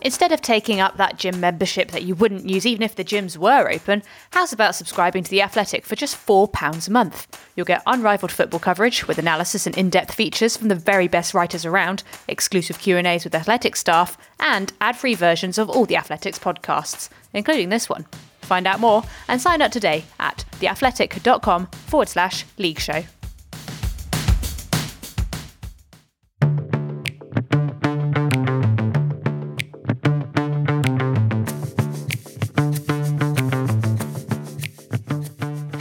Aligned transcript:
Instead 0.00 0.30
of 0.30 0.40
taking 0.40 0.78
up 0.78 0.96
that 0.96 1.18
gym 1.18 1.40
membership 1.40 1.90
that 1.90 2.04
you 2.04 2.14
wouldn't 2.14 2.48
use 2.48 2.64
even 2.64 2.82
if 2.82 2.94
the 2.94 3.04
gyms 3.04 3.36
were 3.36 3.68
open, 3.70 4.02
how's 4.30 4.52
about 4.52 4.74
subscribing 4.74 5.24
to 5.24 5.30
The 5.30 5.42
Athletic 5.42 5.84
for 5.84 5.96
just 5.96 6.16
£4 6.24 6.88
a 6.88 6.90
month? 6.90 7.26
You'll 7.56 7.66
get 7.66 7.82
unrivaled 7.84 8.30
football 8.30 8.60
coverage 8.60 9.08
with 9.08 9.18
analysis 9.18 9.66
and 9.66 9.76
in-depth 9.76 10.14
features 10.14 10.56
from 10.56 10.68
the 10.68 10.76
very 10.76 11.08
best 11.08 11.34
writers 11.34 11.64
around, 11.64 12.04
exclusive 12.28 12.78
Q&As 12.78 13.24
with 13.24 13.34
Athletic 13.34 13.74
staff, 13.74 14.16
and 14.38 14.72
ad-free 14.80 15.16
versions 15.16 15.58
of 15.58 15.68
all 15.68 15.84
The 15.84 15.96
Athletic's 15.96 16.38
podcasts, 16.38 17.08
including 17.34 17.70
this 17.70 17.88
one. 17.88 18.06
Find 18.42 18.66
out 18.66 18.80
more 18.80 19.02
and 19.26 19.40
sign 19.40 19.60
up 19.60 19.72
today 19.72 20.04
at 20.20 20.44
theathletic.com 20.52 21.66
forward 21.66 22.08
slash 22.08 22.44
league 22.56 22.78
show. 22.78 23.02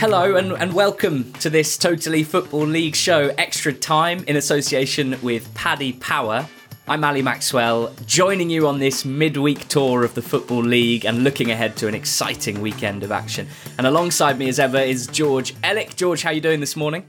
Hello 0.10 0.38
and, 0.38 0.54
and 0.54 0.72
welcome 0.72 1.34
to 1.34 1.50
this 1.50 1.78
Totally 1.78 2.24
Football 2.24 2.66
League 2.66 2.96
show, 2.96 3.30
Extra 3.38 3.74
Time, 3.74 4.24
in 4.26 4.38
association 4.38 5.18
with 5.22 5.54
Paddy 5.54 5.92
Power. 5.92 6.48
I'm 6.88 7.04
Ali 7.04 7.22
Maxwell, 7.22 7.94
joining 8.06 8.50
you 8.50 8.70
on 8.70 8.80
this 8.80 9.04
midweek 9.04 9.68
tour 9.68 10.06
of 10.06 10.14
the 10.14 10.22
Football 10.22 10.64
League 10.64 11.04
and 11.04 11.26
looking 11.26 11.52
ahead 11.52 11.76
to 11.76 11.90
an 11.90 11.94
exciting 11.94 12.62
weekend 12.62 13.04
of 13.04 13.12
action. 13.12 13.50
And 13.78 13.86
alongside 13.86 14.40
me, 14.40 14.48
as 14.48 14.60
ever, 14.62 14.78
is 14.78 15.08
George 15.08 15.54
Elek. 15.56 15.98
George, 15.98 16.22
how 16.22 16.32
you 16.32 16.40
doing 16.40 16.62
this 16.62 16.78
morning? 16.78 17.06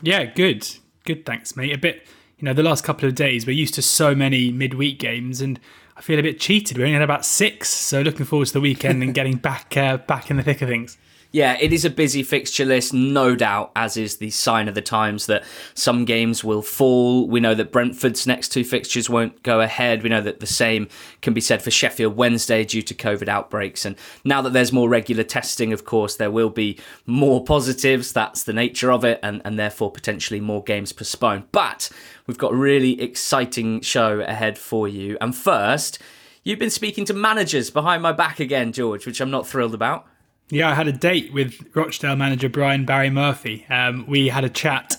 Yeah, 0.00 0.22
good. 0.22 0.68
Good, 1.04 1.26
thanks, 1.26 1.56
mate. 1.56 1.74
A 1.74 1.78
bit, 1.78 2.06
you 2.38 2.44
know, 2.44 2.54
the 2.54 2.62
last 2.62 2.84
couple 2.84 3.08
of 3.08 3.16
days, 3.16 3.44
we're 3.44 3.54
used 3.54 3.74
to 3.74 3.82
so 3.82 4.14
many 4.14 4.52
midweek 4.52 5.00
games 5.00 5.40
and 5.40 5.58
I 5.96 6.00
feel 6.00 6.20
a 6.20 6.22
bit 6.22 6.38
cheated. 6.38 6.78
We 6.78 6.84
only 6.84 6.92
had 6.92 7.02
about 7.02 7.24
six, 7.24 7.70
so 7.70 8.02
looking 8.02 8.24
forward 8.24 8.46
to 8.46 8.52
the 8.52 8.60
weekend 8.60 9.02
and 9.02 9.12
getting 9.14 9.36
back 9.36 9.76
uh, 9.76 9.96
back 9.96 10.30
in 10.30 10.36
the 10.36 10.44
thick 10.44 10.62
of 10.62 10.68
things. 10.68 10.96
Yeah, 11.36 11.58
it 11.60 11.74
is 11.74 11.84
a 11.84 11.90
busy 11.90 12.22
fixture 12.22 12.64
list, 12.64 12.94
no 12.94 13.36
doubt, 13.36 13.70
as 13.76 13.98
is 13.98 14.16
the 14.16 14.30
sign 14.30 14.68
of 14.68 14.74
the 14.74 14.80
times 14.80 15.26
that 15.26 15.44
some 15.74 16.06
games 16.06 16.42
will 16.42 16.62
fall. 16.62 17.28
We 17.28 17.40
know 17.40 17.52
that 17.52 17.72
Brentford's 17.72 18.26
next 18.26 18.48
two 18.48 18.64
fixtures 18.64 19.10
won't 19.10 19.42
go 19.42 19.60
ahead. 19.60 20.02
We 20.02 20.08
know 20.08 20.22
that 20.22 20.40
the 20.40 20.46
same 20.46 20.88
can 21.20 21.34
be 21.34 21.42
said 21.42 21.60
for 21.60 21.70
Sheffield 21.70 22.16
Wednesday 22.16 22.64
due 22.64 22.80
to 22.80 22.94
COVID 22.94 23.28
outbreaks. 23.28 23.84
And 23.84 23.96
now 24.24 24.40
that 24.40 24.54
there's 24.54 24.72
more 24.72 24.88
regular 24.88 25.24
testing, 25.24 25.74
of 25.74 25.84
course, 25.84 26.16
there 26.16 26.30
will 26.30 26.48
be 26.48 26.78
more 27.04 27.44
positives. 27.44 28.14
That's 28.14 28.44
the 28.44 28.54
nature 28.54 28.90
of 28.90 29.04
it, 29.04 29.20
and, 29.22 29.42
and 29.44 29.58
therefore 29.58 29.92
potentially 29.92 30.40
more 30.40 30.64
games 30.64 30.94
postponed. 30.94 31.52
But 31.52 31.90
we've 32.26 32.38
got 32.38 32.54
a 32.54 32.56
really 32.56 32.98
exciting 32.98 33.82
show 33.82 34.20
ahead 34.20 34.56
for 34.56 34.88
you. 34.88 35.18
And 35.20 35.36
first, 35.36 35.98
you've 36.44 36.58
been 36.58 36.70
speaking 36.70 37.04
to 37.04 37.12
managers 37.12 37.68
behind 37.68 38.02
my 38.02 38.12
back 38.12 38.40
again, 38.40 38.72
George, 38.72 39.04
which 39.04 39.20
I'm 39.20 39.30
not 39.30 39.46
thrilled 39.46 39.74
about. 39.74 40.08
Yeah, 40.48 40.70
I 40.70 40.74
had 40.74 40.86
a 40.86 40.92
date 40.92 41.32
with 41.32 41.60
Rochdale 41.74 42.14
manager 42.14 42.48
Brian 42.48 42.84
Barry 42.84 43.10
Murphy. 43.10 43.66
Um, 43.68 44.06
we 44.06 44.28
had 44.28 44.44
a 44.44 44.48
chat. 44.48 44.96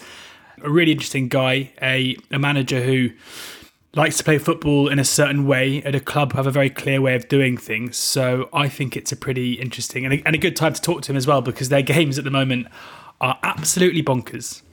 A 0.62 0.70
really 0.70 0.92
interesting 0.92 1.30
guy, 1.30 1.72
a, 1.82 2.18
a 2.32 2.40
manager 2.40 2.84
who 2.84 3.12
likes 3.96 4.18
to 4.18 4.24
play 4.24 4.40
football 4.40 4.90
in 4.90 5.00
a 5.00 5.06
certain 5.06 5.48
way 5.48 5.82
at 5.84 5.96
a 5.96 6.02
club, 6.02 6.34
have 6.34 6.48
a 6.48 6.52
very 6.52 6.70
clear 6.70 7.00
way 7.00 7.16
of 7.16 7.30
doing 7.30 7.56
things. 7.56 7.96
So 7.96 8.50
I 8.52 8.68
think 8.68 8.98
it's 8.98 9.14
a 9.14 9.16
pretty 9.16 9.54
interesting 9.54 10.04
and 10.04 10.16
a, 10.16 10.22
and 10.26 10.36
a 10.36 10.38
good 10.38 10.56
time 10.56 10.74
to 10.74 10.82
talk 10.82 11.04
to 11.04 11.12
him 11.14 11.18
as 11.18 11.26
well 11.26 11.42
because 11.42 11.70
their 11.70 11.82
games 11.82 12.18
at 12.18 12.26
the 12.26 12.32
moment 12.32 12.68
are 13.22 13.40
absolutely 13.42 14.04
bonkers. 14.04 14.64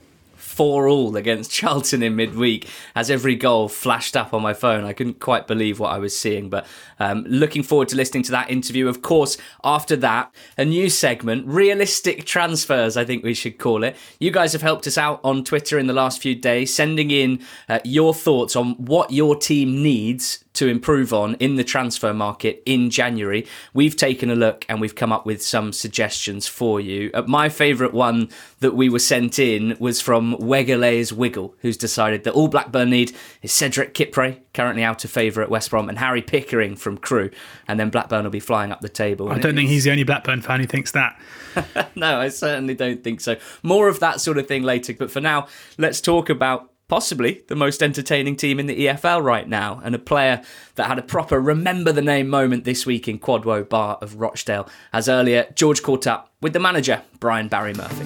4 0.55 0.87
all 0.87 1.17
against 1.17 1.51
Charlton 1.59 2.01
in 2.01 2.15
midweek 2.15 2.69
as 2.95 3.11
every 3.11 3.35
goal 3.35 3.67
flashed 3.67 4.15
up 4.15 4.33
on 4.33 4.41
my 4.41 4.53
phone. 4.53 4.85
I 4.85 4.93
couldn't 4.93 5.19
quite 5.19 5.47
believe 5.47 5.79
what 5.79 5.91
I 5.91 5.97
was 5.97 6.17
seeing, 6.17 6.49
but 6.49 6.65
um, 6.99 7.25
looking 7.27 7.61
forward 7.61 7.89
to 7.89 7.97
listening 7.97 8.23
to 8.23 8.31
that 8.31 8.49
interview. 8.49 8.87
Of 8.87 9.01
course, 9.01 9.37
after 9.63 9.97
that, 9.97 10.33
a 10.57 10.63
new 10.63 10.89
segment, 10.89 11.45
Realistic 11.45 12.23
Transfers, 12.25 12.95
I 12.95 13.03
think 13.03 13.23
we 13.23 13.33
should 13.33 13.57
call 13.57 13.83
it. 13.83 13.97
You 14.19 14.31
guys 14.31 14.53
have 14.53 14.61
helped 14.61 14.87
us 14.87 14.97
out 14.97 15.19
on 15.23 15.43
Twitter 15.43 15.77
in 15.77 15.87
the 15.87 15.93
last 15.93 16.21
few 16.21 16.35
days, 16.35 16.73
sending 16.73 17.11
in 17.11 17.41
uh, 17.67 17.79
your 17.83 18.13
thoughts 18.13 18.55
on 18.55 18.75
what 18.75 19.11
your 19.11 19.35
team 19.35 19.83
needs 19.83 20.44
to 20.55 20.67
improve 20.67 21.13
on 21.13 21.35
in 21.35 21.55
the 21.55 21.63
transfer 21.63 22.13
market 22.13 22.61
in 22.65 22.89
January. 22.89 23.45
We've 23.73 23.95
taken 23.95 24.29
a 24.29 24.35
look 24.35 24.65
and 24.67 24.81
we've 24.81 24.95
come 24.95 25.11
up 25.11 25.25
with 25.25 25.41
some 25.41 25.71
suggestions 25.71 26.47
for 26.47 26.79
you. 26.79 27.11
Uh, 27.13 27.23
my 27.23 27.49
favourite 27.49 27.93
one 27.93 28.29
that 28.59 28.75
we 28.75 28.89
were 28.89 28.99
sent 28.99 29.39
in 29.39 29.77
was 29.79 30.01
from 30.01 30.35
Wegerle's 30.37 31.13
Wiggle, 31.13 31.55
who's 31.59 31.77
decided 31.77 32.23
that 32.23 32.33
all 32.33 32.47
Blackburn 32.47 32.89
need 32.89 33.15
is 33.41 33.51
Cedric 33.51 33.93
Kipre, 33.93 34.39
currently 34.53 34.83
out 34.83 35.03
of 35.03 35.11
favour 35.11 35.41
at 35.41 35.49
West 35.49 35.69
Brom, 35.69 35.89
and 35.89 35.99
Harry 35.99 36.21
Pickering 36.21 36.75
from 36.75 36.97
Crewe. 36.97 37.31
and 37.67 37.79
then 37.79 37.89
Blackburn 37.89 38.23
will 38.23 38.31
be 38.31 38.39
flying 38.39 38.71
up 38.71 38.81
the 38.81 38.89
table. 38.89 39.29
I 39.29 39.39
don't 39.39 39.55
think 39.55 39.69
he's 39.69 39.83
the 39.83 39.91
only 39.91 40.03
Blackburn 40.03 40.41
fan 40.41 40.59
who 40.59 40.65
thinks 40.65 40.91
that. 40.91 41.19
no, 41.95 42.19
I 42.19 42.29
certainly 42.29 42.75
don't 42.75 43.03
think 43.03 43.21
so. 43.21 43.37
More 43.63 43.87
of 43.87 43.99
that 43.99 44.21
sort 44.21 44.37
of 44.37 44.47
thing 44.47 44.63
later, 44.63 44.93
but 44.93 45.11
for 45.11 45.21
now, 45.21 45.47
let's 45.77 46.01
talk 46.01 46.29
about 46.29 46.71
possibly 46.87 47.43
the 47.47 47.55
most 47.55 47.81
entertaining 47.81 48.35
team 48.35 48.59
in 48.59 48.67
the 48.67 48.87
EFL 48.87 49.23
right 49.23 49.47
now, 49.47 49.81
and 49.83 49.95
a 49.95 49.99
player 49.99 50.41
that 50.75 50.87
had 50.87 50.99
a 50.99 51.03
proper 51.03 51.39
remember 51.39 51.91
the 51.91 52.01
name 52.01 52.27
moment 52.27 52.63
this 52.63 52.85
week 52.85 53.07
in 53.07 53.19
Kwadwo 53.19 53.65
Baah 53.65 54.01
of 54.01 54.19
Rochdale. 54.19 54.67
As 54.93 55.09
earlier, 55.09 55.47
George 55.55 55.81
caught 55.81 56.07
up 56.07 56.31
with 56.41 56.53
the 56.53 56.59
manager, 56.59 57.01
Brian 57.19 57.47
Barry 57.47 57.73
Murphy. 57.73 58.05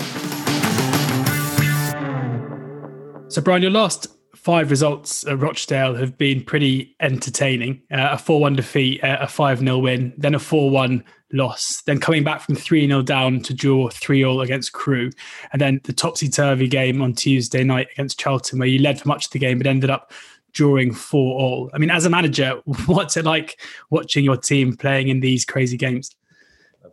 So, 3.29 3.41
Brian, 3.41 3.61
your 3.61 3.71
last 3.71 4.07
five 4.39 4.71
results 4.71 5.27
at 5.27 5.37
Rochdale 5.37 5.95
have 5.95 6.17
been 6.17 6.41
pretty 6.41 6.95
entertaining. 7.01 7.81
Uh, 7.91 8.09
a 8.11 8.17
4 8.17 8.39
1 8.39 8.55
defeat, 8.55 9.03
uh, 9.03 9.17
a 9.19 9.27
5 9.27 9.59
0 9.59 9.77
win, 9.79 10.13
then 10.17 10.33
a 10.33 10.39
4 10.39 10.71
1 10.71 11.03
loss, 11.33 11.81
then 11.81 11.99
coming 11.99 12.23
back 12.23 12.41
from 12.41 12.55
3 12.55 12.87
0 12.87 13.01
down 13.01 13.41
to 13.41 13.53
draw 13.53 13.89
3 13.89 14.19
0 14.19 14.39
against 14.39 14.71
Crewe, 14.71 15.11
and 15.51 15.61
then 15.61 15.81
the 15.83 15.91
topsy 15.91 16.29
turvy 16.29 16.69
game 16.69 17.01
on 17.01 17.13
Tuesday 17.13 17.65
night 17.65 17.87
against 17.91 18.19
Charlton, 18.19 18.59
where 18.59 18.67
you 18.67 18.79
led 18.79 18.99
for 18.99 19.09
much 19.09 19.25
of 19.25 19.31
the 19.31 19.39
game 19.39 19.57
but 19.57 19.67
ended 19.67 19.89
up 19.89 20.13
drawing 20.53 20.93
4 20.93 21.39
all. 21.39 21.69
I 21.73 21.77
mean, 21.77 21.91
as 21.91 22.05
a 22.05 22.09
manager, 22.09 22.61
what's 22.85 23.17
it 23.17 23.25
like 23.25 23.59
watching 23.89 24.23
your 24.23 24.37
team 24.37 24.77
playing 24.77 25.09
in 25.09 25.19
these 25.19 25.43
crazy 25.43 25.75
games? 25.75 26.15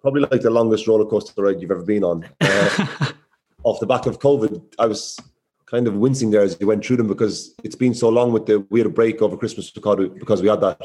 Probably 0.03 0.23
like 0.23 0.41
the 0.41 0.51
longest 0.51 0.89
roller 0.89 1.07
coaster 1.07 1.43
ride 1.43 1.61
you've 1.61 1.71
ever 1.71 1.85
been 1.85 2.03
on. 2.03 2.29
Uh, 2.41 2.87
off 3.63 3.79
the 3.79 3.87
back 3.87 4.07
of 4.07 4.19
COVID, 4.19 4.63
I 4.79 4.87
was 4.87 5.19
kind 5.67 5.87
of 5.87 5.95
wincing 5.95 6.31
there 6.31 6.43
as 6.43 6.57
you 6.61 6.67
went 6.67 6.85
through 6.85 6.97
them 6.97 7.09
because 7.09 7.55
it's 7.65 7.75
been 7.75 7.95
so 7.95 8.09
long 8.09 8.33
with 8.33 8.47
the 8.47 8.61
we 8.71 8.81
had 8.81 8.87
a 8.87 8.91
break 8.91 9.21
over 9.21 9.37
Christmas 9.37 9.71
because 9.71 10.41
we 10.41 10.49
had 10.49 10.61
that 10.61 10.81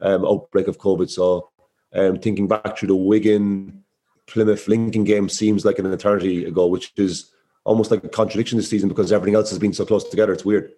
um, 0.00 0.24
outbreak 0.24 0.68
of 0.68 0.78
COVID. 0.78 1.08
So 1.08 1.50
um, 1.94 2.18
thinking 2.18 2.48
back 2.48 2.76
through 2.76 2.88
the 2.88 2.96
Wigan, 2.96 3.84
Plymouth, 4.26 4.66
Lincoln 4.68 5.04
game 5.04 5.28
seems 5.28 5.64
like 5.64 5.78
an 5.78 5.92
eternity 5.92 6.44
ago, 6.44 6.66
which 6.66 6.92
is 6.96 7.30
almost 7.64 7.90
like 7.90 8.04
a 8.04 8.08
contradiction 8.08 8.58
this 8.58 8.68
season 8.68 8.88
because 8.88 9.12
everything 9.12 9.34
else 9.34 9.50
has 9.50 9.58
been 9.58 9.72
so 9.72 9.86
close 9.86 10.08
together. 10.08 10.32
It's 10.32 10.44
weird. 10.44 10.72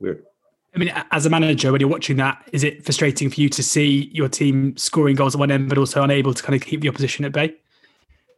Weird. 0.00 0.24
I 0.74 0.78
mean, 0.78 0.92
as 1.10 1.26
a 1.26 1.30
manager, 1.30 1.70
when 1.70 1.80
you're 1.80 1.90
watching 1.90 2.16
that, 2.16 2.48
is 2.52 2.64
it 2.64 2.82
frustrating 2.82 3.28
for 3.28 3.40
you 3.40 3.50
to 3.50 3.62
see 3.62 4.10
your 4.14 4.28
team 4.28 4.74
scoring 4.78 5.16
goals 5.16 5.34
at 5.34 5.38
one 5.38 5.50
end, 5.50 5.68
but 5.68 5.76
also 5.76 6.02
unable 6.02 6.32
to 6.32 6.42
kind 6.42 6.54
of 6.54 6.66
keep 6.66 6.80
the 6.80 6.88
opposition 6.88 7.26
at 7.26 7.32
bay? 7.32 7.54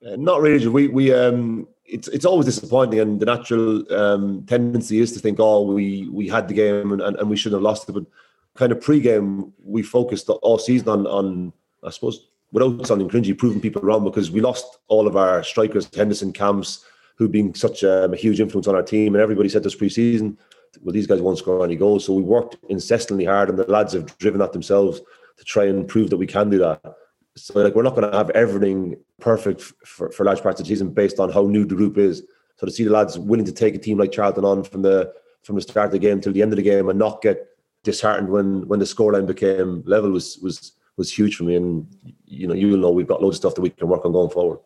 Uh, 0.07 0.17
not 0.17 0.41
really. 0.41 0.67
We 0.67 0.89
we 0.89 1.13
um, 1.13 1.69
it's 1.85 2.09
it's 2.09 2.25
always 2.25 2.47
disappointing, 2.47 3.01
and 3.01 3.21
the 3.21 3.27
natural 3.27 3.93
um, 3.93 4.45
tendency 4.47 5.01
is 5.01 5.13
to 5.13 5.19
think, 5.19 5.39
oh, 5.41 5.63
we 5.63 6.09
we 6.11 6.29
had 6.29 6.49
the 6.49 6.55
game 6.55 6.93
and, 6.93 7.03
and, 7.03 7.17
and 7.17 7.29
we 7.31 7.37
shouldn't 7.37 7.61
have 7.61 7.63
lost 7.63 7.89
it. 7.89 7.93
But 7.93 8.07
kind 8.55 8.73
of 8.73 8.81
pre-game, 8.81 9.53
we 9.63 9.83
focused 9.83 10.29
all 10.29 10.59
season 10.59 10.89
on 10.89 11.07
on 11.07 11.53
I 11.83 11.91
suppose 11.91 12.29
without 12.53 12.87
sounding 12.87 13.09
cringy, 13.09 13.37
proving 13.37 13.61
people 13.61 13.83
wrong 13.83 14.05
because 14.05 14.31
we 14.31 14.41
lost 14.41 14.79
all 14.87 15.09
of 15.09 15.17
our 15.17 15.43
strikers, 15.43 15.93
Henderson, 15.95 16.33
Camps, 16.33 16.85
who 17.17 17.29
being 17.29 17.53
such 17.53 17.83
um, 17.83 18.13
a 18.13 18.17
huge 18.17 18.41
influence 18.41 18.69
on 18.69 18.77
our 18.77 18.83
team, 18.83 19.15
and 19.15 19.23
everybody 19.23 19.49
said 19.49 19.65
this 19.65 19.75
pre-season, 19.75 20.39
well, 20.83 20.93
these 20.93 21.07
guys 21.07 21.21
won't 21.21 21.39
score 21.39 21.65
any 21.65 21.77
goals. 21.77 22.05
So 22.05 22.13
we 22.13 22.23
worked 22.23 22.57
incessantly 22.69 23.25
hard, 23.25 23.51
and 23.51 23.59
the 23.59 23.71
lads 23.71 23.93
have 23.93 24.17
driven 24.19 24.39
that 24.39 24.53
themselves 24.53 25.01
to 25.37 25.45
try 25.45 25.65
and 25.65 25.87
prove 25.89 26.11
that 26.11 26.17
we 26.17 26.27
can 26.27 26.49
do 26.49 26.59
that. 26.59 26.81
So 27.37 27.61
like 27.61 27.75
we're 27.75 27.83
not 27.83 27.97
going 27.97 28.11
to 28.11 28.17
have 28.17 28.31
everything 28.31 28.97
perfect 29.21 29.61
for, 29.61 30.11
for 30.11 30.25
large 30.25 30.43
parts 30.43 30.61
of 30.61 30.67
the 30.67 30.69
season 30.69 30.91
based 30.91 31.19
on 31.19 31.33
how 31.33 31.43
new 31.43 31.65
the 31.65 31.75
group 31.75 31.99
is. 31.99 32.23
So 32.57 32.67
to 32.67 32.73
see 32.73 32.85
the 32.85 32.91
lads 32.91 33.19
willing 33.19 33.45
to 33.45 33.53
take 33.53 33.75
a 33.75 33.79
team 33.79 33.99
like 33.99 34.13
Charlton 34.13 34.45
on 34.45 34.63
from 34.63 34.83
the 34.83 35.13
from 35.43 35.57
the 35.57 35.63
start 35.63 35.87
of 35.87 35.93
the 35.93 35.99
game 35.99 36.21
till 36.21 36.33
the 36.33 36.43
end 36.43 36.53
of 36.53 36.57
the 36.57 36.63
game 36.63 36.89
and 36.89 36.99
not 36.99 37.21
get 37.23 37.49
disheartened 37.83 38.29
when 38.29 38.67
when 38.69 38.79
the 38.79 38.85
scoreline 38.85 39.27
became 39.27 39.83
level 39.85 40.11
was 40.11 40.39
was 40.39 40.73
was 40.97 41.13
huge 41.13 41.37
for 41.37 41.45
me. 41.45 41.57
And 41.57 41.87
you 42.25 42.47
know, 42.47 42.55
you'll 42.55 42.79
know 42.79 42.91
we've 42.91 43.07
got 43.07 43.23
loads 43.23 43.37
of 43.37 43.41
stuff 43.41 43.55
that 43.57 43.63
we 43.63 43.71
can 43.71 43.89
work 43.89 44.05
on 44.05 44.13
going 44.13 44.31
forward. 44.31 44.61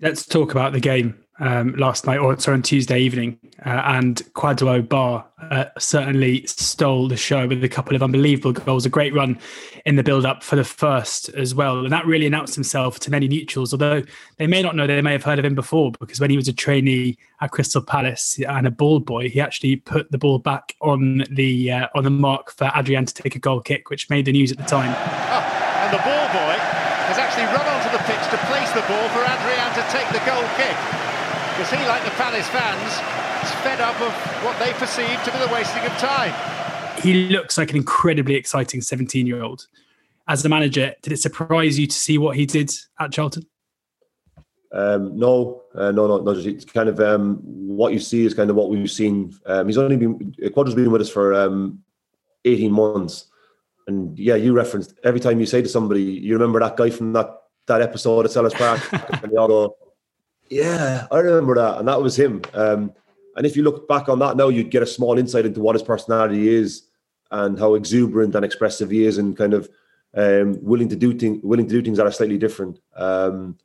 Let's 0.00 0.26
talk 0.26 0.52
about 0.52 0.72
the 0.72 0.80
game 0.80 1.14
um, 1.38 1.74
last 1.74 2.06
night, 2.06 2.18
or 2.18 2.38
sorry, 2.38 2.56
on 2.56 2.62
Tuesday 2.62 2.98
evening, 2.98 3.38
uh, 3.64 3.82
and 3.86 4.22
Kwadwo 4.34 4.86
Baah 4.86 5.24
uh, 5.50 5.66
certainly 5.78 6.46
stole 6.46 7.08
the 7.08 7.16
show 7.16 7.46
with 7.46 7.62
a 7.62 7.68
couple 7.68 7.94
of 7.94 8.02
unbelievable 8.02 8.52
goals. 8.52 8.86
A 8.86 8.88
great 8.88 9.14
run 9.14 9.38
in 9.84 9.96
the 9.96 10.02
build-up 10.02 10.42
for 10.42 10.56
the 10.56 10.64
first 10.64 11.28
as 11.30 11.54
well, 11.54 11.80
and 11.80 11.92
that 11.92 12.06
really 12.06 12.26
announced 12.26 12.54
himself 12.54 12.98
to 13.00 13.10
many 13.10 13.28
neutrals. 13.28 13.72
Although 13.72 14.02
they 14.38 14.46
may 14.46 14.62
not 14.62 14.76
know, 14.76 14.86
they 14.86 15.02
may 15.02 15.12
have 15.12 15.24
heard 15.24 15.38
of 15.38 15.44
him 15.44 15.54
before 15.54 15.92
because 16.00 16.20
when 16.20 16.30
he 16.30 16.36
was 16.36 16.48
a 16.48 16.52
trainee 16.52 17.18
at 17.40 17.50
Crystal 17.50 17.82
Palace 17.82 18.38
and 18.48 18.66
a 18.66 18.70
ball 18.70 19.00
boy, 19.00 19.28
he 19.28 19.40
actually 19.40 19.76
put 19.76 20.10
the 20.10 20.18
ball 20.18 20.38
back 20.38 20.74
on 20.80 21.24
the 21.30 21.70
uh, 21.70 21.88
on 21.94 22.04
the 22.04 22.10
mark 22.10 22.52
for 22.52 22.70
Adrian 22.74 23.04
to 23.04 23.14
take 23.14 23.36
a 23.36 23.40
goal 23.40 23.60
kick, 23.60 23.90
which 23.90 24.08
made 24.08 24.24
the 24.24 24.32
news 24.32 24.52
at 24.52 24.58
the 24.58 24.64
time. 24.64 24.94
Oh, 24.96 25.56
and 25.84 25.92
the 25.92 26.02
ball 26.02 26.26
boy 26.32 26.56
has 27.12 27.18
actually 27.18 27.44
run 27.44 27.66
onto 27.66 27.92
the 27.92 28.02
pitch 28.08 28.24
to 28.30 28.38
place 28.48 28.72
the 28.72 28.82
ball 28.88 29.08
for 29.10 29.20
Adrian 29.20 29.68
to 29.74 29.84
take 29.92 30.08
the 30.08 30.24
goal 30.24 30.42
kick 30.56 31.15
because 31.56 31.70
he, 31.70 31.86
like 31.86 32.04
the 32.04 32.10
Palace 32.10 32.46
fans, 32.48 32.92
is 33.42 33.50
fed 33.62 33.80
up 33.80 33.98
of 34.02 34.12
what 34.44 34.58
they 34.58 34.74
perceive 34.74 35.22
to 35.24 35.32
be 35.32 35.38
the 35.38 35.50
wasting 35.50 35.82
of 35.84 35.92
time. 35.92 36.34
He 37.00 37.28
looks 37.28 37.56
like 37.56 37.70
an 37.70 37.76
incredibly 37.76 38.34
exciting 38.34 38.82
17 38.82 39.26
year 39.26 39.42
old. 39.42 39.66
As 40.28 40.44
a 40.44 40.50
manager, 40.50 40.94
did 41.00 41.14
it 41.14 41.18
surprise 41.18 41.78
you 41.78 41.86
to 41.86 41.96
see 41.96 42.18
what 42.18 42.36
he 42.36 42.44
did 42.44 42.70
at 43.00 43.10
Charlton? 43.10 43.46
Um, 44.70 45.18
no, 45.18 45.62
uh, 45.74 45.92
no, 45.92 46.06
no, 46.06 46.18
no. 46.18 46.34
Just 46.34 46.46
it's 46.46 46.64
kind 46.66 46.90
of 46.90 47.00
um, 47.00 47.38
what 47.42 47.94
you 47.94 48.00
see 48.00 48.26
is 48.26 48.34
kind 48.34 48.50
of 48.50 48.56
what 48.56 48.68
we've 48.68 48.90
seen. 48.90 49.34
Um, 49.46 49.66
he's 49.66 49.78
only 49.78 49.96
been 49.96 50.34
Kwadwo's 50.38 50.74
been 50.74 50.90
with 50.90 51.00
us 51.00 51.08
for 51.08 51.32
um, 51.32 51.78
eighteen 52.44 52.72
months, 52.72 53.28
and 53.86 54.18
yeah, 54.18 54.34
you 54.34 54.52
referenced 54.52 54.94
every 55.04 55.20
time 55.20 55.40
you 55.40 55.46
say 55.46 55.62
to 55.62 55.68
somebody, 55.68 56.02
you 56.02 56.34
remember 56.34 56.60
that 56.60 56.76
guy 56.76 56.90
from 56.90 57.14
that 57.14 57.30
that 57.66 57.80
episode 57.80 58.26
at 58.26 58.32
Selhurst 58.32 58.58
Park, 58.58 59.22
and 59.22 59.32
they 59.32 59.36
all 59.36 59.48
go, 59.48 59.76
yeah, 60.48 61.06
I 61.10 61.18
remember 61.18 61.54
that, 61.56 61.78
and 61.78 61.88
that 61.88 62.00
was 62.00 62.18
him. 62.18 62.42
Um, 62.54 62.92
and 63.36 63.44
if 63.44 63.56
you 63.56 63.62
look 63.62 63.86
back 63.86 64.08
on 64.08 64.18
that 64.20 64.36
now, 64.36 64.48
you'd 64.48 64.70
get 64.70 64.82
a 64.82 64.86
small 64.86 65.18
insight 65.18 65.46
into 65.46 65.60
what 65.60 65.74
his 65.74 65.82
personality 65.82 66.48
is 66.48 66.82
and 67.30 67.58
how 67.58 67.74
exuberant 67.74 68.34
and 68.34 68.44
expressive 68.44 68.90
he 68.90 69.04
is, 69.04 69.18
and 69.18 69.36
kind 69.36 69.54
of 69.54 69.68
um, 70.14 70.58
willing 70.62 70.88
to 70.88 70.96
do 70.96 71.16
things, 71.18 71.42
willing 71.42 71.66
to 71.66 71.74
do 71.74 71.82
things 71.82 71.98
that 71.98 72.06
are 72.06 72.12
slightly 72.12 72.38
different. 72.38 72.80
Um, 72.94 73.58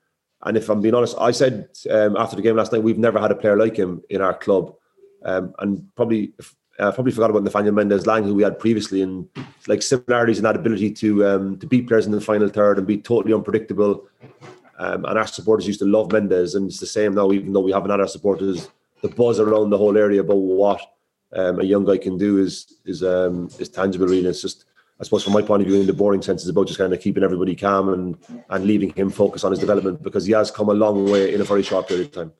and 0.43 0.57
if 0.57 0.69
I'm 0.69 0.81
being 0.81 0.95
honest, 0.95 1.15
I 1.19 1.31
said 1.31 1.69
um, 1.89 2.17
after 2.17 2.35
the 2.35 2.41
game 2.41 2.55
last 2.55 2.71
night, 2.71 2.83
we've 2.83 2.97
never 2.97 3.19
had 3.19 3.31
a 3.31 3.35
player 3.35 3.55
like 3.55 3.77
him 3.77 4.01
in 4.09 4.21
our 4.21 4.33
club, 4.33 4.75
um, 5.23 5.53
and 5.59 5.87
probably 5.95 6.33
uh, 6.79 6.91
probably 6.91 7.11
forgot 7.11 7.29
about 7.29 7.43
Nathaniel 7.43 7.73
Mendez-Laing, 7.75 8.23
who 8.23 8.33
we 8.33 8.43
had 8.43 8.57
previously, 8.57 9.03
and 9.03 9.29
like 9.67 9.83
similarities 9.83 10.39
in 10.39 10.43
that 10.43 10.55
ability 10.55 10.91
to 10.93 11.25
um, 11.27 11.59
to 11.59 11.67
beat 11.67 11.87
players 11.87 12.05
in 12.05 12.11
the 12.11 12.19
final 12.19 12.49
third 12.49 12.77
and 12.77 12.87
be 12.87 12.97
totally 12.97 13.33
unpredictable 13.33 14.07
um, 14.81 15.05
and 15.05 15.19
our 15.19 15.27
supporters 15.27 15.67
used 15.67 15.79
to 15.79 15.85
love 15.85 16.11
Mendez, 16.11 16.55
and 16.55 16.67
it's 16.67 16.79
the 16.79 16.87
same 16.87 17.13
now. 17.13 17.31
Even 17.31 17.53
though 17.53 17.59
we 17.59 17.71
haven't 17.71 17.91
had 17.91 17.99
our 17.99 18.07
supporters, 18.07 18.67
the 19.01 19.09
buzz 19.09 19.39
around 19.39 19.69
the 19.69 19.77
whole 19.77 19.95
area 19.95 20.21
about 20.21 20.37
what 20.37 20.81
um, 21.33 21.59
a 21.59 21.63
young 21.63 21.85
guy 21.85 21.99
can 21.99 22.17
do 22.17 22.39
is 22.39 22.79
is 22.83 23.03
um, 23.03 23.47
is 23.59 23.69
tangible. 23.69 24.07
Really, 24.07 24.27
it's 24.27 24.41
just 24.41 24.65
I 24.99 25.03
suppose 25.03 25.23
from 25.23 25.33
my 25.33 25.43
point 25.43 25.61
of 25.61 25.67
view, 25.67 25.79
in 25.79 25.85
the 25.85 25.93
boring 25.93 26.23
sense, 26.23 26.41
it's 26.41 26.49
about 26.49 26.65
just 26.65 26.79
kind 26.79 26.91
of 26.91 26.99
keeping 26.99 27.23
everybody 27.23 27.55
calm 27.55 27.89
and 27.89 28.17
and 28.49 28.65
leaving 28.65 28.91
him 28.93 29.11
focus 29.11 29.43
on 29.43 29.51
his 29.51 29.59
development 29.59 30.01
because 30.01 30.25
he 30.25 30.33
has 30.33 30.49
come 30.49 30.69
a 30.69 30.73
long 30.73 31.11
way 31.11 31.31
in 31.31 31.41
a 31.41 31.43
very 31.43 31.61
short 31.61 31.87
period 31.87 32.07
of 32.07 32.13
time. 32.13 32.33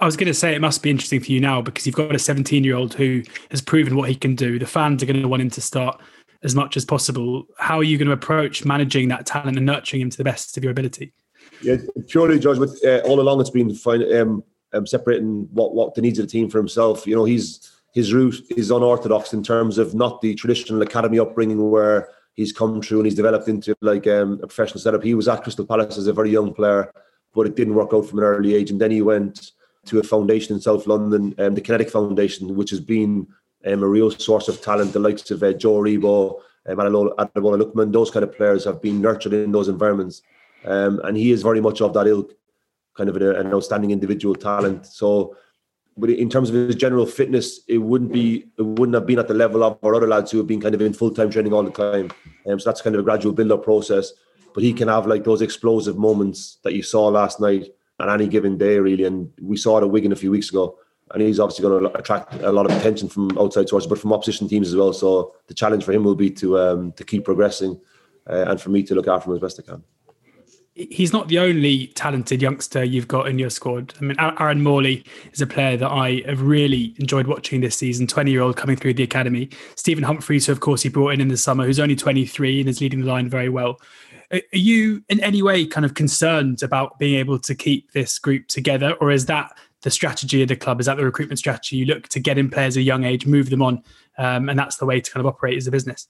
I 0.00 0.06
was 0.06 0.16
going 0.16 0.26
to 0.26 0.34
say 0.34 0.54
it 0.54 0.62
must 0.62 0.82
be 0.82 0.90
interesting 0.90 1.20
for 1.20 1.30
you 1.30 1.38
now 1.38 1.60
because 1.60 1.84
you've 1.84 1.94
got 1.94 2.14
a 2.14 2.18
17 2.18 2.64
year 2.64 2.76
old 2.76 2.94
who 2.94 3.22
has 3.50 3.60
proven 3.60 3.94
what 3.94 4.08
he 4.08 4.14
can 4.14 4.34
do. 4.34 4.58
The 4.58 4.66
fans 4.66 5.02
are 5.02 5.06
going 5.06 5.20
to 5.20 5.28
want 5.28 5.42
him 5.42 5.50
to 5.50 5.60
start 5.60 6.00
as 6.42 6.54
much 6.54 6.78
as 6.78 6.86
possible. 6.86 7.46
How 7.58 7.78
are 7.78 7.84
you 7.84 7.98
going 7.98 8.08
to 8.08 8.12
approach 8.12 8.64
managing 8.64 9.08
that 9.08 9.26
talent 9.26 9.58
and 9.58 9.66
nurturing 9.66 10.00
him 10.00 10.10
to 10.10 10.16
the 10.16 10.24
best 10.24 10.56
of 10.56 10.64
your 10.64 10.70
ability? 10.70 11.12
Yeah, 11.62 11.76
purely 12.08 12.38
George. 12.38 12.58
Uh, 12.58 12.98
all 13.04 13.20
along, 13.20 13.40
it's 13.40 13.50
been 13.50 13.74
fine, 13.74 14.02
um, 14.16 14.44
um, 14.72 14.86
separating 14.86 15.48
what 15.52 15.74
what 15.74 15.94
the 15.94 16.02
needs 16.02 16.18
of 16.18 16.26
the 16.26 16.30
team 16.30 16.48
for 16.48 16.58
himself. 16.58 17.06
You 17.06 17.16
know, 17.16 17.24
he's 17.24 17.70
his 17.94 18.12
route 18.12 18.40
is 18.56 18.70
unorthodox 18.70 19.32
in 19.32 19.42
terms 19.42 19.78
of 19.78 19.94
not 19.94 20.20
the 20.20 20.34
traditional 20.34 20.82
academy 20.82 21.18
upbringing 21.18 21.70
where 21.70 22.08
he's 22.34 22.52
come 22.52 22.80
through 22.80 22.98
and 22.98 23.06
he's 23.06 23.14
developed 23.14 23.48
into 23.48 23.74
like 23.80 24.06
um, 24.06 24.34
a 24.34 24.46
professional 24.46 24.80
setup. 24.80 25.02
He 25.02 25.14
was 25.14 25.26
at 25.26 25.42
Crystal 25.42 25.66
Palace 25.66 25.98
as 25.98 26.06
a 26.06 26.12
very 26.12 26.30
young 26.30 26.54
player, 26.54 26.92
but 27.34 27.46
it 27.46 27.56
didn't 27.56 27.74
work 27.74 27.92
out 27.92 28.06
from 28.06 28.18
an 28.20 28.24
early 28.24 28.54
age, 28.54 28.70
and 28.70 28.80
then 28.80 28.90
he 28.90 29.02
went 29.02 29.52
to 29.86 29.98
a 29.98 30.02
foundation 30.02 30.54
in 30.54 30.60
South 30.60 30.86
London, 30.86 31.34
um, 31.38 31.54
the 31.54 31.60
Kinetic 31.60 31.90
Foundation, 31.90 32.54
which 32.54 32.70
has 32.70 32.80
been 32.80 33.26
um, 33.66 33.82
a 33.82 33.88
real 33.88 34.10
source 34.10 34.48
of 34.48 34.60
talent. 34.60 34.92
The 34.92 34.98
likes 34.98 35.30
of 35.30 35.42
uh, 35.42 35.52
Joe 35.54 35.80
Aribo, 35.80 36.40
um, 36.68 36.76
Ademola 36.76 37.60
Lookman, 37.60 37.92
those 37.92 38.10
kind 38.10 38.22
of 38.22 38.36
players 38.36 38.64
have 38.64 38.82
been 38.82 39.00
nurtured 39.00 39.32
in 39.32 39.50
those 39.50 39.68
environments. 39.68 40.22
Um, 40.64 41.00
and 41.04 41.16
he 41.16 41.30
is 41.30 41.42
very 41.42 41.60
much 41.60 41.80
of 41.80 41.92
that 41.94 42.06
ilk, 42.06 42.34
kind 42.96 43.08
of 43.08 43.16
an, 43.16 43.22
an 43.22 43.54
outstanding 43.54 43.90
individual 43.90 44.34
talent. 44.34 44.86
So, 44.86 45.36
but 45.96 46.10
in 46.10 46.30
terms 46.30 46.50
of 46.50 46.54
his 46.54 46.76
general 46.76 47.06
fitness, 47.06 47.60
it 47.68 47.78
wouldn't 47.78 48.12
be 48.12 48.46
it 48.56 48.62
wouldn't 48.62 48.94
have 48.94 49.06
been 49.06 49.18
at 49.18 49.28
the 49.28 49.34
level 49.34 49.64
of 49.64 49.78
our 49.82 49.94
other 49.94 50.06
lads 50.06 50.30
who 50.30 50.38
have 50.38 50.46
been 50.46 50.60
kind 50.60 50.74
of 50.74 50.80
in 50.80 50.92
full 50.92 51.10
time 51.10 51.30
training 51.30 51.52
all 51.52 51.62
the 51.62 51.70
time. 51.70 52.10
Um, 52.46 52.58
so 52.58 52.68
that's 52.68 52.82
kind 52.82 52.94
of 52.94 53.00
a 53.00 53.04
gradual 53.04 53.32
build 53.32 53.52
up 53.52 53.64
process. 53.64 54.12
But 54.54 54.62
he 54.62 54.72
can 54.72 54.88
have 54.88 55.06
like 55.06 55.24
those 55.24 55.42
explosive 55.42 55.96
moments 55.98 56.58
that 56.64 56.74
you 56.74 56.82
saw 56.82 57.06
last 57.08 57.40
night 57.40 57.68
on 58.00 58.08
any 58.08 58.28
given 58.28 58.56
day, 58.58 58.78
really. 58.78 59.04
And 59.04 59.30
we 59.40 59.56
saw 59.56 59.78
it 59.78 59.82
at 59.82 59.90
Wigan 59.90 60.12
a 60.12 60.16
few 60.16 60.30
weeks 60.30 60.50
ago. 60.50 60.78
And 61.12 61.22
he's 61.22 61.40
obviously 61.40 61.62
going 61.62 61.84
to 61.84 61.98
attract 61.98 62.34
a 62.34 62.52
lot 62.52 62.70
of 62.70 62.76
attention 62.76 63.08
from 63.08 63.36
outside 63.38 63.68
sources, 63.68 63.88
but 63.88 63.98
from 63.98 64.12
opposition 64.12 64.46
teams 64.46 64.68
as 64.68 64.76
well. 64.76 64.92
So 64.92 65.34
the 65.46 65.54
challenge 65.54 65.84
for 65.84 65.92
him 65.92 66.04
will 66.04 66.14
be 66.14 66.30
to 66.32 66.58
um, 66.58 66.92
to 66.92 67.04
keep 67.04 67.24
progressing, 67.24 67.80
uh, 68.28 68.44
and 68.48 68.60
for 68.60 68.68
me 68.68 68.82
to 68.82 68.94
look 68.94 69.08
after 69.08 69.30
him 69.30 69.36
as 69.36 69.40
best 69.40 69.58
I 69.58 69.62
can 69.62 69.82
he's 70.78 71.12
not 71.12 71.28
the 71.28 71.38
only 71.38 71.88
talented 71.88 72.40
youngster 72.40 72.84
you've 72.84 73.08
got 73.08 73.28
in 73.28 73.38
your 73.38 73.50
squad. 73.50 73.94
I 74.00 74.04
mean, 74.04 74.16
Aaron 74.18 74.62
Morley 74.62 75.04
is 75.32 75.40
a 75.40 75.46
player 75.46 75.76
that 75.76 75.90
I 75.90 76.22
have 76.26 76.42
really 76.42 76.94
enjoyed 76.98 77.26
watching 77.26 77.60
this 77.60 77.76
season. 77.76 78.06
Twenty-year-old 78.06 78.56
coming 78.56 78.76
through 78.76 78.94
the 78.94 79.02
academy. 79.02 79.50
Stephen 79.74 80.04
Humphrys, 80.04 80.46
who 80.46 80.52
of 80.52 80.60
course 80.60 80.82
he 80.82 80.88
brought 80.88 81.14
in 81.14 81.20
in 81.20 81.28
the 81.28 81.36
summer, 81.36 81.66
who's 81.66 81.80
only 81.80 81.96
twenty-three 81.96 82.60
and 82.60 82.68
is 82.68 82.80
leading 82.80 83.00
the 83.00 83.06
line 83.06 83.28
very 83.28 83.48
well. 83.48 83.80
Are 84.30 84.40
you 84.52 85.02
in 85.08 85.20
any 85.20 85.42
way 85.42 85.66
kind 85.66 85.86
of 85.86 85.94
concerned 85.94 86.62
about 86.62 86.98
being 86.98 87.18
able 87.18 87.38
to 87.38 87.54
keep 87.54 87.92
this 87.92 88.18
group 88.18 88.46
together, 88.46 88.92
or 89.00 89.10
is 89.10 89.26
that 89.26 89.56
the 89.82 89.90
strategy 89.90 90.42
of 90.42 90.48
the 90.48 90.56
club? 90.56 90.80
Is 90.80 90.86
that 90.86 90.96
the 90.96 91.04
recruitment 91.04 91.38
strategy? 91.38 91.76
You 91.76 91.86
look 91.86 92.08
to 92.08 92.20
get 92.20 92.36
in 92.36 92.50
players 92.50 92.76
at 92.76 92.80
a 92.80 92.82
young 92.82 93.04
age, 93.04 93.26
move 93.26 93.48
them 93.48 93.62
on, 93.62 93.82
um, 94.18 94.48
and 94.48 94.58
that's 94.58 94.76
the 94.76 94.86
way 94.86 95.00
to 95.00 95.10
kind 95.10 95.26
of 95.26 95.32
operate 95.32 95.56
as 95.56 95.66
a 95.66 95.70
business. 95.70 96.06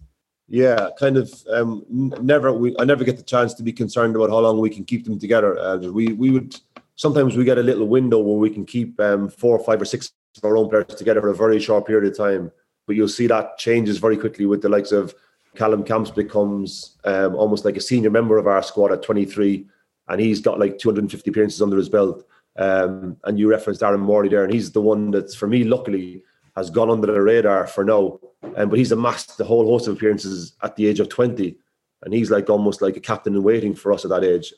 Yeah, 0.49 0.89
kind 0.99 1.17
of. 1.19 1.33
Um, 1.51 1.85
never. 1.89 2.53
We, 2.53 2.75
I 2.79 2.85
never 2.85 3.05
get 3.05 3.19
the 3.19 3.23
chance 3.23 3.53
to 3.55 3.63
be 3.63 3.73
concerned 3.73 4.17
about 4.17 4.31
how 4.31 4.39
long 4.39 4.59
we 4.59 4.71
can 4.71 4.85
keep 4.85 5.05
them 5.05 5.19
together. 5.19 5.59
Uh, 5.59 5.77
we 5.77 6.15
we 6.15 6.31
would 6.31 6.57
sometimes 6.97 7.37
we 7.37 7.45
get 7.45 7.59
a 7.59 7.63
little 7.63 7.87
window 7.87 8.19
where 8.19 8.39
we 8.39 8.51
can 8.51 8.65
keep 8.65 8.99
um, 9.01 9.29
four, 9.29 9.59
five, 9.59 9.81
or 9.81 9.85
six 9.85 10.13
of 10.37 10.45
our 10.45 10.57
own 10.57 10.69
players 10.69 10.87
together 10.87 11.21
for 11.21 11.29
a 11.29 11.35
very 11.35 11.61
short 11.61 11.87
period 11.87 12.11
of 12.11 12.17
time. 12.17 12.51
But 12.87 12.97
you'll 12.97 13.09
see 13.09 13.27
that 13.27 13.59
changes 13.59 13.99
very 13.99 14.17
quickly 14.17 14.47
with 14.47 14.63
the 14.63 14.71
likes 14.71 14.91
of 14.91 15.15
Callum 15.55 15.85
Camps 15.85 16.11
becomes 16.11 16.97
um, 17.05 17.35
almost 17.35 17.65
like 17.65 17.77
a 17.77 17.81
senior 17.81 18.11
member 18.11 18.39
of 18.39 18.47
our 18.47 18.63
squad 18.63 18.93
at 18.93 19.03
23, 19.03 19.67
and 20.09 20.21
he's 20.21 20.41
got 20.41 20.59
like 20.59 20.79
250 20.79 21.29
appearances 21.29 21.61
under 21.61 21.77
his 21.77 21.89
belt. 21.89 22.27
Um, 22.57 23.17
and 23.25 23.39
you 23.39 23.51
referenced 23.51 23.83
Aaron 23.83 24.01
Morley 24.01 24.29
there, 24.29 24.45
and 24.45 24.53
he's 24.53 24.73
the 24.73 24.81
one 24.81 25.11
that's 25.11 25.35
for 25.35 25.47
me, 25.47 25.65
luckily, 25.65 26.23
has 26.57 26.71
gone 26.71 26.91
under 26.91 27.07
the 27.07 27.21
radar 27.21 27.67
for 27.67 27.85
now. 27.85 28.19
Um, 28.57 28.69
but 28.71 28.79
he's 28.79 28.93
amassed 28.93 29.37
the 29.39 29.45
whole 29.45 29.67
host 29.67 29.89
of 29.89 29.97
appearances 29.97 30.55
at 30.63 30.77
the 30.77 30.87
age 30.87 31.01
of 31.01 31.09
20. 31.09 31.57
And 32.03 32.15
he's 32.15 32.31
like 32.31 32.49
almost 32.49 32.81
like 32.81 32.97
a 32.97 33.01
captain 33.01 33.35
in 33.35 33.43
waiting 33.43 33.75
for 33.75 33.93
us 33.93 34.05
at 34.05 34.11
that 34.11 34.25
age. 34.25 34.53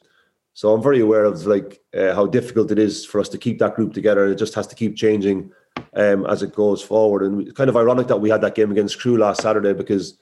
So 0.53 0.75
I'm 0.75 0.83
very 0.83 1.01
aware 1.01 1.25
of 1.25 1.47
like 1.47 1.81
uh, 1.97 2.15
how 2.15 2.27
difficult 2.27 2.71
it 2.71 2.79
is 2.79 3.05
for 3.05 3.21
us 3.21 3.29
to 3.31 3.39
keep 3.39 3.59
that 3.61 3.77
group 3.77 3.95
together. 3.95 4.25
And 4.25 4.33
it 4.33 4.39
just 4.39 4.55
has 4.55 4.67
to 4.67 4.75
keep 4.75 4.97
changing 4.97 5.53
um, 5.95 6.27
as 6.27 6.43
it 6.43 6.55
goes 6.55 6.83
forward. 6.83 7.23
And 7.23 7.43
it's 7.43 7.53
kind 7.53 7.71
of 7.71 7.77
ironic 7.77 8.09
that 8.09 8.21
we 8.21 8.31
had 8.31 8.43
that 8.43 8.55
game 8.55 8.71
against 8.71 9.01
Crewe 9.01 9.17
last 9.17 9.41
Saturday 9.41 9.73
because 9.73 10.19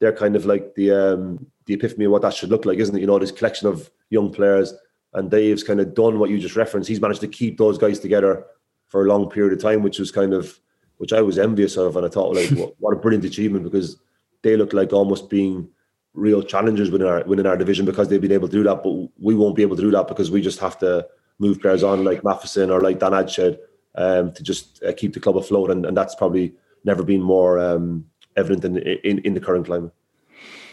they're 0.00 0.12
kind 0.12 0.36
of 0.36 0.46
like 0.46 0.74
the 0.74 0.90
um, 0.90 1.46
the 1.66 1.74
epiphany 1.74 2.06
of 2.06 2.12
what 2.12 2.22
that 2.22 2.34
should 2.34 2.50
look 2.50 2.64
like, 2.64 2.78
isn't 2.78 2.96
it? 2.96 3.00
You 3.00 3.06
know, 3.06 3.18
this 3.18 3.32
collection 3.32 3.68
of 3.68 3.90
young 4.08 4.32
players, 4.32 4.74
and 5.12 5.30
Dave's 5.30 5.62
kind 5.62 5.80
of 5.80 5.94
done 5.94 6.18
what 6.18 6.30
you 6.30 6.38
just 6.38 6.56
referenced. 6.56 6.88
He's 6.88 7.00
managed 7.00 7.20
to 7.20 7.28
keep 7.28 7.58
those 7.58 7.78
guys 7.78 7.98
together 7.98 8.46
for 8.88 9.04
a 9.04 9.08
long 9.08 9.28
period 9.28 9.52
of 9.52 9.62
time, 9.62 9.82
which 9.82 9.98
was 9.98 10.10
kind 10.10 10.32
of 10.32 10.58
which 11.00 11.14
I 11.14 11.22
was 11.22 11.38
envious 11.38 11.78
of, 11.78 11.96
and 11.96 12.04
I 12.04 12.10
thought 12.10 12.36
like 12.36 12.50
what, 12.50 12.74
what 12.78 12.92
a 12.92 13.00
brilliant 13.00 13.24
achievement 13.24 13.64
because 13.64 13.96
they 14.42 14.54
look 14.54 14.74
like 14.74 14.92
almost 14.92 15.30
being 15.30 15.66
real 16.12 16.42
challengers 16.42 16.90
within 16.90 17.08
our 17.08 17.24
within 17.24 17.46
our 17.46 17.56
division 17.56 17.86
because 17.86 18.08
they've 18.08 18.20
been 18.20 18.32
able 18.32 18.48
to 18.48 18.52
do 18.58 18.62
that, 18.64 18.82
but 18.82 19.08
we 19.18 19.34
won't 19.34 19.56
be 19.56 19.62
able 19.62 19.76
to 19.76 19.82
do 19.82 19.90
that 19.92 20.08
because 20.08 20.30
we 20.30 20.42
just 20.42 20.58
have 20.58 20.78
to 20.80 21.06
move 21.38 21.58
players 21.58 21.82
on 21.82 22.04
like 22.04 22.22
Matheson 22.22 22.70
or 22.70 22.82
like 22.82 22.98
Dan 22.98 23.12
Adshead 23.12 23.58
um, 23.94 24.32
to 24.32 24.42
just 24.42 24.82
uh, 24.82 24.92
keep 24.92 25.14
the 25.14 25.20
club 25.20 25.38
afloat, 25.38 25.70
and, 25.70 25.86
and 25.86 25.96
that's 25.96 26.14
probably 26.14 26.52
never 26.84 27.02
been 27.02 27.22
more 27.22 27.58
um, 27.58 28.04
evident 28.36 28.64
in, 28.66 28.76
in 28.76 29.20
in 29.20 29.32
the 29.32 29.40
current 29.40 29.64
climate. 29.64 29.94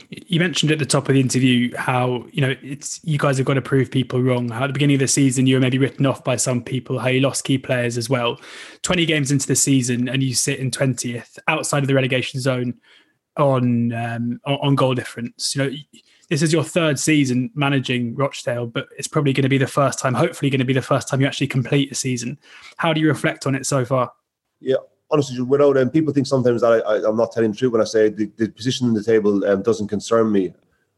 You 0.09 0.39
mentioned 0.39 0.71
at 0.71 0.79
the 0.79 0.85
top 0.85 1.09
of 1.09 1.15
the 1.15 1.19
interview 1.19 1.75
how 1.75 2.25
you 2.31 2.41
know 2.41 2.55
it's 2.61 3.01
you 3.03 3.17
guys 3.17 3.37
have 3.37 3.45
got 3.45 3.55
to 3.55 3.61
prove 3.61 3.91
people 3.91 4.21
wrong. 4.21 4.47
How 4.49 4.63
at 4.63 4.67
the 4.67 4.73
beginning 4.73 4.95
of 4.95 5.01
the 5.01 5.07
season 5.07 5.47
you 5.47 5.55
were 5.55 5.61
maybe 5.61 5.77
written 5.77 6.05
off 6.05 6.23
by 6.23 6.37
some 6.37 6.63
people. 6.63 6.99
How 6.99 7.09
you 7.09 7.19
lost 7.19 7.43
key 7.43 7.57
players 7.57 7.97
as 7.97 8.09
well. 8.09 8.39
Twenty 8.83 9.05
games 9.05 9.31
into 9.31 9.47
the 9.47 9.55
season 9.55 10.07
and 10.07 10.23
you 10.23 10.33
sit 10.33 10.59
in 10.59 10.71
twentieth 10.71 11.37
outside 11.47 11.83
of 11.83 11.87
the 11.87 11.93
relegation 11.93 12.39
zone 12.39 12.75
on 13.35 13.91
um, 13.91 14.39
on 14.45 14.75
goal 14.75 14.95
difference. 14.95 15.55
You 15.55 15.63
know 15.63 15.75
this 16.29 16.41
is 16.41 16.51
your 16.51 16.63
third 16.63 16.99
season 16.99 17.49
managing 17.55 18.15
Rochdale, 18.15 18.67
but 18.67 18.87
it's 18.97 19.07
probably 19.07 19.33
going 19.33 19.43
to 19.43 19.49
be 19.49 19.57
the 19.57 19.67
first 19.67 19.99
time. 19.99 20.13
Hopefully, 20.13 20.49
going 20.49 20.59
to 20.59 20.65
be 20.65 20.73
the 20.73 20.81
first 20.81 21.07
time 21.07 21.21
you 21.21 21.27
actually 21.27 21.47
complete 21.47 21.91
a 21.91 21.95
season. 21.95 22.37
How 22.77 22.93
do 22.93 22.99
you 22.99 23.07
reflect 23.07 23.47
on 23.47 23.55
it 23.55 23.65
so 23.65 23.85
far? 23.85 24.11
Yeah, 24.59 24.77
honestly, 25.09 25.41
without 25.41 25.77
um, 25.77 25.89
people 25.89 26.13
think 26.13 26.27
sometimes 26.27 26.61
that 26.61 26.83
I, 26.85 27.07
am 27.07 27.17
not 27.17 27.31
telling 27.31 27.51
the 27.51 27.57
truth 27.57 27.71
when 27.71 27.81
I 27.81 27.85
say 27.85 28.09
the, 28.09 28.29
the 28.37 28.49
position 28.49 28.87
in 28.87 28.93
the 28.93 29.03
table 29.03 29.45
um, 29.45 29.61
doesn't 29.61 29.87
concern 29.87 30.31
me. 30.31 30.53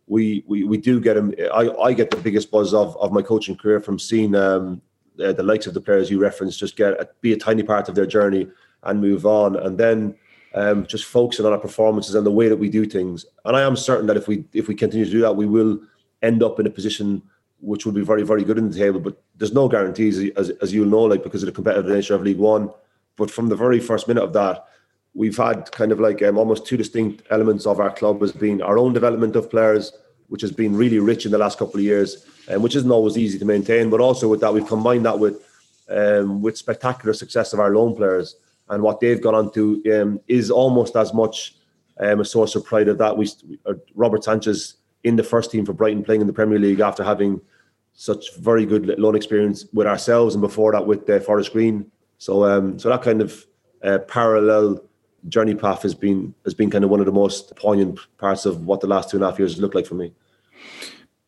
We, 0.07 0.43
we 0.47 0.63
we 0.63 0.77
do 0.77 0.99
get 0.99 1.13
them. 1.13 1.33
I, 1.53 1.69
I 1.69 1.93
get 1.93 2.09
the 2.09 2.17
biggest 2.17 2.49
buzz 2.49 2.73
of, 2.73 2.97
of 2.97 3.11
my 3.11 3.21
coaching 3.21 3.55
career 3.55 3.79
from 3.79 3.99
seeing 3.99 4.33
um, 4.33 4.81
uh, 5.23 5.33
the 5.33 5.43
likes 5.43 5.67
of 5.67 5.75
the 5.75 5.81
players 5.81 6.09
you 6.09 6.19
referenced 6.19 6.57
just 6.59 6.75
get 6.75 6.93
a, 6.93 7.07
be 7.21 7.33
a 7.33 7.37
tiny 7.37 7.61
part 7.61 7.89
of 7.89 7.95
their 7.95 8.07
journey 8.07 8.47
and 8.83 9.01
move 9.01 9.27
on, 9.27 9.55
and 9.55 9.77
then 9.77 10.15
um, 10.55 10.87
just 10.87 11.05
focusing 11.05 11.45
on 11.45 11.51
our 11.51 11.59
performances 11.59 12.15
and 12.15 12.25
the 12.25 12.31
way 12.31 12.47
that 12.47 12.57
we 12.57 12.69
do 12.69 12.85
things. 12.85 13.25
And 13.45 13.55
I 13.55 13.61
am 13.61 13.75
certain 13.75 14.07
that 14.07 14.17
if 14.17 14.27
we 14.27 14.45
if 14.51 14.67
we 14.67 14.73
continue 14.73 15.05
to 15.05 15.11
do 15.11 15.21
that, 15.21 15.35
we 15.35 15.45
will 15.45 15.79
end 16.23 16.41
up 16.41 16.59
in 16.59 16.65
a 16.65 16.71
position 16.71 17.21
which 17.61 17.85
would 17.85 17.93
be 17.93 18.01
very 18.01 18.23
very 18.23 18.43
good 18.43 18.57
in 18.57 18.71
the 18.71 18.77
table. 18.77 18.99
But 18.99 19.21
there's 19.35 19.53
no 19.53 19.67
guarantees, 19.67 20.31
as 20.31 20.49
as 20.61 20.73
you'll 20.73 20.89
know, 20.89 21.03
like 21.03 21.21
because 21.21 21.43
of 21.43 21.47
the 21.47 21.53
competitive 21.53 21.91
nature 21.91 22.15
of 22.15 22.23
League 22.23 22.37
One. 22.37 22.71
But 23.19 23.29
from 23.29 23.49
the 23.49 23.55
very 23.55 23.79
first 23.81 24.07
minute 24.07 24.23
of 24.23 24.33
that, 24.33 24.65
we've 25.13 25.37
had 25.37 25.69
kind 25.71 25.91
of 25.91 25.99
like 25.99 26.23
um, 26.23 26.37
almost 26.37 26.65
two 26.65 26.77
distinct 26.77 27.23
elements 27.29 27.65
of 27.65 27.79
our 27.79 27.91
club 27.91 28.23
as 28.23 28.31
being 28.31 28.61
our 28.61 28.77
own 28.77 28.93
development 28.93 29.35
of 29.35 29.51
players, 29.51 29.91
which 30.29 30.41
has 30.41 30.53
been 30.53 30.75
really 30.75 30.99
rich 30.99 31.25
in 31.25 31.31
the 31.31 31.37
last 31.37 31.59
couple 31.59 31.75
of 31.75 31.83
years, 31.83 32.25
and 32.47 32.63
which 32.63 32.77
isn't 32.77 32.89
always 32.89 33.17
easy 33.17 33.37
to 33.37 33.45
maintain. 33.45 33.89
But 33.89 33.99
also 33.99 34.29
with 34.29 34.39
that, 34.39 34.53
we've 34.53 34.65
combined 34.65 35.05
that 35.05 35.19
with 35.19 35.45
um, 35.89 36.41
with 36.41 36.57
spectacular 36.57 37.13
success 37.13 37.51
of 37.51 37.59
our 37.59 37.71
loan 37.71 37.95
players, 37.95 38.37
and 38.69 38.81
what 38.81 38.99
they've 39.01 39.21
gone 39.21 39.35
on 39.35 39.51
to 39.53 39.61
um, 39.93 40.19
is 40.27 40.49
almost 40.49 40.95
as 40.95 41.13
much 41.13 41.55
um, 41.99 42.21
a 42.21 42.25
source 42.25 42.55
of 42.55 42.63
pride 42.63 42.87
of 42.87 42.97
that. 42.99 43.17
We 43.17 43.27
uh, 43.65 43.73
Robert 43.95 44.23
Sanchez 44.23 44.75
in 45.03 45.17
the 45.17 45.23
first 45.23 45.51
team 45.51 45.65
for 45.65 45.73
Brighton 45.73 46.03
playing 46.03 46.21
in 46.21 46.27
the 46.27 46.33
Premier 46.33 46.59
League 46.59 46.79
after 46.79 47.03
having 47.03 47.41
such 47.93 48.35
very 48.37 48.65
good 48.65 48.87
loan 48.97 49.15
experience 49.15 49.65
with 49.73 49.87
ourselves 49.87 50.35
and 50.35 50.41
before 50.41 50.71
that 50.71 50.85
with 50.85 51.09
uh, 51.09 51.19
Forest 51.19 51.51
Green 51.51 51.91
so 52.19 52.45
um, 52.45 52.77
so 52.77 52.89
that 52.89 53.01
kind 53.01 53.21
of 53.21 53.47
uh, 53.83 53.97
parallel 53.99 54.83
journey 55.27 55.55
path 55.55 55.81
has 55.81 55.95
been 55.95 56.33
has 56.43 56.53
been 56.53 56.69
kind 56.69 56.83
of 56.83 56.89
one 56.89 56.99
of 56.99 57.05
the 57.05 57.11
most 57.11 57.55
poignant 57.55 57.99
parts 58.17 58.45
of 58.45 58.65
what 58.65 58.81
the 58.81 58.87
last 58.87 59.09
two 59.09 59.17
and 59.17 59.23
a 59.23 59.29
half 59.29 59.39
years 59.39 59.59
looked 59.59 59.73
like 59.73 59.87
for 59.87 59.95
me. 59.95 60.13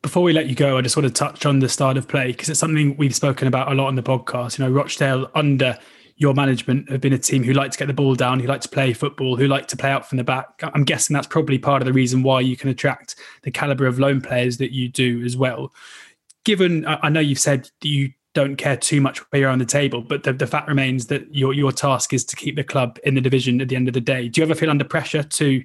Before 0.02 0.24
we 0.24 0.34
let 0.34 0.48
you 0.48 0.56
go, 0.56 0.78
I 0.78 0.82
just 0.82 0.98
want 0.98 1.08
to 1.08 1.14
touch 1.14 1.46
on 1.46 1.60
the 1.60 1.70
start 1.70 1.96
of 1.96 2.08
play 2.08 2.28
because 2.28 2.50
it's 2.50 2.60
something 2.60 2.98
we've 2.98 3.16
spoken 3.16 3.48
about 3.48 3.72
a 3.72 3.76
lot 3.76 3.88
on 3.88 3.96
the 3.96 4.04
podcast. 4.04 4.58
You 4.58 4.66
know, 4.66 4.72
Rochdale 4.72 5.30
under 5.34 5.78
your 6.18 6.34
management 6.34 6.90
have 6.90 7.02
been 7.02 7.14
a 7.14 7.18
team 7.18 7.44
who 7.44 7.54
like 7.54 7.72
to 7.72 7.78
get 7.78 7.88
the 7.88 7.94
ball 7.94 8.16
down, 8.16 8.40
who 8.40 8.48
like 8.48 8.62
to 8.62 8.70
play 8.70 8.94
football, 8.94 9.36
who 9.38 9.48
like 9.48 9.68
to 9.70 9.78
play 9.78 9.92
out 9.92 10.08
from 10.08 10.18
the 10.18 10.24
back. 10.24 10.62
I'm 10.62 10.84
guessing 10.84 11.14
that's 11.14 11.28
probably 11.28 11.58
part 11.58 11.82
of 11.82 11.86
the 11.86 11.94
reason 11.94 12.24
why 12.24 12.42
you 12.42 12.58
can 12.58 12.70
attract 12.70 13.16
the 13.44 13.52
caliber 13.52 13.86
of 13.86 14.00
loan 14.00 14.22
players 14.22 14.58
that 14.58 14.72
you 14.72 14.90
do 14.90 15.24
as 15.24 15.38
well. 15.38 15.72
Given, 16.44 16.86
I 16.88 17.10
know 17.10 17.20
you've 17.20 17.40
said 17.40 17.70
you 17.82 18.12
don't 18.34 18.56
care 18.56 18.78
too 18.78 19.02
much 19.02 19.20
where 19.20 19.42
you're 19.42 19.50
on 19.50 19.60
the 19.60 19.66
table. 19.66 20.02
But 20.02 20.24
the, 20.24 20.34
the 20.34 20.48
fact 20.48 20.68
remains 20.68 21.08
that 21.08 21.34
your 21.34 21.54
your 21.54 21.72
task 21.72 22.14
is 22.14 22.24
to 22.26 22.36
keep 22.36 22.56
the 22.56 22.64
club 22.64 22.98
in 23.04 23.16
the 23.16 23.22
division 23.22 23.62
at 23.62 23.70
the 23.70 23.76
end 23.76 23.88
of 23.88 23.94
the 23.94 24.02
day. 24.02 24.30
Do 24.30 24.42
you 24.42 24.46
ever 24.46 24.56
feel 24.56 24.70
under 24.70 24.86
pressure 24.86 25.24
to 25.24 25.64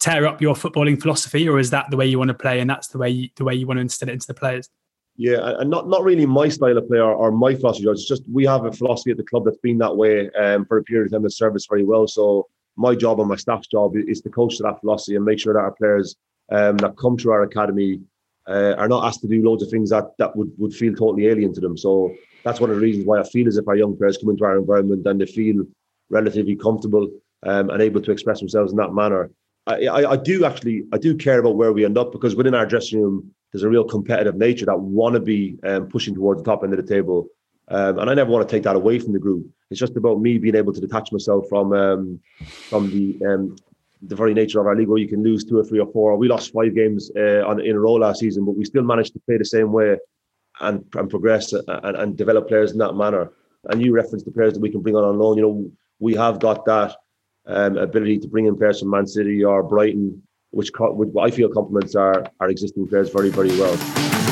tear 0.00 0.26
up 0.26 0.40
your 0.40 0.54
footballing 0.54 1.00
philosophy, 1.00 1.48
or 1.48 1.58
is 1.58 1.70
that 1.70 1.90
the 1.90 1.96
way 1.96 2.06
you 2.06 2.18
want 2.18 2.28
to 2.28 2.34
play 2.34 2.60
and 2.60 2.68
that's 2.68 2.88
the 2.88 2.98
way 2.98 3.10
you, 3.10 3.28
the 3.36 3.44
way 3.44 3.54
you 3.54 3.66
want 3.66 3.78
to 3.78 3.82
instill 3.82 4.08
it 4.08 4.12
into 4.12 4.26
the 4.26 4.34
players? 4.34 4.68
Yeah, 5.16 5.54
and 5.58 5.70
not 5.70 5.88
not 5.88 6.02
really 6.02 6.26
my 6.26 6.48
style 6.48 6.76
of 6.76 6.88
play 6.88 6.98
or, 6.98 7.14
or 7.14 7.30
my 7.30 7.54
philosophy. 7.54 7.88
It's 7.88 8.06
just 8.06 8.22
we 8.30 8.44
have 8.46 8.64
a 8.64 8.72
philosophy 8.72 9.10
at 9.10 9.16
the 9.16 9.24
club 9.24 9.44
that's 9.44 9.58
been 9.58 9.78
that 9.78 9.96
way 9.96 10.30
um, 10.30 10.64
for 10.66 10.78
a 10.78 10.84
period 10.84 11.06
of 11.06 11.12
time 11.12 11.22
that 11.22 11.30
served 11.30 11.58
very 11.68 11.84
well. 11.84 12.06
So 12.06 12.48
my 12.76 12.94
job 12.94 13.20
and 13.20 13.28
my 13.28 13.36
staff's 13.36 13.68
job 13.68 13.96
is 13.96 14.20
to 14.22 14.30
coach 14.30 14.56
to 14.56 14.64
that 14.64 14.80
philosophy 14.80 15.16
and 15.16 15.24
make 15.24 15.38
sure 15.38 15.54
that 15.54 15.60
our 15.60 15.72
players 15.72 16.16
um, 16.50 16.76
that 16.78 16.96
come 16.96 17.16
through 17.16 17.32
our 17.32 17.44
academy 17.44 18.00
uh, 18.48 18.74
are 18.76 18.88
not 18.88 19.06
asked 19.06 19.20
to 19.22 19.28
do 19.28 19.42
loads 19.42 19.62
of 19.62 19.70
things 19.70 19.90
that 19.90 20.04
that 20.18 20.36
would, 20.36 20.52
would 20.58 20.74
feel 20.74 20.94
totally 20.94 21.26
alien 21.28 21.54
to 21.54 21.60
them. 21.60 21.76
So 21.76 22.14
that's 22.44 22.60
one 22.60 22.70
of 22.70 22.76
the 22.76 22.82
reasons 22.82 23.06
why 23.06 23.20
I 23.20 23.24
feel 23.24 23.48
as 23.48 23.56
if 23.56 23.66
our 23.68 23.76
young 23.76 23.96
players 23.96 24.18
come 24.18 24.30
into 24.30 24.44
our 24.44 24.58
environment 24.58 25.06
and 25.06 25.20
they 25.20 25.26
feel 25.26 25.64
relatively 26.10 26.56
comfortable 26.56 27.08
um, 27.44 27.70
and 27.70 27.82
able 27.82 28.00
to 28.02 28.12
express 28.12 28.40
themselves 28.40 28.72
in 28.72 28.78
that 28.78 28.92
manner. 28.92 29.30
I, 29.66 29.86
I, 29.86 30.10
I, 30.12 30.16
do 30.16 30.44
actually 30.44 30.84
I 30.92 30.98
do 30.98 31.16
care 31.16 31.38
about 31.38 31.56
where 31.56 31.72
we 31.72 31.86
end 31.86 31.96
up 31.96 32.12
because 32.12 32.36
within 32.36 32.54
our 32.54 32.66
dressing 32.66 33.00
room 33.00 33.34
there's 33.50 33.62
a 33.62 33.68
real 33.68 33.84
competitive 33.84 34.36
nature 34.36 34.66
that 34.66 34.78
want 34.78 35.14
to 35.14 35.20
be 35.20 35.56
um, 35.64 35.86
pushing 35.86 36.14
towards 36.14 36.42
the 36.42 36.44
top 36.44 36.64
end 36.64 36.74
of 36.74 36.86
the 36.86 36.94
table, 36.94 37.28
um, 37.68 37.98
and 37.98 38.10
I 38.10 38.14
never 38.14 38.30
want 38.30 38.46
to 38.46 38.54
take 38.54 38.64
that 38.64 38.76
away 38.76 38.98
from 38.98 39.12
the 39.12 39.18
group. 39.18 39.46
It's 39.70 39.80
just 39.80 39.96
about 39.96 40.20
me 40.20 40.38
being 40.38 40.56
able 40.56 40.72
to 40.74 40.80
detach 40.80 41.12
myself 41.12 41.46
from 41.48 41.72
um, 41.72 42.20
from 42.68 42.90
the 42.90 43.24
um, 43.24 43.56
the 44.06 44.16
very 44.16 44.34
nature 44.34 44.60
of 44.60 44.66
our 44.66 44.76
league 44.76 44.88
where 44.88 44.98
you 44.98 45.08
can 45.08 45.22
lose 45.22 45.44
two 45.44 45.58
or 45.58 45.64
three 45.64 45.80
or 45.80 45.90
four. 45.92 46.16
We 46.16 46.28
lost 46.28 46.52
five 46.52 46.74
games 46.74 47.10
uh, 47.16 47.42
on, 47.46 47.60
in 47.60 47.76
a 47.76 47.80
row 47.80 47.94
last 47.94 48.20
season, 48.20 48.44
but 48.44 48.56
we 48.56 48.64
still 48.64 48.82
managed 48.82 49.12
to 49.14 49.20
play 49.20 49.38
the 49.38 49.44
same 49.44 49.72
way 49.72 49.96
and, 50.60 50.84
and 50.94 51.10
progress 51.10 51.52
and, 51.52 51.96
and 51.96 52.16
develop 52.16 52.48
players 52.48 52.72
in 52.72 52.78
that 52.78 52.94
manner. 52.94 53.32
And 53.70 53.82
you 53.82 53.92
referenced 53.92 54.26
the 54.26 54.32
players 54.32 54.54
that 54.54 54.60
we 54.60 54.70
can 54.70 54.82
bring 54.82 54.96
on 54.96 55.04
on 55.04 55.18
loan. 55.18 55.36
You 55.36 55.42
know, 55.42 55.70
we 55.98 56.14
have 56.14 56.38
got 56.38 56.64
that 56.66 56.96
um, 57.46 57.76
ability 57.78 58.18
to 58.18 58.28
bring 58.28 58.46
in 58.46 58.56
players 58.56 58.80
from 58.80 58.90
Man 58.90 59.06
City 59.06 59.42
or 59.42 59.62
Brighton, 59.62 60.22
which, 60.50 60.70
which 60.78 61.08
I 61.20 61.30
feel 61.30 61.48
complements 61.48 61.94
our, 61.94 62.26
our 62.40 62.48
existing 62.50 62.88
players 62.88 63.10
very, 63.10 63.30
very 63.30 63.48
well. 63.58 64.23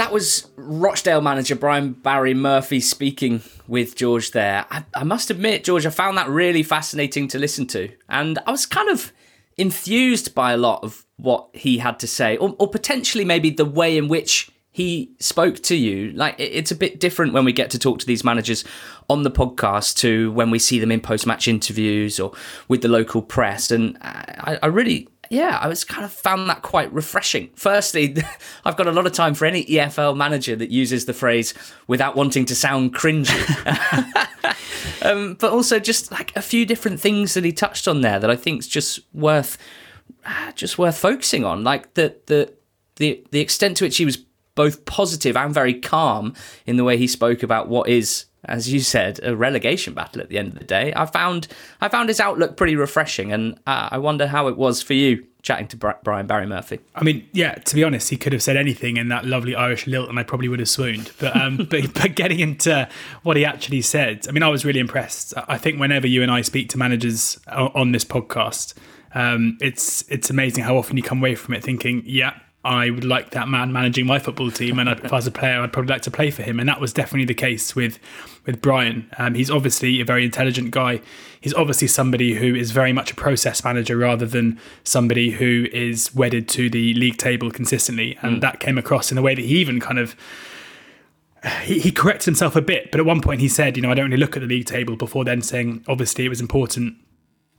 That 0.00 0.12
was 0.12 0.48
Rochdale 0.56 1.20
manager 1.20 1.54
Brian 1.54 1.92
Barry 1.92 2.32
Murphy 2.32 2.80
speaking 2.80 3.42
with 3.68 3.96
George 3.96 4.30
there. 4.30 4.64
I, 4.70 4.82
I, 4.94 5.04
must 5.04 5.28
admit, 5.28 5.62
George, 5.62 5.84
I 5.84 5.90
found 5.90 6.16
that 6.16 6.26
really 6.26 6.62
fascinating 6.62 7.28
to 7.28 7.38
listen 7.38 7.66
to. 7.66 7.90
And 8.08 8.38
I 8.46 8.50
was 8.50 8.64
kind 8.64 8.88
of 8.88 9.12
enthused 9.58 10.34
by 10.34 10.52
a 10.52 10.56
lot 10.56 10.82
of 10.82 11.04
what 11.18 11.50
he 11.52 11.76
had 11.76 11.98
to 11.98 12.06
say, 12.06 12.38
or, 12.38 12.56
or 12.58 12.66
potentially 12.66 13.26
maybe 13.26 13.50
the 13.50 13.66
way 13.66 13.98
in 13.98 14.08
which 14.08 14.50
he 14.70 15.12
spoke 15.20 15.56
to 15.64 15.76
you. 15.76 16.12
Like, 16.12 16.36
it's 16.38 16.70
a 16.70 16.76
bit 16.76 16.98
different 16.98 17.34
when 17.34 17.44
we 17.44 17.52
get 17.52 17.68
to 17.72 17.78
talk 17.78 17.98
to 17.98 18.06
these 18.06 18.24
managers 18.24 18.64
on 19.10 19.22
the 19.22 19.30
podcast 19.30 19.98
to 19.98 20.32
when 20.32 20.50
we 20.50 20.58
see 20.58 20.78
them 20.78 20.90
in 20.90 21.02
post 21.02 21.26
match 21.26 21.46
interviews 21.46 22.18
or 22.18 22.32
with 22.68 22.80
the 22.80 22.88
local 22.88 23.20
press. 23.20 23.70
And 23.70 23.98
I, 24.00 24.58
I 24.62 24.66
really 24.68 25.08
yeah, 25.30 25.60
I 25.62 25.68
was 25.68 25.84
kind 25.84 26.04
of 26.04 26.12
found 26.12 26.50
that 26.50 26.62
quite 26.62 26.92
refreshing. 26.92 27.50
Firstly, 27.54 28.16
I've 28.64 28.76
got 28.76 28.88
a 28.88 28.92
lot 28.92 29.06
of 29.06 29.12
time 29.12 29.34
for 29.34 29.46
any 29.46 29.64
EFL 29.64 30.16
manager 30.16 30.56
that 30.56 30.70
uses 30.70 31.06
the 31.06 31.14
phrase 31.14 31.54
without 31.86 32.16
wanting 32.16 32.44
to 32.46 32.54
sound 32.56 32.94
cringy. 32.94 33.30
um, 35.02 35.34
but 35.34 35.52
also 35.52 35.78
just 35.78 36.10
like 36.10 36.34
a 36.34 36.42
few 36.42 36.66
different 36.66 36.98
things 36.98 37.34
that 37.34 37.44
he 37.44 37.52
touched 37.52 37.86
on 37.86 38.00
there 38.00 38.18
that 38.18 38.28
I 38.28 38.34
think 38.34 38.58
is 38.58 38.68
just 38.68 38.98
worth 39.14 39.56
just 40.56 40.78
worth 40.78 40.98
focusing 40.98 41.44
on. 41.44 41.62
Like 41.62 41.94
the 41.94 42.16
the 42.26 42.52
the 42.96 43.24
the 43.30 43.40
extent 43.40 43.76
to 43.76 43.84
which 43.84 43.98
he 43.98 44.04
was 44.04 44.18
both 44.56 44.84
positive 44.84 45.36
and 45.36 45.54
very 45.54 45.74
calm 45.74 46.34
in 46.66 46.76
the 46.76 46.84
way 46.84 46.96
he 46.96 47.06
spoke 47.06 47.44
about 47.44 47.68
what 47.68 47.88
is 47.88 48.26
as 48.44 48.72
you 48.72 48.80
said, 48.80 49.20
a 49.22 49.36
relegation 49.36 49.94
battle 49.94 50.20
at 50.20 50.28
the 50.28 50.38
end 50.38 50.48
of 50.48 50.58
the 50.58 50.64
day. 50.64 50.92
I 50.94 51.06
found 51.06 51.48
I 51.80 51.88
found 51.88 52.08
his 52.08 52.20
outlook 52.20 52.56
pretty 52.56 52.76
refreshing, 52.76 53.32
and 53.32 53.54
uh, 53.66 53.88
I 53.90 53.98
wonder 53.98 54.26
how 54.26 54.48
it 54.48 54.56
was 54.56 54.82
for 54.82 54.94
you 54.94 55.26
chatting 55.42 55.66
to 55.68 55.76
Brian 55.76 56.26
Barry 56.26 56.46
Murphy. 56.46 56.80
I 56.94 57.02
mean, 57.02 57.26
yeah, 57.32 57.54
to 57.54 57.74
be 57.74 57.82
honest, 57.82 58.10
he 58.10 58.16
could 58.16 58.32
have 58.32 58.42
said 58.42 58.56
anything 58.56 58.96
in 58.96 59.08
that 59.08 59.24
lovely 59.24 59.54
Irish 59.54 59.86
lilt, 59.86 60.08
and 60.08 60.18
I 60.18 60.22
probably 60.22 60.48
would 60.48 60.58
have 60.58 60.68
swooned. 60.68 61.12
But 61.18 61.36
um, 61.36 61.56
but, 61.70 61.94
but 61.94 62.14
getting 62.14 62.40
into 62.40 62.88
what 63.22 63.36
he 63.36 63.44
actually 63.44 63.82
said, 63.82 64.26
I 64.28 64.32
mean, 64.32 64.42
I 64.42 64.48
was 64.48 64.64
really 64.64 64.80
impressed. 64.80 65.34
I 65.36 65.58
think 65.58 65.80
whenever 65.80 66.06
you 66.06 66.22
and 66.22 66.30
I 66.30 66.42
speak 66.42 66.68
to 66.70 66.78
managers 66.78 67.38
on 67.48 67.92
this 67.92 68.04
podcast, 68.04 68.74
um, 69.14 69.58
it's 69.60 70.04
it's 70.08 70.30
amazing 70.30 70.64
how 70.64 70.76
often 70.76 70.96
you 70.96 71.02
come 71.02 71.18
away 71.18 71.34
from 71.34 71.54
it 71.54 71.62
thinking, 71.62 72.02
yeah, 72.06 72.38
I 72.62 72.90
would 72.90 73.04
like 73.04 73.30
that 73.30 73.48
man 73.48 73.72
managing 73.72 74.04
my 74.04 74.18
football 74.18 74.50
team, 74.50 74.78
and 74.78 74.88
if 74.88 75.10
I 75.10 75.16
was 75.16 75.26
a 75.26 75.30
player, 75.30 75.60
I'd 75.60 75.72
probably 75.72 75.94
like 75.94 76.02
to 76.02 76.10
play 76.10 76.30
for 76.30 76.42
him. 76.42 76.60
And 76.60 76.68
that 76.68 76.78
was 76.78 76.92
definitely 76.92 77.24
the 77.24 77.34
case 77.34 77.74
with 77.74 77.98
with 78.44 78.60
Brian. 78.60 79.10
Um, 79.16 79.34
he's 79.34 79.50
obviously 79.50 80.00
a 80.00 80.04
very 80.04 80.24
intelligent 80.24 80.70
guy. 80.70 81.00
He's 81.40 81.54
obviously 81.54 81.88
somebody 81.88 82.34
who 82.34 82.54
is 82.54 82.70
very 82.70 82.92
much 82.92 83.12
a 83.12 83.14
process 83.14 83.64
manager 83.64 83.96
rather 83.96 84.26
than 84.26 84.60
somebody 84.84 85.30
who 85.30 85.66
is 85.72 86.14
wedded 86.14 86.48
to 86.50 86.68
the 86.68 86.92
league 86.94 87.16
table 87.16 87.50
consistently. 87.50 88.18
And 88.20 88.38
mm. 88.38 88.40
that 88.42 88.60
came 88.60 88.76
across 88.76 89.10
in 89.10 89.16
the 89.16 89.22
way 89.22 89.34
that 89.34 89.44
he 89.44 89.56
even 89.56 89.80
kind 89.80 89.98
of 89.98 90.14
he, 91.62 91.78
he 91.78 91.92
corrects 91.92 92.26
himself 92.26 92.56
a 92.56 92.60
bit, 92.60 92.90
but 92.90 93.00
at 93.00 93.06
one 93.06 93.22
point 93.22 93.40
he 93.40 93.48
said, 93.48 93.76
you 93.76 93.82
know, 93.82 93.90
I 93.90 93.94
don't 93.94 94.10
really 94.10 94.18
look 94.18 94.36
at 94.36 94.40
the 94.40 94.46
league 94.46 94.66
table 94.66 94.96
before 94.96 95.24
then 95.24 95.40
saying, 95.40 95.84
obviously, 95.88 96.26
it 96.26 96.28
was 96.28 96.40
important 96.40 96.96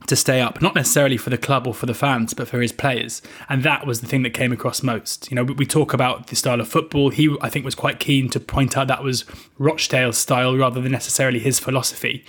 to 0.06 0.16
stay 0.16 0.40
up, 0.40 0.60
not 0.60 0.74
necessarily 0.74 1.16
for 1.16 1.30
the 1.30 1.38
club 1.38 1.66
or 1.66 1.74
for 1.74 1.86
the 1.86 1.94
fans, 1.94 2.34
but 2.34 2.48
for 2.48 2.60
his 2.60 2.72
players. 2.72 3.22
And 3.48 3.62
that 3.62 3.86
was 3.86 4.00
the 4.00 4.06
thing 4.06 4.22
that 4.22 4.30
came 4.30 4.52
across 4.52 4.82
most. 4.82 5.30
You 5.30 5.36
know, 5.36 5.44
we 5.44 5.66
talk 5.66 5.92
about 5.92 6.28
the 6.28 6.36
style 6.36 6.60
of 6.60 6.68
football. 6.68 7.10
He, 7.10 7.36
I 7.40 7.48
think, 7.48 7.64
was 7.64 7.74
quite 7.74 8.00
keen 8.00 8.28
to 8.30 8.40
point 8.40 8.76
out 8.76 8.88
that 8.88 9.02
was 9.02 9.24
Rochdale's 9.58 10.18
style 10.18 10.56
rather 10.56 10.80
than 10.80 10.92
necessarily 10.92 11.38
his 11.38 11.58
philosophy. 11.58 12.24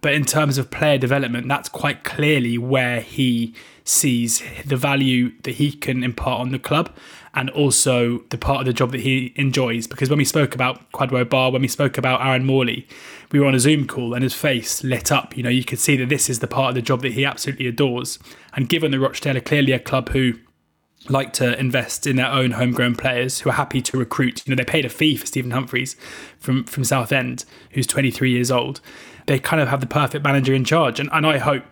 But 0.00 0.14
in 0.14 0.24
terms 0.24 0.58
of 0.58 0.70
player 0.70 0.98
development, 0.98 1.48
that's 1.48 1.68
quite 1.68 2.04
clearly 2.04 2.56
where 2.56 3.00
he 3.00 3.54
sees 3.84 4.42
the 4.64 4.76
value 4.76 5.32
that 5.42 5.52
he 5.52 5.72
can 5.72 6.04
impart 6.04 6.40
on 6.40 6.52
the 6.52 6.58
club 6.58 6.94
and 7.34 7.50
also 7.50 8.18
the 8.30 8.38
part 8.38 8.60
of 8.60 8.66
the 8.66 8.72
job 8.72 8.92
that 8.92 9.00
he 9.00 9.32
enjoys. 9.36 9.86
Because 9.86 10.10
when 10.10 10.18
we 10.18 10.24
spoke 10.24 10.54
about 10.54 10.90
Kwadwo 10.92 11.24
Baah, 11.24 11.52
when 11.52 11.62
we 11.62 11.68
spoke 11.68 11.98
about 11.98 12.20
Aaron 12.24 12.44
Morley, 12.44 12.86
we 13.30 13.40
were 13.40 13.46
on 13.46 13.54
a 13.54 13.60
Zoom 13.60 13.86
call 13.86 14.14
and 14.14 14.22
his 14.22 14.34
face 14.34 14.82
lit 14.82 15.12
up. 15.12 15.36
You 15.36 15.42
know, 15.42 15.50
you 15.50 15.64
could 15.64 15.78
see 15.78 15.96
that 15.96 16.08
this 16.08 16.30
is 16.30 16.38
the 16.38 16.46
part 16.46 16.70
of 16.70 16.74
the 16.74 16.82
job 16.82 17.02
that 17.02 17.12
he 17.12 17.24
absolutely 17.24 17.66
adores. 17.66 18.18
And 18.54 18.68
given 18.68 18.90
the 18.90 18.98
Rochdale 19.00 19.36
are 19.36 19.40
clearly 19.40 19.72
a 19.72 19.78
club 19.78 20.10
who 20.10 20.34
like 21.08 21.32
to 21.34 21.58
invest 21.58 22.06
in 22.06 22.16
their 22.16 22.30
own 22.30 22.52
homegrown 22.52 22.96
players 22.96 23.40
who 23.40 23.50
are 23.50 23.54
happy 23.54 23.80
to 23.80 23.96
recruit. 23.96 24.46
You 24.46 24.54
know, 24.54 24.56
they 24.56 24.70
paid 24.70 24.84
a 24.84 24.88
fee 24.88 25.16
for 25.16 25.26
Stephen 25.26 25.52
Humphrys 25.52 25.96
from 26.38 26.64
from 26.64 26.84
Southend, 26.84 27.44
who's 27.70 27.86
23 27.86 28.30
years 28.30 28.50
old. 28.50 28.80
They 29.26 29.38
kind 29.38 29.62
of 29.62 29.68
have 29.68 29.80
the 29.80 29.86
perfect 29.86 30.24
manager 30.24 30.54
in 30.54 30.64
charge, 30.64 30.98
and, 30.98 31.08
and 31.12 31.26
I 31.26 31.38
hope 31.38 31.64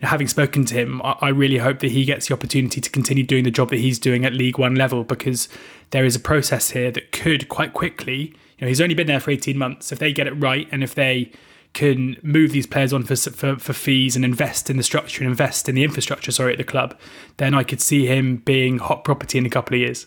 having 0.00 0.28
spoken 0.28 0.64
to 0.64 0.74
him, 0.74 1.02
I 1.02 1.28
really 1.30 1.58
hope 1.58 1.80
that 1.80 1.90
he 1.90 2.04
gets 2.04 2.28
the 2.28 2.34
opportunity 2.34 2.80
to 2.80 2.90
continue 2.90 3.24
doing 3.24 3.42
the 3.42 3.50
job 3.50 3.70
that 3.70 3.78
he's 3.78 3.98
doing 3.98 4.24
at 4.24 4.32
League 4.32 4.56
One 4.58 4.76
level 4.76 5.02
because 5.02 5.48
there 5.90 6.04
is 6.04 6.14
a 6.14 6.20
process 6.20 6.70
here 6.70 6.92
that 6.92 7.10
could 7.10 7.48
quite 7.48 7.72
quickly. 7.72 8.34
You 8.58 8.64
know, 8.64 8.68
he's 8.68 8.80
only 8.80 8.94
been 8.94 9.06
there 9.06 9.20
for 9.20 9.30
18 9.30 9.56
months. 9.56 9.92
If 9.92 9.98
they 9.98 10.12
get 10.12 10.26
it 10.26 10.32
right 10.32 10.68
and 10.72 10.82
if 10.82 10.94
they 10.94 11.32
can 11.74 12.16
move 12.22 12.52
these 12.52 12.66
players 12.66 12.92
on 12.92 13.04
for, 13.04 13.14
for, 13.14 13.56
for 13.56 13.72
fees 13.72 14.16
and 14.16 14.24
invest 14.24 14.68
in 14.68 14.76
the 14.76 14.82
structure 14.82 15.22
and 15.22 15.30
invest 15.30 15.68
in 15.68 15.74
the 15.74 15.84
infrastructure, 15.84 16.32
sorry, 16.32 16.52
at 16.52 16.58
the 16.58 16.64
club, 16.64 16.98
then 17.36 17.54
I 17.54 17.62
could 17.62 17.80
see 17.80 18.06
him 18.06 18.36
being 18.38 18.78
hot 18.78 19.04
property 19.04 19.38
in 19.38 19.46
a 19.46 19.50
couple 19.50 19.74
of 19.74 19.80
years. 19.80 20.06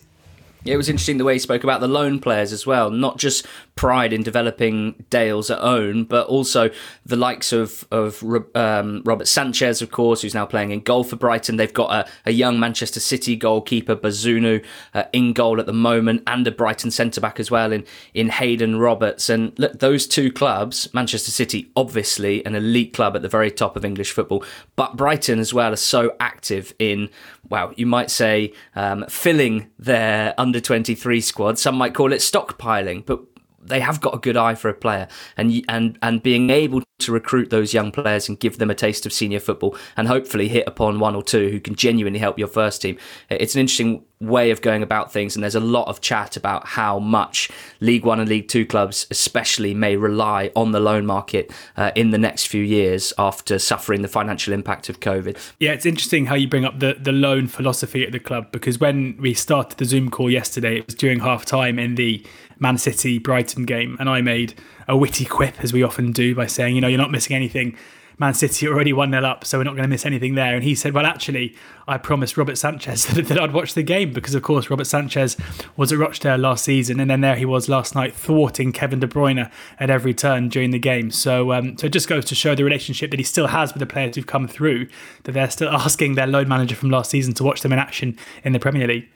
It 0.64 0.76
was 0.76 0.88
interesting 0.88 1.18
the 1.18 1.24
way 1.24 1.34
he 1.34 1.38
spoke 1.38 1.64
about 1.64 1.80
the 1.80 1.88
loan 1.88 2.20
players 2.20 2.52
as 2.52 2.66
well, 2.66 2.90
not 2.90 3.18
just 3.18 3.46
pride 3.74 4.12
in 4.12 4.22
developing 4.22 5.04
Dales 5.10 5.50
at 5.50 5.58
own, 5.60 6.04
but 6.04 6.26
also 6.26 6.70
the 7.04 7.16
likes 7.16 7.52
of 7.52 7.86
of 7.90 8.22
um, 8.54 9.02
Robert 9.04 9.26
Sanchez, 9.28 9.82
of 9.82 9.90
course, 9.90 10.22
who's 10.22 10.34
now 10.34 10.46
playing 10.46 10.70
in 10.70 10.80
goal 10.80 11.04
for 11.04 11.16
Brighton. 11.16 11.56
They've 11.56 11.72
got 11.72 11.90
a, 11.90 12.10
a 12.26 12.32
young 12.32 12.60
Manchester 12.60 13.00
City 13.00 13.36
goalkeeper, 13.36 13.96
Bazunu, 13.96 14.64
uh, 14.94 15.04
in 15.12 15.32
goal 15.32 15.58
at 15.58 15.66
the 15.66 15.72
moment, 15.72 16.22
and 16.26 16.46
a 16.46 16.50
Brighton 16.50 16.90
centre 16.90 17.20
back 17.20 17.40
as 17.40 17.50
well 17.50 17.72
in 17.72 17.84
in 18.14 18.28
Haydon 18.28 18.78
Roberts. 18.78 19.28
And 19.28 19.58
look, 19.58 19.78
those 19.78 20.06
two 20.06 20.30
clubs, 20.30 20.92
Manchester 20.92 21.30
City, 21.30 21.70
obviously 21.74 22.44
an 22.44 22.54
elite 22.54 22.92
club 22.92 23.16
at 23.16 23.22
the 23.22 23.28
very 23.28 23.50
top 23.50 23.76
of 23.76 23.84
English 23.84 24.12
football, 24.12 24.44
but 24.76 24.96
Brighton 24.96 25.38
as 25.38 25.54
well 25.54 25.72
are 25.72 25.76
so 25.76 26.14
active 26.20 26.74
in, 26.78 27.08
wow, 27.48 27.72
you 27.76 27.86
might 27.86 28.10
say, 28.10 28.52
um, 28.74 29.04
filling 29.08 29.70
their 29.78 30.34
under 30.38 30.60
23 30.60 31.20
squad. 31.20 31.58
Some 31.58 31.76
might 31.76 31.94
call 31.94 32.12
it 32.12 32.18
stockpiling, 32.18 33.04
but 33.04 33.20
they 33.62 33.80
have 33.80 34.00
got 34.00 34.14
a 34.14 34.18
good 34.18 34.36
eye 34.36 34.54
for 34.54 34.68
a 34.68 34.74
player 34.74 35.08
and 35.36 35.64
and 35.68 35.98
and 36.02 36.22
being 36.22 36.50
able 36.50 36.82
to 37.02 37.12
recruit 37.12 37.50
those 37.50 37.74
young 37.74 37.92
players 37.92 38.28
and 38.28 38.38
give 38.40 38.58
them 38.58 38.70
a 38.70 38.74
taste 38.74 39.04
of 39.04 39.12
senior 39.12 39.40
football 39.40 39.76
and 39.96 40.08
hopefully 40.08 40.48
hit 40.48 40.66
upon 40.66 40.98
one 40.98 41.14
or 41.14 41.22
two 41.22 41.50
who 41.50 41.60
can 41.60 41.74
genuinely 41.74 42.18
help 42.18 42.38
your 42.38 42.48
first 42.48 42.82
team. 42.82 42.96
It's 43.28 43.54
an 43.54 43.60
interesting 43.60 44.04
way 44.20 44.52
of 44.52 44.62
going 44.62 44.84
about 44.84 45.12
things 45.12 45.34
and 45.34 45.42
there's 45.42 45.56
a 45.56 45.60
lot 45.60 45.88
of 45.88 46.00
chat 46.00 46.36
about 46.36 46.64
how 46.64 47.00
much 47.00 47.50
League 47.80 48.04
1 48.04 48.20
and 48.20 48.28
League 48.28 48.46
2 48.46 48.64
clubs 48.64 49.04
especially 49.10 49.74
may 49.74 49.96
rely 49.96 50.48
on 50.54 50.70
the 50.70 50.78
loan 50.78 51.04
market 51.04 51.52
uh, 51.76 51.90
in 51.96 52.12
the 52.12 52.18
next 52.18 52.46
few 52.46 52.62
years 52.62 53.12
after 53.18 53.58
suffering 53.58 54.02
the 54.02 54.08
financial 54.08 54.54
impact 54.54 54.88
of 54.88 55.00
covid. 55.00 55.36
Yeah 55.58 55.72
it's 55.72 55.86
interesting 55.86 56.26
how 56.26 56.36
you 56.36 56.46
bring 56.46 56.64
up 56.64 56.78
the 56.78 56.96
the 57.00 57.10
loan 57.10 57.48
philosophy 57.48 58.06
at 58.06 58.12
the 58.12 58.20
club 58.20 58.52
because 58.52 58.78
when 58.78 59.16
we 59.18 59.34
started 59.34 59.78
the 59.78 59.84
zoom 59.84 60.08
call 60.08 60.30
yesterday 60.30 60.78
it 60.78 60.86
was 60.86 60.94
during 60.94 61.18
half 61.18 61.44
time 61.44 61.80
in 61.80 61.96
the 61.96 62.24
Man 62.62 62.78
City 62.78 63.18
Brighton 63.18 63.66
game, 63.66 63.96
and 63.98 64.08
I 64.08 64.22
made 64.22 64.54
a 64.86 64.96
witty 64.96 65.24
quip, 65.24 65.62
as 65.62 65.72
we 65.72 65.82
often 65.82 66.12
do, 66.12 66.32
by 66.32 66.46
saying, 66.46 66.76
you 66.76 66.80
know, 66.80 66.86
you're 66.86 66.96
not 66.96 67.10
missing 67.10 67.34
anything. 67.34 67.76
Man 68.18 68.34
City 68.34 68.68
already 68.68 68.92
1 68.92 69.10
0 69.10 69.24
up, 69.24 69.44
so 69.44 69.58
we're 69.58 69.64
not 69.64 69.72
going 69.72 69.82
to 69.82 69.88
miss 69.88 70.06
anything 70.06 70.36
there. 70.36 70.54
And 70.54 70.62
he 70.62 70.76
said, 70.76 70.94
Well, 70.94 71.04
actually, 71.04 71.56
I 71.88 71.98
promised 71.98 72.36
Robert 72.36 72.56
Sanchez 72.56 73.06
that, 73.06 73.24
that, 73.26 73.40
I'd 73.40 73.52
watch 73.52 73.74
the 73.74 73.82
game 73.82 74.12
because, 74.12 74.36
of 74.36 74.44
course, 74.44 74.70
Robert 74.70 74.84
Sanchez 74.84 75.36
was 75.76 75.90
at 75.90 75.98
Rochdale 75.98 76.36
last 76.36 76.64
season, 76.64 77.00
and 77.00 77.10
then 77.10 77.20
there 77.20 77.34
he 77.34 77.44
was 77.44 77.68
last 77.68 77.96
night 77.96 78.14
thwarting 78.14 78.70
Kevin 78.70 79.00
De 79.00 79.08
Bruyne 79.08 79.50
at 79.80 79.90
every 79.90 80.14
turn 80.14 80.48
during 80.48 80.70
the 80.70 80.78
game. 80.78 81.10
So, 81.10 81.52
um, 81.52 81.76
so 81.76 81.88
it 81.88 81.92
just 81.92 82.06
goes 82.06 82.24
to 82.26 82.36
show 82.36 82.54
the 82.54 82.62
relationship 82.62 83.10
that 83.10 83.18
he 83.18 83.24
still 83.24 83.48
has 83.48 83.74
with 83.74 83.80
the 83.80 83.86
players 83.86 84.14
who've 84.14 84.26
come 84.26 84.46
through, 84.46 84.86
that 85.24 85.32
they're 85.32 85.50
still 85.50 85.68
asking 85.72 86.14
their 86.14 86.28
loan 86.28 86.46
manager 86.46 86.76
from 86.76 86.90
last 86.90 87.10
season 87.10 87.34
to 87.34 87.42
watch 87.42 87.62
them 87.62 87.72
in 87.72 87.80
action 87.80 88.16
in 88.44 88.52
the 88.52 88.60
Premier 88.60 88.86
League. 88.86 89.08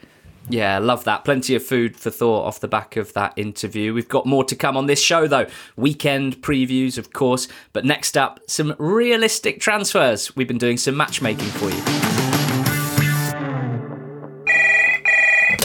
Yeah, 0.48 0.78
love 0.78 1.04
that. 1.04 1.24
Plenty 1.24 1.54
of 1.56 1.64
food 1.64 1.96
for 1.96 2.10
thought 2.10 2.44
off 2.44 2.60
the 2.60 2.68
back 2.68 2.96
of 2.96 3.12
that 3.14 3.32
interview. 3.36 3.92
We've 3.92 4.08
got 4.08 4.26
more 4.26 4.44
to 4.44 4.54
come 4.54 4.76
on 4.76 4.86
this 4.86 5.02
show, 5.02 5.26
though. 5.26 5.46
Weekend 5.76 6.36
previews, 6.40 6.98
of 6.98 7.12
course. 7.12 7.48
But 7.72 7.84
next 7.84 8.16
up, 8.16 8.40
some 8.46 8.74
realistic 8.78 9.60
transfers. 9.60 10.34
We've 10.36 10.48
been 10.48 10.58
doing 10.58 10.76
some 10.76 10.96
matchmaking 10.96 11.48
for 11.48 11.70
you. 11.70 11.82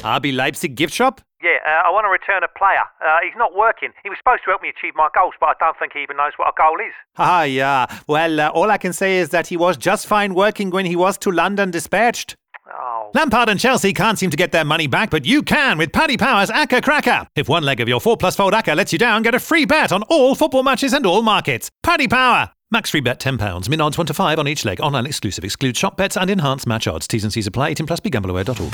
RB 0.02 0.36
Leipzig 0.36 0.76
gift 0.76 0.94
shop? 0.94 1.22
Yeah, 1.44 1.58
uh, 1.66 1.88
I 1.88 1.92
want 1.92 2.06
to 2.06 2.10
return 2.10 2.44
a 2.44 2.48
player. 2.58 2.84
Uh, 3.04 3.18
he's 3.24 3.38
not 3.38 3.56
working. 3.56 3.90
He 4.04 4.10
was 4.10 4.18
supposed 4.20 4.44
to 4.46 4.52
help 4.52 4.62
me 4.62 4.70
achieve 4.70 4.94
my 4.96 5.10
goals, 5.14 5.34
but 5.40 5.50
I 5.50 5.54
don't 5.60 5.78
think 5.78 5.94
he 5.94 6.02
even 6.02 6.18
knows 6.18 6.34
what 6.38 6.48
a 6.50 6.54
goal 6.56 6.78
is. 6.80 6.94
Ah, 7.18 7.44
yeah. 7.44 7.86
Well, 8.08 8.40
uh, 8.40 8.50
all 8.50 8.70
I 8.70 8.78
can 8.78 8.94
say 8.94 9.18
is 9.18 9.30
that 9.30 9.48
he 9.48 9.58
was 9.58 9.78
just 9.78 10.06
fine 10.06 10.34
working 10.36 10.70
when 10.70 10.86
he 10.86 10.96
was 10.96 11.18
to 11.20 11.32
London 11.32 11.72
dispatched. 11.72 12.36
Oh. 12.74 13.12
Lampard 13.14 13.50
and 13.50 13.60
Chelsea 13.60 13.94
can't 13.94 14.18
seem 14.18 14.30
to 14.30 14.38
get 14.38 14.52
their 14.52 14.66
money 14.66 14.88
back, 14.88 15.10
but 15.10 15.26
you 15.26 15.44
can 15.44 15.78
with 15.78 15.92
Paddy 15.92 16.18
Power's 16.18 16.50
Acca 16.50 16.82
Cracker. 16.84 17.28
If 17.36 17.50
one 17.50 17.64
leg 17.64 17.80
of 17.80 17.88
your 17.88 18.00
4 18.00 18.18
plus 18.18 18.36
fold 18.36 18.54
Acca 18.54 18.76
lets 18.76 18.94
you 18.94 19.00
down, 19.00 19.24
get 19.24 19.36
a 19.36 19.40
free 19.40 19.66
bet 19.66 19.92
on 19.92 20.04
all 20.04 20.36
football 20.36 20.64
matches 20.64 20.94
and 20.94 21.06
all 21.06 21.22
markets. 21.22 21.70
Paddy 21.84 22.08
Power! 22.08 22.52
Max 22.72 22.90
free 22.90 23.02
bet 23.02 23.20
£10. 23.20 23.68
Min 23.68 23.82
odds 23.82 23.98
1 23.98 24.08
to 24.08 24.14
5 24.14 24.40
on 24.40 24.48
each 24.48 24.64
leg. 24.64 24.80
Online 24.80 25.06
exclusive. 25.06 25.44
Excludes 25.44 25.78
shop 25.78 25.98
bets 25.98 26.16
and 26.16 26.30
enhanced 26.30 26.66
match 26.66 26.88
odds. 26.88 27.06
T's 27.06 27.26
and 27.26 27.34
C's 27.34 27.48
apply. 27.48 27.70
18 27.70 27.86
plus 27.86 28.00
begambleaware.org. 28.00 28.74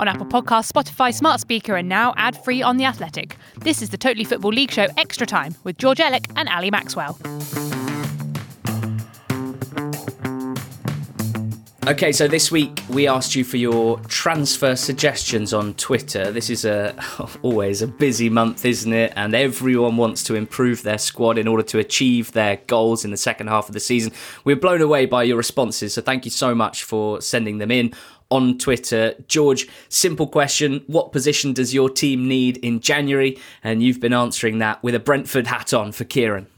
On 0.00 0.06
Apple 0.06 0.26
Podcasts, 0.26 0.72
Spotify, 0.72 1.12
Smart 1.12 1.40
Speaker, 1.40 1.76
and 1.76 1.88
now 1.88 2.14
ad 2.16 2.42
free 2.44 2.62
on 2.62 2.76
The 2.76 2.84
Athletic. 2.84 3.36
This 3.58 3.82
is 3.82 3.90
the 3.90 3.98
Totally 3.98 4.24
Football 4.24 4.52
League 4.52 4.70
Show 4.70 4.86
Extra 4.96 5.26
Time 5.26 5.54
with 5.64 5.76
George 5.76 5.98
Elek 5.98 6.30
and 6.36 6.48
Ali 6.48 6.70
Maxwell. 6.70 7.18
Okay, 11.88 12.12
so 12.12 12.28
this 12.28 12.52
week 12.52 12.82
we 12.90 13.08
asked 13.08 13.34
you 13.34 13.44
for 13.44 13.56
your 13.56 13.98
transfer 14.00 14.76
suggestions 14.76 15.54
on 15.54 15.72
Twitter. 15.72 16.30
This 16.30 16.50
is 16.50 16.66
a 16.66 16.94
always 17.42 17.80
a 17.80 17.86
busy 17.86 18.28
month, 18.28 18.66
isn't 18.66 18.92
it? 18.92 19.10
And 19.16 19.34
everyone 19.34 19.96
wants 19.96 20.22
to 20.24 20.34
improve 20.34 20.82
their 20.82 20.98
squad 20.98 21.38
in 21.38 21.48
order 21.48 21.62
to 21.62 21.78
achieve 21.78 22.32
their 22.32 22.58
goals 22.66 23.06
in 23.06 23.10
the 23.10 23.16
second 23.16 23.46
half 23.46 23.68
of 23.68 23.72
the 23.72 23.80
season. 23.80 24.12
We're 24.44 24.56
blown 24.56 24.82
away 24.82 25.06
by 25.06 25.22
your 25.22 25.38
responses, 25.38 25.94
so 25.94 26.02
thank 26.02 26.26
you 26.26 26.30
so 26.30 26.54
much 26.54 26.84
for 26.84 27.22
sending 27.22 27.56
them 27.56 27.70
in 27.70 27.94
on 28.30 28.58
Twitter. 28.58 29.14
George, 29.26 29.66
simple 29.88 30.26
question. 30.26 30.84
What 30.88 31.10
position 31.10 31.54
does 31.54 31.72
your 31.72 31.88
team 31.88 32.28
need 32.28 32.58
in 32.58 32.80
January? 32.80 33.38
And 33.64 33.82
you've 33.82 33.98
been 33.98 34.12
answering 34.12 34.58
that 34.58 34.82
with 34.82 34.94
a 34.94 35.00
Brentford 35.00 35.46
hat 35.46 35.72
on 35.72 35.92
for 35.92 36.04
Kieran. 36.04 36.48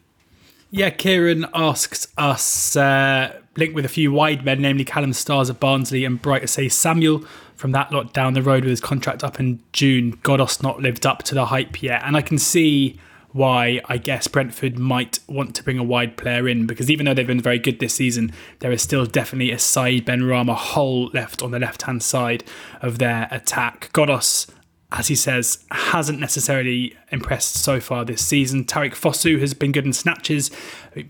Yeah, 0.72 0.90
Kieran 0.90 1.46
asks 1.54 2.08
us, 2.16 2.74
uh, 2.74 3.39
linked 3.56 3.74
with 3.74 3.84
a 3.84 3.88
few 3.88 4.12
wide 4.12 4.44
men, 4.44 4.62
namely 4.62 4.84
Callum 4.84 5.12
Styles 5.12 5.50
of 5.50 5.60
Barnsley 5.60 6.04
and 6.04 6.20
Bright 6.20 6.42
Osayi-Samuel 6.42 7.24
from 7.56 7.72
that 7.72 7.92
lot 7.92 8.12
down 8.12 8.34
the 8.34 8.42
road 8.42 8.64
with 8.64 8.70
his 8.70 8.80
contract 8.80 9.24
up 9.24 9.40
in 9.40 9.60
June. 9.72 10.16
Ghoddos 10.18 10.62
not 10.62 10.80
lived 10.80 11.04
up 11.04 11.22
to 11.24 11.34
the 11.34 11.46
hype 11.46 11.82
yet. 11.82 12.02
And 12.04 12.16
I 12.16 12.22
can 12.22 12.38
see 12.38 12.98
why 13.32 13.80
I 13.88 13.96
guess 13.96 14.26
Brentford 14.26 14.78
might 14.78 15.20
want 15.28 15.54
to 15.54 15.62
bring 15.62 15.78
a 15.78 15.84
wide 15.84 16.16
player 16.16 16.48
in 16.48 16.66
because 16.66 16.90
even 16.90 17.06
though 17.06 17.14
they've 17.14 17.26
been 17.26 17.40
very 17.40 17.58
good 17.58 17.78
this 17.78 17.94
season, 17.94 18.32
there 18.60 18.72
is 18.72 18.82
still 18.82 19.06
definitely 19.06 19.52
a 19.52 19.58
Said 19.58 20.06
Benrahma 20.06 20.54
hole 20.54 21.10
left 21.12 21.42
on 21.42 21.50
the 21.50 21.58
left 21.58 21.82
hand 21.82 22.02
side 22.02 22.44
of 22.82 22.98
their 22.98 23.28
attack. 23.30 23.90
Ghoddos 23.92 24.50
as 24.92 25.06
he 25.06 25.14
says, 25.14 25.64
hasn't 25.70 26.18
necessarily 26.18 26.96
impressed 27.12 27.54
so 27.54 27.78
far 27.78 28.04
this 28.04 28.24
season. 28.24 28.64
Tariq 28.64 28.92
Fosu 28.92 29.38
has 29.38 29.54
been 29.54 29.70
good 29.70 29.86
in 29.86 29.92
snatches. 29.92 30.50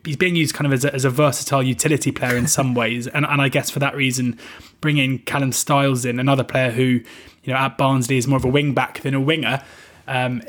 He's 0.05 0.17
being 0.17 0.37
used 0.37 0.55
kind 0.55 0.67
of 0.67 0.73
as 0.73 0.85
a, 0.85 0.95
as 0.95 1.07
a 1.07 1.11
versatile 1.11 1.63
utility 1.63 2.13
player 2.13 2.37
in 2.37 2.47
some 2.47 2.75
ways. 2.81 3.07
And, 3.07 3.25
and 3.25 3.41
I 3.41 3.49
guess 3.49 3.71
for 3.71 3.79
that 3.79 3.97
reason, 3.97 4.39
bringing 4.83 5.21
Callum 5.21 5.53
Styles 5.53 6.05
in, 6.05 6.21
another 6.21 6.45
player 6.45 6.71
who, 6.71 6.85
you 6.85 7.53
know, 7.53 7.57
at 7.57 7.79
Barnsley 7.79 8.19
is 8.19 8.27
more 8.27 8.37
of 8.37 8.45
a 8.45 8.49
wing 8.49 8.75
back 8.75 9.01
than 9.01 9.15
a 9.15 9.21
winger. 9.21 9.63
Um, 10.07 10.43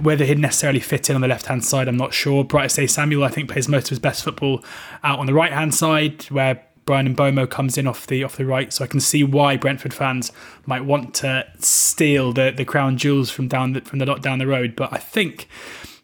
whether 0.00 0.24
he'd 0.24 0.38
necessarily 0.38 0.80
fit 0.80 1.10
in 1.10 1.14
on 1.14 1.20
the 1.20 1.28
left 1.28 1.46
hand 1.46 1.64
side, 1.64 1.86
I'm 1.86 1.96
not 1.96 2.12
sure. 2.12 2.42
Bright 2.42 2.72
say 2.72 2.86
Samuel, 2.86 3.22
I 3.22 3.28
think, 3.28 3.50
plays 3.50 3.68
most 3.68 3.84
of 3.84 3.90
his 3.90 3.98
best 3.98 4.24
football 4.24 4.64
out 5.04 5.18
on 5.18 5.26
the 5.26 5.34
right 5.34 5.52
hand 5.52 5.74
side, 5.74 6.24
where 6.24 6.64
Bryan 6.88 7.14
Mbeumo 7.14 7.50
comes 7.50 7.76
in 7.76 7.86
off 7.86 8.06
the 8.06 8.24
off 8.24 8.38
the 8.38 8.46
right, 8.46 8.72
so 8.72 8.82
I 8.82 8.86
can 8.86 8.98
see 8.98 9.22
why 9.22 9.58
Brentford 9.58 9.92
fans 9.92 10.32
might 10.64 10.86
want 10.86 11.12
to 11.16 11.46
steal 11.58 12.32
the, 12.32 12.50
the 12.50 12.64
crown 12.64 12.96
jewels 12.96 13.28
from 13.28 13.46
down 13.46 13.74
the, 13.74 13.82
from 13.82 13.98
the 13.98 14.06
lot 14.06 14.22
down 14.22 14.38
the 14.38 14.46
road. 14.46 14.74
But 14.74 14.90
I 14.90 14.96
think 14.96 15.48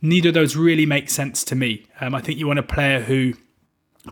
neither 0.03 0.29
of 0.29 0.35
those 0.35 0.57
really 0.57 0.85
make 0.85 1.09
sense 1.09 1.43
to 1.45 1.55
me. 1.55 1.87
Um, 2.03 2.15
I 2.15 2.21
think 2.21 2.39
you 2.39 2.47
want 2.47 2.59
a 2.59 2.63
player 2.63 3.01
who 3.01 3.33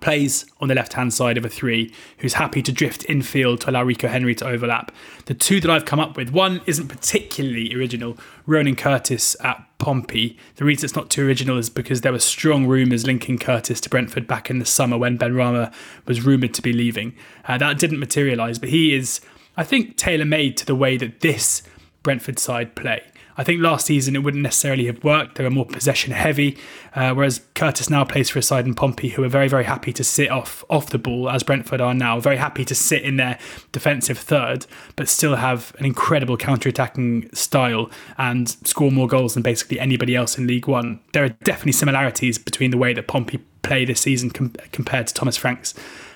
plays 0.00 0.46
on 0.62 0.68
the 0.68 0.74
left 0.74 0.94
hand 0.94 1.12
side 1.12 1.36
of 1.36 1.44
a 1.44 1.50
three, 1.50 1.92
who's 2.16 2.32
happy 2.32 2.62
to 2.62 2.72
drift 2.72 3.04
infield 3.06 3.60
to 3.60 3.70
allow 3.70 3.82
Rico 3.82 4.08
Henry 4.08 4.34
to 4.36 4.46
overlap. 4.46 4.92
The 5.26 5.34
two 5.34 5.60
that 5.60 5.70
I've 5.70 5.84
come 5.84 6.00
up 6.00 6.16
with, 6.16 6.30
one 6.30 6.62
isn't 6.64 6.88
particularly 6.88 7.74
original, 7.74 8.16
Ronan 8.46 8.76
Curtis 8.76 9.36
at 9.44 9.62
Pompey. 9.82 10.38
The 10.56 10.64
reason 10.64 10.86
it's 10.86 10.94
not 10.94 11.10
too 11.10 11.26
original 11.26 11.58
is 11.58 11.68
because 11.68 12.02
there 12.02 12.12
were 12.12 12.20
strong 12.20 12.68
rumours 12.68 13.04
linking 13.04 13.36
Curtis 13.36 13.80
to 13.80 13.90
Brentford 13.90 14.28
back 14.28 14.48
in 14.48 14.60
the 14.60 14.64
summer 14.64 14.96
when 14.96 15.18
Benrahma 15.18 15.74
was 16.06 16.24
rumoured 16.24 16.54
to 16.54 16.62
be 16.62 16.72
leaving. 16.72 17.16
Uh, 17.48 17.58
that 17.58 17.80
didn't 17.80 17.98
materialise, 17.98 18.60
but 18.60 18.68
he 18.68 18.94
is, 18.94 19.20
I 19.56 19.64
think, 19.64 19.96
tailor 19.96 20.24
made 20.24 20.56
to 20.58 20.66
the 20.66 20.76
way 20.76 20.96
that 20.98 21.18
this 21.18 21.64
Brentford 22.04 22.38
side 22.38 22.76
play. 22.76 23.02
I 23.36 23.44
think 23.44 23.60
last 23.60 23.86
season 23.86 24.14
it 24.14 24.20
wouldn't 24.20 24.42
necessarily 24.42 24.86
have 24.86 25.02
worked. 25.02 25.36
They 25.36 25.44
were 25.44 25.50
more 25.50 25.66
possession 25.66 26.12
heavy, 26.12 26.58
uh, 26.94 27.14
whereas 27.14 27.40
Curtis 27.54 27.88
now 27.88 28.04
plays 28.04 28.30
for 28.30 28.38
a 28.38 28.42
side 28.42 28.66
in 28.66 28.74
Pompey 28.74 29.10
who 29.10 29.24
are 29.24 29.28
very, 29.28 29.48
very 29.48 29.64
happy 29.64 29.92
to 29.94 30.04
sit 30.04 30.30
off 30.30 30.64
off 30.68 30.90
the 30.90 30.98
ball, 30.98 31.30
as 31.30 31.42
Brentford 31.42 31.80
are 31.80 31.94
now, 31.94 32.20
very 32.20 32.36
happy 32.36 32.64
to 32.64 32.74
sit 32.74 33.02
in 33.02 33.16
their 33.16 33.38
defensive 33.72 34.18
third, 34.18 34.66
but 34.96 35.08
still 35.08 35.36
have 35.36 35.74
an 35.78 35.86
incredible 35.86 36.36
counter-attacking 36.36 37.30
style 37.32 37.90
and 38.18 38.50
score 38.66 38.90
more 38.90 39.08
goals 39.08 39.34
than 39.34 39.42
basically 39.42 39.80
anybody 39.80 40.14
else 40.14 40.36
in 40.36 40.46
League 40.46 40.68
One. 40.68 41.00
There 41.12 41.24
are 41.24 41.30
definitely 41.30 41.72
similarities 41.72 42.38
between 42.38 42.70
the 42.70 42.78
way 42.78 42.92
that 42.92 43.06
Pompey 43.06 43.38
play 43.62 43.84
this 43.84 44.00
season 44.00 44.30
com- 44.30 44.54
compared 44.72 45.06
to 45.06 45.14
Thomas 45.14 45.36
Frank's 45.36 45.74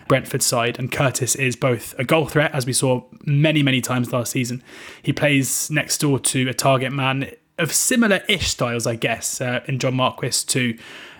Brentford 0.08 0.42
side, 0.42 0.78
and 0.78 0.90
Curtis 0.90 1.34
is 1.34 1.56
both 1.56 1.94
a 1.98 2.04
goal 2.04 2.26
threat, 2.26 2.52
as 2.54 2.66
we 2.66 2.72
saw 2.72 3.02
many, 3.24 3.62
many 3.62 3.80
times 3.80 4.12
last 4.12 4.32
season. 4.32 4.62
He 5.02 5.12
plays 5.12 5.70
next 5.70 5.98
door 5.98 6.18
to 6.20 6.48
a 6.48 6.54
target 6.54 6.92
man 6.92 7.30
of 7.58 7.72
similar-ish 7.72 8.48
styles, 8.48 8.86
I 8.86 8.96
guess, 8.96 9.40
uh, 9.40 9.60
in 9.66 9.78
John 9.78 9.94
Marquis 9.94 10.44
to 10.46 10.76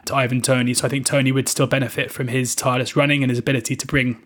to 0.07 0.15
Ivan 0.15 0.41
Toney. 0.41 0.73
So 0.73 0.87
I 0.87 0.89
think 0.89 1.05
Toney 1.05 1.33
would 1.33 1.49
still 1.49 1.67
benefit 1.67 2.13
from 2.13 2.29
his 2.29 2.55
tireless 2.55 2.95
running 2.95 3.23
and 3.23 3.31
his 3.31 3.41
ability 3.41 3.75
to 3.75 3.87
bring 3.87 4.23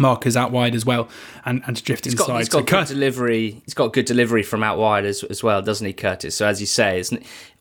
markers 0.00 0.36
out 0.36 0.50
wide 0.50 0.74
as 0.74 0.84
well 0.84 1.08
and, 1.44 1.62
and 1.66 1.76
to 1.76 1.82
drift 1.82 2.04
he's 2.04 2.14
inside. 2.14 2.26
Got, 2.26 2.38
he's 2.38 2.48
got 2.48 2.58
so 2.58 2.64
good 2.64 2.70
Kurt- 2.70 2.88
delivery. 2.88 3.62
He's 3.64 3.74
got 3.74 3.92
good 3.92 4.06
delivery 4.06 4.42
from 4.42 4.62
out 4.62 4.78
wide 4.78 5.04
as, 5.04 5.22
as 5.24 5.42
well, 5.42 5.62
doesn't 5.62 5.86
he, 5.86 5.92
Curtis? 5.92 6.34
So 6.34 6.46
as 6.46 6.60
you 6.60 6.66
say, 6.66 7.02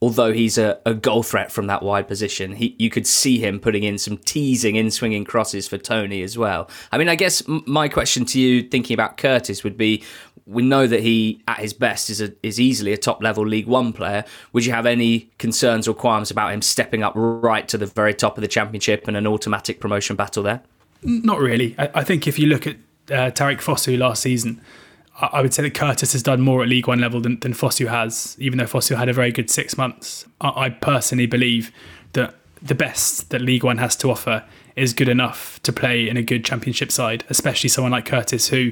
although 0.02 0.32
he's 0.32 0.58
a, 0.58 0.80
a 0.86 0.94
goal 0.94 1.24
threat 1.24 1.52
from 1.52 1.68
that 1.68 1.84
wide 1.84 2.08
position, 2.08 2.54
he 2.54 2.76
you 2.80 2.90
could 2.90 3.06
see 3.06 3.38
him 3.38 3.60
putting 3.60 3.84
in 3.84 3.98
some 3.98 4.18
teasing 4.18 4.76
in 4.76 4.90
swinging 4.90 5.26
crosses 5.26 5.68
for 5.68 5.78
Toney 5.78 6.24
as 6.24 6.38
well. 6.38 6.70
I 6.92 6.98
mean, 6.98 7.10
I 7.10 7.16
guess 7.16 7.44
my 7.48 7.90
question 7.90 8.26
to 8.26 8.40
you, 8.40 8.64
thinking 8.64 8.94
about 8.94 9.18
Curtis, 9.18 9.64
would 9.64 9.78
be: 9.78 10.04
we 10.46 10.64
know 10.64 10.88
that 10.88 11.02
he, 11.02 11.42
at 11.48 11.60
his 11.60 11.74
best, 11.74 12.10
is 12.10 12.22
a, 12.22 12.34
is 12.42 12.60
easily 12.60 12.94
a 12.94 12.98
top 12.98 13.22
level 13.22 13.46
League 13.46 13.68
One 13.68 13.94
player. 13.94 14.24
Would 14.54 14.66
you 14.66 14.72
have 14.72 14.86
any 14.86 15.30
concerns 15.38 15.88
or 15.88 15.94
qualms 15.94 16.32
about 16.32 16.54
him 16.54 16.62
stepping 16.62 17.04
up 17.04 17.14
right 17.16 17.68
to 17.68 17.78
the 17.78 17.86
very 17.86 18.14
top 18.14 18.38
of 18.38 18.42
the 18.42 18.48
Championship 18.48 19.08
and 19.08 19.16
an 19.16 19.28
automatic 19.28 19.80
promotion 19.80 20.16
battle 20.16 20.44
there? 20.44 20.62
Not 21.04 21.40
really. 21.40 21.76
I, 21.78 21.90
I 21.96 22.04
think 22.04 22.28
if 22.28 22.38
you 22.38 22.48
look 22.48 22.68
at 22.68 22.76
uh, 23.10 23.32
Tariq 23.32 23.58
Fosu 23.62 23.98
last 23.98 24.22
season, 24.22 24.62
I, 25.20 25.30
I, 25.34 25.42
would 25.42 25.54
say 25.54 25.64
that 25.64 25.74
Curtis 25.74 26.14
has 26.14 26.24
done 26.24 26.42
more 26.42 26.62
at 26.62 26.70
League 26.70 26.88
One 26.88 27.00
level 27.00 27.22
than, 27.22 27.40
than 27.40 27.54
Fosu 27.54 27.88
has, 27.88 28.36
even 28.40 28.58
though 28.58 28.66
Fosu 28.66 28.98
had 28.98 29.10
a 29.10 29.14
very 29.14 29.32
good 29.32 29.50
six 29.50 29.78
months. 29.78 30.26
I, 30.42 30.66
I 30.66 30.70
personally 30.70 31.26
believe 31.26 31.72
that 32.14 32.36
the 32.62 32.76
best 32.76 33.30
that 33.30 33.42
League 33.42 33.64
One 33.64 33.78
has 33.78 33.96
to 33.98 34.12
offer 34.12 34.44
is 34.76 34.94
good 34.94 35.10
enough 35.10 35.62
to 35.64 35.74
play 35.74 36.08
in 36.08 36.18
a 36.18 36.22
good 36.22 36.46
championship 36.46 36.92
side, 36.92 37.24
especially 37.30 37.70
someone 37.70 37.92
like 37.92 38.06
Curtis, 38.06 38.50
who 38.50 38.72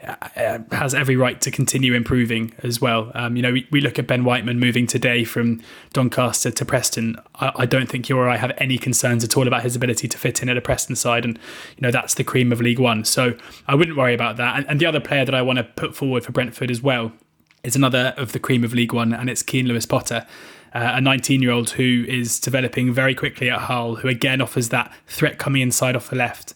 has 0.00 0.94
every 0.94 1.16
right 1.16 1.40
to 1.40 1.50
continue 1.50 1.92
improving 1.92 2.54
as 2.62 2.80
well. 2.80 3.10
Um, 3.14 3.36
you 3.36 3.42
know, 3.42 3.52
we, 3.52 3.66
we 3.72 3.80
look 3.80 3.98
at 3.98 4.06
Ben 4.06 4.24
Whiteman 4.24 4.60
moving 4.60 4.86
today 4.86 5.24
from 5.24 5.60
Doncaster 5.92 6.52
to 6.52 6.64
Preston. 6.64 7.16
I, 7.34 7.52
I, 7.56 7.66
don't 7.66 7.88
think 7.88 8.08
you 8.08 8.16
or 8.16 8.28
I 8.28 8.36
have 8.36 8.52
any 8.58 8.78
concerns 8.78 9.24
at 9.24 9.36
all 9.36 9.48
about 9.48 9.62
his 9.62 9.74
ability 9.74 10.06
to 10.08 10.16
fit 10.18 10.40
in 10.40 10.48
at 10.48 10.56
a 10.56 10.60
Preston 10.60 10.94
side, 10.94 11.24
and 11.24 11.36
you 11.76 11.82
know 11.82 11.90
that's 11.90 12.14
the 12.14 12.22
cream 12.22 12.52
of 12.52 12.60
League 12.60 12.78
One. 12.78 13.04
So 13.04 13.34
I 13.66 13.74
wouldn't 13.74 13.96
worry 13.96 14.14
about 14.14 14.36
that. 14.36 14.56
And, 14.56 14.66
and 14.68 14.80
the 14.80 14.86
other 14.86 15.00
player 15.00 15.24
that 15.24 15.34
I 15.34 15.42
want 15.42 15.56
to 15.56 15.64
put 15.64 15.96
forward 15.96 16.24
for 16.24 16.30
Brentford 16.30 16.70
as 16.70 16.80
well 16.80 17.12
is 17.64 17.74
another 17.74 18.14
of 18.16 18.32
the 18.32 18.38
cream 18.38 18.62
of 18.62 18.72
League 18.72 18.92
One, 18.92 19.12
and 19.12 19.28
it's 19.28 19.42
Keane 19.42 19.66
Lewis 19.66 19.86
Potter. 19.86 20.26
Uh, 20.74 20.92
a 20.94 21.00
19 21.00 21.42
year 21.42 21.50
old 21.50 21.70
who 21.70 22.04
is 22.06 22.38
developing 22.38 22.92
very 22.92 23.14
quickly 23.14 23.50
at 23.50 23.62
Hull, 23.62 23.96
who 23.96 24.08
again 24.08 24.40
offers 24.40 24.68
that 24.68 24.92
threat 25.06 25.38
coming 25.38 25.62
inside 25.62 25.96
off 25.96 26.10
the 26.10 26.16
left 26.16 26.54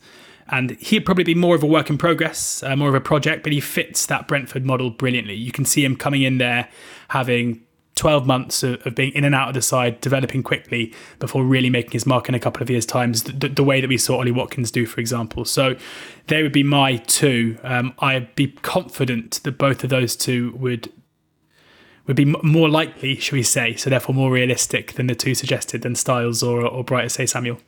and 0.52 0.72
he'd 0.72 1.06
probably 1.06 1.24
be 1.24 1.34
more 1.34 1.56
of 1.56 1.62
a 1.62 1.66
work 1.66 1.88
in 1.88 1.96
progress, 1.96 2.62
uh, 2.62 2.76
more 2.76 2.90
of 2.90 2.94
a 2.94 3.00
project, 3.00 3.42
but 3.42 3.52
he 3.52 3.60
fits 3.60 4.04
that 4.06 4.28
Brentford 4.28 4.66
model 4.66 4.90
brilliantly. 4.90 5.34
You 5.34 5.50
can 5.50 5.64
see 5.64 5.82
him 5.82 5.96
coming 5.96 6.20
in 6.22 6.36
there, 6.36 6.68
having 7.08 7.62
12 7.94 8.26
months 8.26 8.62
of, 8.62 8.86
of, 8.86 8.94
being 8.94 9.12
in 9.12 9.24
and 9.24 9.34
out 9.34 9.48
of 9.48 9.54
the 9.54 9.62
side, 9.62 9.98
developing 10.02 10.42
quickly 10.42 10.94
before 11.18 11.42
really 11.42 11.70
making 11.70 11.92
his 11.92 12.04
mark 12.04 12.28
in 12.28 12.34
a 12.34 12.38
couple 12.38 12.62
of 12.62 12.68
years' 12.68 12.84
times, 12.84 13.22
the, 13.22 13.48
the 13.48 13.64
way 13.64 13.80
that 13.80 13.88
we 13.88 13.96
saw 13.96 14.18
Ollie 14.18 14.30
Watkins 14.30 14.70
do, 14.70 14.84
for 14.84 15.00
example. 15.00 15.46
So 15.46 15.74
they 16.26 16.42
would 16.42 16.52
be 16.52 16.62
my 16.62 16.96
two. 16.96 17.58
Um, 17.62 17.94
I'd 18.00 18.34
be 18.34 18.48
confident 18.48 19.40
that 19.44 19.56
both 19.56 19.82
of 19.82 19.90
those 19.90 20.14
two 20.14 20.52
would 20.56 20.92
would 22.08 22.16
be 22.16 22.24
more 22.24 22.68
likely, 22.68 23.14
should 23.14 23.34
we 23.34 23.44
say, 23.44 23.76
so 23.76 23.88
therefore 23.88 24.12
more 24.12 24.32
realistic 24.32 24.94
than 24.94 25.06
the 25.06 25.14
two 25.14 25.36
suggested 25.36 25.82
than 25.82 25.94
Styles 25.94 26.42
or, 26.42 26.66
or 26.66 26.82
Bright 26.82 27.06
Osayi-Samuel. 27.06 27.60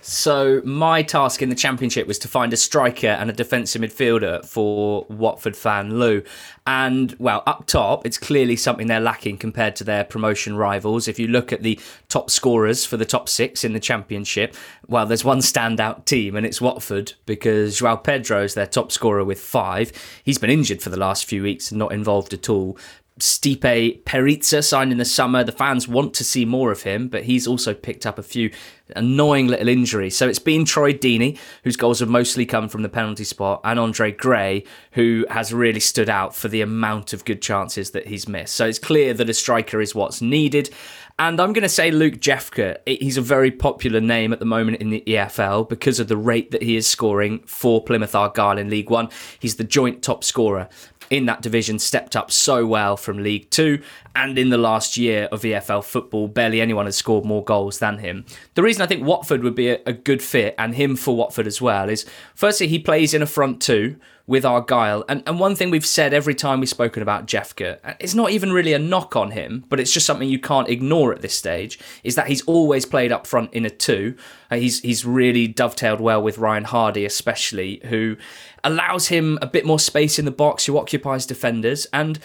So 0.00 0.60
my 0.64 1.02
task 1.02 1.42
in 1.42 1.48
the 1.48 1.54
championship 1.54 2.06
was 2.06 2.18
to 2.20 2.28
find 2.28 2.52
a 2.52 2.56
striker 2.56 3.08
and 3.08 3.30
a 3.30 3.32
defensive 3.32 3.82
midfielder 3.82 4.44
for 4.44 5.06
Watford 5.08 5.56
fan 5.56 5.98
Lou. 5.98 6.22
And 6.66 7.14
well, 7.18 7.42
up 7.46 7.66
top, 7.66 8.04
it's 8.04 8.18
clearly 8.18 8.56
something 8.56 8.88
they're 8.88 9.00
lacking 9.00 9.38
compared 9.38 9.76
to 9.76 9.84
their 9.84 10.04
promotion 10.04 10.56
rivals. 10.56 11.06
If 11.06 11.18
you 11.18 11.28
look 11.28 11.52
at 11.52 11.62
the 11.62 11.78
top 12.08 12.30
scorers 12.30 12.84
for 12.84 12.96
the 12.96 13.04
top 13.04 13.28
six 13.28 13.64
in 13.64 13.72
the 13.72 13.80
championship, 13.80 14.56
well, 14.88 15.06
there's 15.06 15.24
one 15.24 15.38
standout 15.38 16.04
team, 16.06 16.34
and 16.34 16.44
it's 16.44 16.60
Watford 16.60 17.12
because 17.24 17.78
Joao 17.78 17.96
Pedro 17.96 18.42
is 18.42 18.54
their 18.54 18.66
top 18.66 18.90
scorer 18.90 19.24
with 19.24 19.40
five. 19.40 19.92
He's 20.24 20.38
been 20.38 20.50
injured 20.50 20.82
for 20.82 20.90
the 20.90 20.98
last 20.98 21.24
few 21.24 21.42
weeks 21.42 21.70
and 21.70 21.78
not 21.78 21.92
involved 21.92 22.32
at 22.32 22.48
all. 22.48 22.76
Stipe 23.18 24.02
Perica 24.02 24.62
signed 24.62 24.92
in 24.92 24.98
the 24.98 25.04
summer. 25.04 25.42
The 25.42 25.52
fans 25.52 25.88
want 25.88 26.12
to 26.14 26.24
see 26.24 26.44
more 26.44 26.70
of 26.70 26.82
him, 26.82 27.08
but 27.08 27.24
he's 27.24 27.46
also 27.46 27.72
picked 27.72 28.04
up 28.04 28.18
a 28.18 28.22
few 28.22 28.50
annoying 28.94 29.48
little 29.48 29.68
injury. 29.68 30.10
So 30.10 30.28
it's 30.28 30.38
been 30.38 30.64
Troy 30.64 30.92
Deeney, 30.92 31.38
whose 31.64 31.76
goals 31.76 32.00
have 32.00 32.08
mostly 32.08 32.46
come 32.46 32.68
from 32.68 32.82
the 32.82 32.88
penalty 32.88 33.24
spot, 33.24 33.60
and 33.64 33.78
Andre 33.78 34.12
Gray, 34.12 34.64
who 34.92 35.26
has 35.30 35.52
really 35.52 35.80
stood 35.80 36.08
out 36.08 36.34
for 36.34 36.48
the 36.48 36.60
amount 36.60 37.12
of 37.12 37.24
good 37.24 37.42
chances 37.42 37.90
that 37.92 38.06
he's 38.06 38.28
missed. 38.28 38.54
So 38.54 38.66
it's 38.66 38.78
clear 38.78 39.14
that 39.14 39.30
a 39.30 39.34
striker 39.34 39.80
is 39.80 39.94
what's 39.94 40.20
needed. 40.22 40.70
And 41.18 41.40
I'm 41.40 41.54
going 41.54 41.62
to 41.62 41.68
say 41.68 41.90
Luke 41.90 42.16
Jephcott. 42.16 42.76
He's 42.86 43.16
a 43.16 43.22
very 43.22 43.50
popular 43.50 44.02
name 44.02 44.34
at 44.34 44.38
the 44.38 44.44
moment 44.44 44.82
in 44.82 44.90
the 44.90 45.02
EFL 45.06 45.66
because 45.66 45.98
of 45.98 46.08
the 46.08 46.16
rate 46.16 46.50
that 46.50 46.62
he 46.62 46.76
is 46.76 46.86
scoring 46.86 47.38
for 47.46 47.82
Plymouth 47.82 48.14
Argyle 48.14 48.58
in 48.58 48.68
League 48.68 48.90
One. 48.90 49.08
He's 49.38 49.56
the 49.56 49.64
joint 49.64 50.02
top 50.02 50.24
scorer 50.24 50.68
in 51.10 51.26
that 51.26 51.42
division 51.42 51.78
stepped 51.78 52.16
up 52.16 52.30
so 52.30 52.66
well 52.66 52.96
from 52.96 53.22
League 53.22 53.50
Two, 53.50 53.82
and 54.14 54.38
in 54.38 54.48
the 54.48 54.58
last 54.58 54.96
year 54.96 55.28
of 55.30 55.42
EFL 55.42 55.84
football, 55.84 56.26
barely 56.26 56.60
anyone 56.60 56.86
has 56.86 56.96
scored 56.96 57.24
more 57.24 57.44
goals 57.44 57.78
than 57.78 57.98
him. 57.98 58.24
The 58.54 58.62
reason 58.62 58.82
I 58.82 58.86
think 58.86 59.04
Watford 59.04 59.42
would 59.42 59.54
be 59.54 59.68
a, 59.68 59.92
good 59.92 60.22
fit, 60.22 60.54
and 60.58 60.74
him 60.74 60.96
for 60.96 61.14
Watford 61.14 61.46
as 61.46 61.60
well, 61.60 61.88
is 61.88 62.06
firstly, 62.34 62.68
he 62.68 62.78
plays 62.78 63.12
in 63.12 63.22
a 63.22 63.26
front 63.26 63.60
two 63.60 63.96
with 64.26 64.44
Argyle. 64.44 65.04
And, 65.08 65.22
and 65.26 65.38
one 65.38 65.54
thing 65.54 65.70
we've 65.70 65.86
said 65.86 66.12
every 66.12 66.34
time 66.34 66.60
we've 66.60 66.68
spoken 66.68 67.02
about 67.02 67.26
Jephcott, 67.26 67.78
it's 68.00 68.14
not 68.14 68.30
even 68.30 68.52
really 68.52 68.72
a 68.72 68.78
knock 68.78 69.14
on 69.16 69.30
him, 69.32 69.64
but 69.68 69.78
it's 69.78 69.92
just 69.92 70.06
something 70.06 70.28
you 70.28 70.40
can't 70.40 70.68
ignore 70.68 71.12
at 71.12 71.22
this 71.22 71.34
stage, 71.34 71.78
is 72.02 72.14
that 72.16 72.26
he's 72.26 72.42
always 72.42 72.86
played 72.86 73.12
up 73.12 73.26
front 73.26 73.52
in 73.52 73.64
a 73.64 73.70
two. 73.70 74.16
Uh, 74.50 74.56
he's, 74.56 74.80
he's 74.80 75.04
really 75.04 75.46
dovetailed 75.46 76.00
well 76.00 76.22
with 76.22 76.38
Ryan 76.38 76.64
Hardy, 76.64 77.04
especially, 77.04 77.80
who 77.84 78.16
allows 78.64 79.08
him 79.08 79.38
a 79.42 79.46
bit 79.46 79.64
more 79.64 79.78
space 79.78 80.18
in 80.18 80.24
the 80.24 80.30
box, 80.30 80.66
who 80.66 80.78
occupies 80.78 81.26
defenders. 81.26 81.86
And 81.92 82.18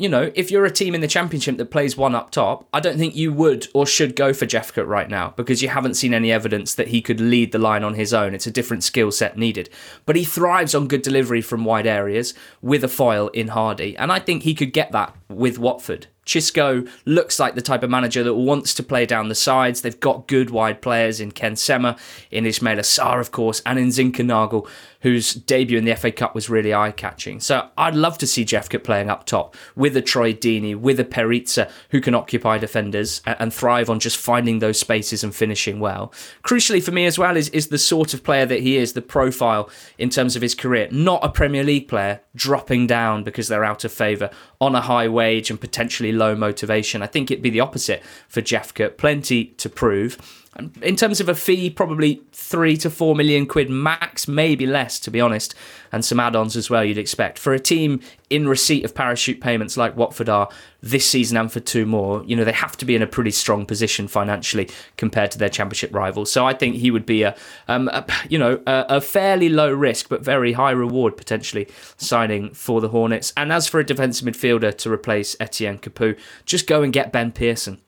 you 0.00 0.08
know, 0.08 0.32
if 0.34 0.50
you're 0.50 0.64
a 0.64 0.70
team 0.70 0.94
in 0.94 1.02
the 1.02 1.06
championship 1.06 1.58
that 1.58 1.70
plays 1.70 1.94
one 1.94 2.14
up 2.14 2.30
top, 2.30 2.66
I 2.72 2.80
don't 2.80 2.96
think 2.96 3.14
you 3.14 3.34
would 3.34 3.68
or 3.74 3.84
should 3.84 4.16
go 4.16 4.32
for 4.32 4.46
Jephcott 4.46 4.86
right 4.86 5.10
now 5.10 5.34
because 5.36 5.60
you 5.60 5.68
haven't 5.68 5.92
seen 5.92 6.14
any 6.14 6.32
evidence 6.32 6.74
that 6.76 6.88
he 6.88 7.02
could 7.02 7.20
lead 7.20 7.52
the 7.52 7.58
line 7.58 7.84
on 7.84 7.92
his 7.92 8.14
own. 8.14 8.32
It's 8.32 8.46
a 8.46 8.50
different 8.50 8.82
skill 8.82 9.12
set 9.12 9.36
needed. 9.36 9.68
But 10.06 10.16
he 10.16 10.24
thrives 10.24 10.74
on 10.74 10.88
good 10.88 11.02
delivery 11.02 11.42
from 11.42 11.66
wide 11.66 11.86
areas 11.86 12.32
with 12.62 12.82
a 12.82 12.88
foil 12.88 13.28
in 13.28 13.48
Hardy. 13.48 13.94
And 13.98 14.10
I 14.10 14.20
think 14.20 14.42
he 14.42 14.54
could 14.54 14.72
get 14.72 14.90
that 14.92 15.14
with 15.28 15.58
Watford. 15.58 16.06
Xisco 16.24 16.88
looks 17.04 17.38
like 17.38 17.54
the 17.54 17.60
type 17.60 17.82
of 17.82 17.90
manager 17.90 18.22
that 18.22 18.34
wants 18.34 18.72
to 18.74 18.82
play 18.82 19.04
down 19.04 19.28
the 19.28 19.34
sides. 19.34 19.82
They've 19.82 20.00
got 20.00 20.28
good 20.28 20.48
wide 20.48 20.80
players 20.80 21.20
in 21.20 21.32
Ken 21.32 21.56
Sema, 21.56 21.96
in 22.30 22.46
Ismail 22.46 22.78
Sarr, 22.78 23.20
of 23.20 23.32
course, 23.32 23.60
and 23.66 23.78
in 23.78 23.88
Zinckernagel, 23.88 24.66
whose 25.00 25.34
debut 25.34 25.76
in 25.76 25.84
the 25.84 25.94
FA 25.96 26.12
Cup 26.12 26.34
was 26.34 26.48
really 26.48 26.72
eye 26.72 26.92
catching. 26.92 27.40
So 27.40 27.68
I'd 27.76 27.94
love 27.94 28.18
to 28.18 28.26
see 28.26 28.44
Jeff 28.44 28.68
Jephcott 28.68 28.84
playing 28.84 29.10
up 29.10 29.24
top 29.24 29.56
with 29.74 29.96
a 29.96 30.02
Troy 30.02 30.32
Deeney, 30.32 30.76
with 30.76 31.00
a 31.00 31.04
Perica 31.04 31.70
who 31.90 32.00
can 32.00 32.14
occupy 32.14 32.58
defenders 32.58 33.22
and 33.26 33.52
thrive 33.52 33.90
on 33.90 34.00
just 34.00 34.16
finding 34.16 34.58
those 34.58 34.78
spaces 34.78 35.24
and 35.24 35.34
finishing 35.34 35.80
well. 35.80 36.12
Crucially 36.44 36.82
for 36.82 36.92
me 36.92 37.06
as 37.06 37.18
well 37.18 37.36
is, 37.36 37.48
is 37.50 37.68
the 37.68 37.78
sort 37.78 38.14
of 38.14 38.22
player 38.22 38.46
that 38.46 38.60
he 38.60 38.76
is, 38.76 38.92
the 38.92 39.02
profile 39.02 39.68
in 39.98 40.10
terms 40.10 40.36
of 40.36 40.42
his 40.42 40.54
career. 40.54 40.88
Not 40.90 41.24
a 41.24 41.28
Premier 41.28 41.64
League 41.64 41.88
player 41.88 42.20
dropping 42.34 42.86
down 42.86 43.24
because 43.24 43.48
they're 43.48 43.64
out 43.64 43.84
of 43.84 43.92
favour 43.92 44.30
on 44.60 44.74
a 44.74 44.80
high 44.80 45.08
wage 45.08 45.50
and 45.50 45.60
potentially 45.60 46.12
low 46.12 46.34
motivation. 46.34 47.02
I 47.02 47.06
think 47.06 47.30
it'd 47.30 47.42
be 47.42 47.50
the 47.50 47.60
opposite 47.60 48.02
for 48.28 48.40
Jeff 48.40 48.60
Jephcott. 48.60 48.96
Plenty 48.96 49.46
to 49.46 49.68
prove. 49.68 50.39
In 50.82 50.96
terms 50.96 51.20
of 51.20 51.28
a 51.28 51.34
fee, 51.34 51.70
probably 51.70 52.22
three 52.32 52.76
to 52.78 52.90
four 52.90 53.14
million 53.14 53.46
quid 53.46 53.70
max, 53.70 54.26
maybe 54.26 54.66
less, 54.66 54.98
to 55.00 55.10
be 55.10 55.20
honest, 55.20 55.54
and 55.92 56.04
some 56.04 56.18
add 56.18 56.34
ons 56.34 56.56
as 56.56 56.68
well, 56.68 56.84
you'd 56.84 56.98
expect. 56.98 57.38
For 57.38 57.52
a 57.52 57.60
team 57.60 58.00
in 58.30 58.48
receipt 58.48 58.84
of 58.84 58.92
parachute 58.92 59.40
payments 59.40 59.76
like 59.76 59.96
Watford 59.96 60.28
are 60.28 60.48
this 60.82 61.06
season 61.06 61.36
and 61.36 61.52
for 61.52 61.60
two 61.60 61.86
more, 61.86 62.24
you 62.24 62.34
know, 62.34 62.42
they 62.42 62.50
have 62.50 62.76
to 62.78 62.84
be 62.84 62.96
in 62.96 63.02
a 63.02 63.06
pretty 63.06 63.30
strong 63.30 63.64
position 63.64 64.08
financially 64.08 64.68
compared 64.96 65.30
to 65.30 65.38
their 65.38 65.48
championship 65.48 65.94
rivals. 65.94 66.32
So 66.32 66.44
I 66.44 66.52
think 66.52 66.74
he 66.76 66.90
would 66.90 67.06
be 67.06 67.22
a, 67.22 67.36
um, 67.68 67.86
a 67.88 68.04
you 68.28 68.38
know, 68.38 68.60
a, 68.66 68.86
a 68.88 69.00
fairly 69.00 69.48
low 69.48 69.72
risk 69.72 70.08
but 70.08 70.24
very 70.24 70.54
high 70.54 70.72
reward 70.72 71.16
potentially 71.16 71.68
signing 71.96 72.52
for 72.54 72.80
the 72.80 72.88
Hornets. 72.88 73.32
And 73.36 73.52
as 73.52 73.68
for 73.68 73.78
a 73.78 73.86
defensive 73.86 74.26
midfielder 74.26 74.76
to 74.78 74.92
replace 74.92 75.36
Etienne 75.38 75.78
Capoue, 75.78 76.18
just 76.44 76.66
go 76.66 76.82
and 76.82 76.92
get 76.92 77.12
Ben 77.12 77.30
Pearson. 77.30 77.78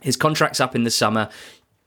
His 0.00 0.16
contract's 0.16 0.60
up 0.60 0.76
in 0.76 0.84
the 0.84 0.90
summer 0.90 1.28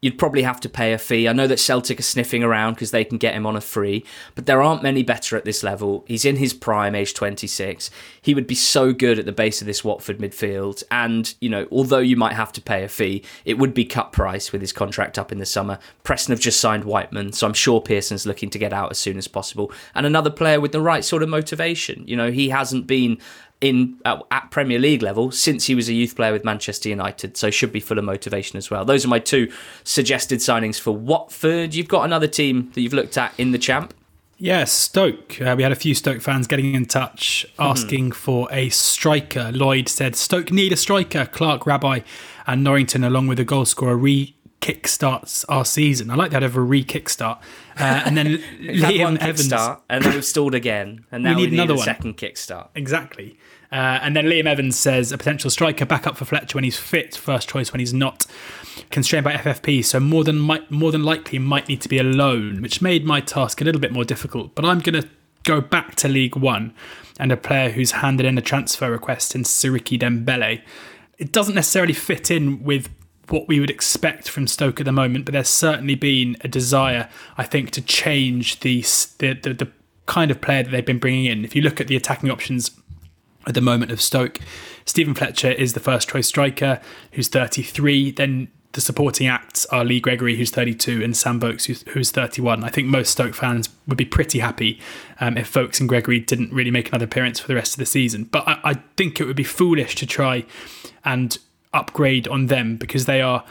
you'd 0.01 0.17
probably 0.17 0.41
have 0.41 0.59
to 0.59 0.69
pay 0.69 0.93
a 0.93 0.97
fee. 0.97 1.27
I 1.27 1.33
know 1.33 1.47
that 1.47 1.59
Celtic 1.59 1.99
are 1.99 2.03
sniffing 2.03 2.43
around 2.43 2.73
because 2.73 2.91
they 2.91 3.05
can 3.05 3.19
get 3.19 3.35
him 3.35 3.45
on 3.45 3.55
a 3.55 3.61
free, 3.61 4.03
but 4.33 4.47
there 4.47 4.61
aren't 4.61 4.81
many 4.81 5.03
better 5.03 5.37
at 5.37 5.45
this 5.45 5.63
level. 5.63 6.03
He's 6.07 6.25
in 6.25 6.37
his 6.37 6.53
prime, 6.53 6.95
age 6.95 7.13
26. 7.13 7.91
He 8.21 8.33
would 8.33 8.47
be 8.47 8.55
so 8.55 8.93
good 8.93 9.19
at 9.19 9.25
the 9.25 9.31
base 9.31 9.61
of 9.61 9.67
this 9.67 9.83
Watford 9.83 10.17
midfield. 10.17 10.83
And, 10.89 11.33
you 11.39 11.49
know, 11.49 11.67
although 11.71 11.99
you 11.99 12.15
might 12.15 12.33
have 12.33 12.51
to 12.53 12.61
pay 12.61 12.83
a 12.83 12.87
fee, 12.87 13.23
it 13.45 13.59
would 13.59 13.73
be 13.73 13.85
cut 13.85 14.11
price 14.11 14.51
with 14.51 14.61
his 14.61 14.73
contract 14.73 15.19
up 15.19 15.31
in 15.31 15.37
the 15.37 15.45
summer. 15.45 15.77
Preston 16.03 16.33
have 16.33 16.39
just 16.39 16.59
signed 16.59 16.83
Whiteman, 16.83 17.33
so 17.33 17.45
I'm 17.45 17.53
sure 17.53 17.79
Pearson's 17.79 18.25
looking 18.25 18.49
to 18.49 18.59
get 18.59 18.73
out 18.73 18.89
as 18.89 18.97
soon 18.97 19.17
as 19.17 19.27
possible. 19.27 19.71
And 19.93 20.05
another 20.05 20.31
player 20.31 20.59
with 20.59 20.71
the 20.71 20.81
right 20.81 21.05
sort 21.05 21.21
of 21.21 21.29
motivation. 21.29 22.03
You 22.07 22.15
know, 22.15 22.31
he 22.31 22.49
hasn't 22.49 22.87
been 22.87 23.19
in 23.61 23.97
at, 24.05 24.21
at, 24.31 24.51
Premier 24.51 24.79
League 24.79 25.01
level 25.01 25.31
since 25.31 25.67
he 25.67 25.75
was 25.75 25.87
a 25.87 25.93
youth 25.93 26.15
player 26.15 26.33
with 26.33 26.43
Manchester 26.43 26.89
United, 26.89 27.37
so 27.37 27.49
should 27.49 27.71
be 27.71 27.79
full 27.79 27.97
of 27.97 28.03
motivation 28.03 28.57
as 28.57 28.69
well. 28.69 28.83
Those 28.83 29.05
are 29.05 29.07
my 29.07 29.19
two 29.19 29.51
suggested 29.83 30.39
signings 30.39 30.79
for 30.79 30.91
Watford. 30.91 31.73
You've 31.73 31.87
got 31.87 32.03
another 32.03 32.27
team 32.27 32.71
that 32.73 32.81
you've 32.81 32.93
looked 32.93 33.17
at 33.17 33.33
in 33.37 33.51
the 33.51 33.59
champ. 33.59 33.93
Yeah, 34.37 34.63
Stoke. 34.63 35.39
Uh, 35.39 35.53
we 35.55 35.61
had 35.61 35.71
a 35.71 35.75
few 35.75 35.93
Stoke 35.93 36.19
fans 36.19 36.47
getting 36.47 36.73
in 36.73 36.87
touch 36.87 37.45
asking 37.59 38.05
mm-hmm. 38.05 38.13
for 38.13 38.47
a 38.51 38.69
striker. 38.69 39.51
Lloyd 39.53 39.87
said 39.87 40.15
Stoke 40.15 40.51
need 40.51 40.73
a 40.73 40.77
striker. 40.77 41.27
Clark 41.27 41.67
Rabbi 41.67 41.99
and 42.47 42.63
Norrington, 42.63 43.03
along 43.03 43.27
with 43.27 43.39
a 43.39 43.45
goal 43.45 43.65
scorer, 43.65 43.95
re 43.95 44.33
kickstarts 44.61 45.43
our 45.49 45.65
season. 45.65 46.09
I 46.09 46.15
like 46.15 46.31
that 46.31 46.43
of 46.43 46.55
a 46.55 46.61
re 46.61 46.83
kickstart. 46.83 47.41
Uh, 47.79 48.03
and 48.05 48.15
then 48.15 48.27
Liam 48.61 49.17
Evans. 49.19 49.51
And 49.89 50.05
then 50.05 50.13
we've 50.13 50.25
stalled 50.25 50.55
again. 50.55 51.05
And 51.11 51.23
now 51.23 51.31
we 51.31 51.35
need, 51.35 51.51
we 51.51 51.57
need 51.57 51.63
another 51.63 51.81
second 51.81 52.17
kickstart. 52.17 52.69
Exactly. 52.75 53.37
Uh, 53.71 53.99
and 54.01 54.15
then 54.15 54.25
Liam 54.25 54.45
Evans 54.45 54.77
says 54.77 55.11
a 55.11 55.17
potential 55.17 55.49
striker 55.49 55.85
backup 55.85 56.17
for 56.17 56.25
Fletcher 56.25 56.57
when 56.57 56.63
he's 56.63 56.77
fit, 56.77 57.15
first 57.15 57.49
choice 57.49 57.71
when 57.71 57.79
he's 57.79 57.93
not. 57.93 58.25
Constrained 58.89 59.23
by 59.23 59.33
FFP, 59.33 59.83
so 59.83 59.99
more 59.99 60.23
than 60.23 60.37
might, 60.37 60.69
more 60.69 60.91
than 60.91 61.03
likely 61.03 61.39
might 61.39 61.67
need 61.67 61.81
to 61.81 61.89
be 61.89 61.97
a 61.97 62.03
loan, 62.03 62.61
which 62.61 62.81
made 62.81 63.05
my 63.05 63.21
task 63.21 63.61
a 63.61 63.63
little 63.63 63.79
bit 63.79 63.91
more 63.91 64.03
difficult. 64.03 64.55
But 64.55 64.65
I'm 64.65 64.79
going 64.79 65.01
to 65.01 65.09
go 65.43 65.61
back 65.61 65.95
to 65.95 66.07
League 66.07 66.35
One 66.35 66.73
and 67.17 67.31
a 67.31 67.37
player 67.37 67.69
who's 67.69 67.91
handed 67.91 68.25
in 68.25 68.37
a 68.37 68.41
transfer 68.41 68.91
request 68.91 69.35
in 69.35 69.43
Siriki 69.43 69.99
Dembele. 69.99 70.61
It 71.17 71.31
doesn't 71.31 71.55
necessarily 71.55 71.93
fit 71.93 72.29
in 72.29 72.63
with 72.63 72.89
what 73.29 73.47
we 73.47 73.59
would 73.59 73.69
expect 73.69 74.29
from 74.29 74.47
Stoke 74.47 74.79
at 74.79 74.85
the 74.85 74.91
moment, 74.91 75.25
but 75.25 75.33
there's 75.33 75.49
certainly 75.49 75.95
been 75.95 76.37
a 76.41 76.47
desire, 76.47 77.09
I 77.37 77.43
think, 77.43 77.71
to 77.71 77.81
change 77.81 78.59
the, 78.59 78.81
the, 79.19 79.33
the, 79.33 79.53
the 79.53 79.71
kind 80.05 80.31
of 80.31 80.41
player 80.41 80.63
that 80.63 80.71
they've 80.71 80.85
been 80.85 80.99
bringing 80.99 81.25
in. 81.25 81.45
If 81.45 81.55
you 81.55 81.61
look 81.61 81.79
at 81.79 81.87
the 81.87 81.95
attacking 81.95 82.29
options 82.29 82.71
at 83.47 83.53
the 83.53 83.61
moment 83.61 83.91
of 83.91 84.01
Stoke. 84.01 84.39
Steven 84.85 85.13
Fletcher 85.13 85.51
is 85.51 85.73
the 85.73 85.79
first 85.79 86.09
choice 86.09 86.27
striker, 86.27 86.79
who's 87.13 87.27
33. 87.27 88.11
Then 88.11 88.49
the 88.73 88.81
supporting 88.81 89.27
acts 89.27 89.65
are 89.67 89.83
Lee 89.83 89.99
Gregory, 89.99 90.37
who's 90.37 90.51
32, 90.51 91.03
and 91.03 91.15
Sam 91.15 91.39
Vokes, 91.39 91.65
who's, 91.65 91.83
who's 91.89 92.11
31. 92.11 92.63
I 92.63 92.69
think 92.69 92.87
most 92.87 93.11
Stoke 93.11 93.33
fans 93.33 93.69
would 93.87 93.97
be 93.97 94.05
pretty 94.05 94.39
happy 94.39 94.79
um, 95.19 95.37
if 95.37 95.51
Vokes 95.51 95.79
and 95.79 95.89
Gregory 95.89 96.19
didn't 96.19 96.53
really 96.53 96.71
make 96.71 96.89
another 96.89 97.05
appearance 97.05 97.39
for 97.39 97.47
the 97.47 97.55
rest 97.55 97.73
of 97.73 97.79
the 97.79 97.85
season. 97.85 98.25
But 98.25 98.47
I, 98.47 98.59
I 98.63 98.73
think 98.95 99.19
it 99.19 99.25
would 99.25 99.35
be 99.35 99.43
foolish 99.43 99.95
to 99.95 100.05
try 100.05 100.45
and 101.03 101.37
upgrade 101.73 102.27
on 102.27 102.47
them 102.47 102.77
because 102.77 103.05
they 103.05 103.21
are 103.21 103.43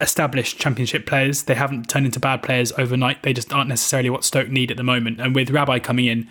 established 0.00 0.58
championship 0.58 1.06
players. 1.06 1.44
They 1.44 1.54
haven't 1.54 1.88
turned 1.88 2.06
into 2.06 2.20
bad 2.20 2.42
players 2.42 2.72
overnight. 2.72 3.22
They 3.22 3.32
just 3.32 3.52
aren't 3.52 3.68
necessarily 3.68 4.10
what 4.10 4.24
Stoke 4.24 4.48
need 4.48 4.70
at 4.70 4.76
the 4.76 4.82
moment. 4.82 5.20
And 5.20 5.34
with 5.34 5.50
Rabbi 5.50 5.78
coming 5.78 6.06
in, 6.06 6.28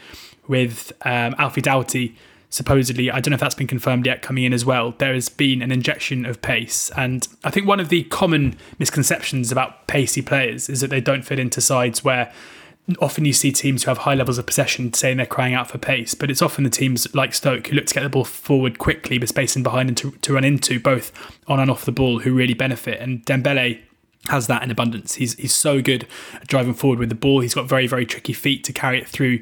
with 0.47 0.91
um, 1.03 1.35
Alfie 1.37 1.61
Doughty 1.61 2.15
supposedly, 2.49 3.11
I 3.11 3.19
don't 3.19 3.31
know 3.31 3.35
if 3.35 3.41
that's 3.41 3.55
been 3.55 3.67
confirmed 3.67 4.05
yet, 4.05 4.21
coming 4.21 4.45
in 4.45 4.53
as 4.53 4.63
well, 4.63 4.93
there 4.97 5.13
has 5.13 5.27
been 5.27 5.61
an 5.61 5.71
injection 5.71 6.25
of 6.25 6.41
pace. 6.41 6.89
And 6.95 7.27
I 7.43 7.49
think 7.49 7.67
one 7.67 7.79
of 7.79 7.89
the 7.89 8.03
common 8.03 8.55
misconceptions 8.79 9.51
about 9.51 9.87
pacey 9.87 10.21
players 10.21 10.69
is 10.69 10.79
that 10.81 10.89
they 10.89 11.01
don't 11.01 11.23
fit 11.23 11.37
into 11.37 11.59
sides 11.59 12.03
where 12.03 12.31
often 12.99 13.25
you 13.25 13.33
see 13.33 13.51
teams 13.51 13.83
who 13.83 13.89
have 13.89 13.99
high 13.99 14.13
levels 14.13 14.37
of 14.37 14.45
possession 14.45 14.93
saying 14.93 15.17
they're 15.17 15.25
crying 15.25 15.53
out 15.53 15.69
for 15.69 15.77
pace, 15.77 16.13
but 16.13 16.29
it's 16.29 16.41
often 16.41 16.63
the 16.63 16.69
teams 16.69 17.13
like 17.15 17.33
Stoke 17.33 17.67
who 17.67 17.75
look 17.75 17.85
to 17.87 17.93
get 17.93 18.03
the 18.03 18.09
ball 18.09 18.25
forward 18.25 18.77
quickly, 18.77 19.17
but 19.17 19.29
spacing 19.29 19.63
behind 19.63 19.89
and 19.89 19.97
to, 19.97 20.11
to 20.11 20.33
run 20.33 20.43
into, 20.43 20.79
both 20.79 21.11
on 21.47 21.59
and 21.59 21.71
off 21.71 21.85
the 21.85 21.91
ball, 21.91 22.19
who 22.19 22.33
really 22.33 22.53
benefit. 22.53 22.99
And 22.99 23.25
Dembele 23.25 23.79
has 24.27 24.47
that 24.47 24.63
in 24.63 24.71
abundance. 24.71 25.15
He's 25.15 25.35
he's 25.35 25.53
so 25.53 25.81
good 25.81 26.07
at 26.33 26.47
driving 26.47 26.73
forward 26.73 26.99
with 26.99 27.09
the 27.09 27.15
ball. 27.15 27.41
He's 27.41 27.53
got 27.53 27.67
very 27.67 27.87
very 27.87 28.05
tricky 28.05 28.33
feet 28.33 28.63
to 28.65 28.73
carry 28.73 28.99
it 28.99 29.07
through 29.07 29.41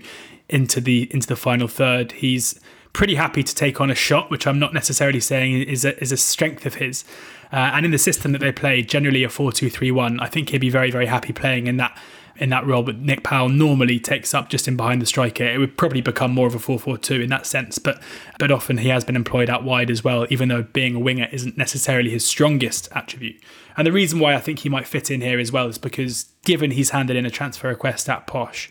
into 0.49 0.79
the 0.79 1.13
into 1.13 1.27
the 1.27 1.35
final 1.35 1.67
third. 1.67 2.13
He's 2.13 2.59
pretty 2.93 3.15
happy 3.15 3.43
to 3.43 3.55
take 3.55 3.81
on 3.81 3.89
a 3.89 3.95
shot, 3.95 4.29
which 4.29 4.45
I'm 4.45 4.59
not 4.59 4.73
necessarily 4.73 5.19
saying 5.19 5.63
is 5.63 5.83
a, 5.83 5.99
is 6.01 6.11
a 6.11 6.17
strength 6.17 6.65
of 6.65 6.75
his. 6.75 7.03
Uh, 7.51 7.71
and 7.73 7.85
in 7.85 7.91
the 7.91 7.97
system 7.97 8.31
that 8.31 8.39
they 8.39 8.51
play, 8.51 8.81
generally 8.81 9.23
a 9.23 9.29
4 9.29 9.51
2 9.51 9.69
3 9.69 9.91
1, 9.91 10.19
I 10.19 10.27
think 10.27 10.49
he'd 10.49 10.61
be 10.61 10.69
very, 10.69 10.91
very 10.91 11.07
happy 11.07 11.33
playing 11.33 11.67
in 11.67 11.77
that 11.77 11.99
in 12.37 12.49
that 12.49 12.65
role. 12.65 12.83
But 12.83 12.97
Nick 12.97 13.23
Powell 13.23 13.49
normally 13.49 13.99
takes 13.99 14.33
up 14.33 14.49
just 14.49 14.67
in 14.67 14.75
behind 14.75 15.01
the 15.01 15.05
striker. 15.05 15.43
It 15.43 15.57
would 15.57 15.77
probably 15.77 16.01
become 16.01 16.31
more 16.31 16.47
of 16.47 16.55
a 16.55 16.59
4 16.59 16.79
4 16.79 16.97
2 16.97 17.21
in 17.21 17.29
that 17.29 17.45
sense. 17.45 17.77
But, 17.79 18.01
but 18.39 18.51
often 18.51 18.77
he 18.77 18.89
has 18.89 19.03
been 19.03 19.15
employed 19.15 19.49
out 19.49 19.63
wide 19.63 19.89
as 19.89 20.03
well, 20.03 20.25
even 20.29 20.49
though 20.49 20.63
being 20.63 20.95
a 20.95 20.99
winger 20.99 21.27
isn't 21.31 21.57
necessarily 21.57 22.09
his 22.09 22.25
strongest 22.25 22.89
attribute. 22.93 23.41
And 23.77 23.87
the 23.87 23.91
reason 23.91 24.19
why 24.19 24.35
I 24.35 24.39
think 24.39 24.59
he 24.59 24.69
might 24.69 24.87
fit 24.87 25.09
in 25.09 25.21
here 25.21 25.39
as 25.39 25.51
well 25.51 25.67
is 25.67 25.77
because 25.77 26.25
given 26.43 26.71
he's 26.71 26.91
handed 26.91 27.15
in 27.15 27.25
a 27.25 27.31
transfer 27.31 27.67
request 27.67 28.07
at 28.09 28.27
Posh, 28.27 28.69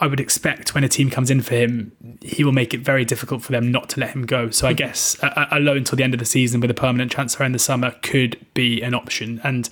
I 0.00 0.06
would 0.06 0.20
expect 0.20 0.74
when 0.74 0.84
a 0.84 0.88
team 0.88 1.10
comes 1.10 1.30
in 1.30 1.42
for 1.42 1.54
him, 1.54 1.92
he 2.20 2.44
will 2.44 2.52
make 2.52 2.74
it 2.74 2.80
very 2.80 3.04
difficult 3.04 3.42
for 3.42 3.52
them 3.52 3.70
not 3.70 3.88
to 3.90 4.00
let 4.00 4.10
him 4.10 4.26
go. 4.26 4.50
So 4.50 4.66
I 4.66 4.72
hmm. 4.72 4.76
guess 4.76 5.16
a, 5.22 5.48
a 5.52 5.60
loan 5.60 5.78
until 5.78 5.96
the 5.96 6.02
end 6.02 6.14
of 6.14 6.20
the 6.20 6.26
season 6.26 6.60
with 6.60 6.70
a 6.70 6.74
permanent 6.74 7.12
transfer 7.12 7.44
in 7.44 7.52
the 7.52 7.58
summer 7.58 7.92
could 8.02 8.44
be 8.54 8.82
an 8.82 8.94
option. 8.94 9.40
And 9.44 9.68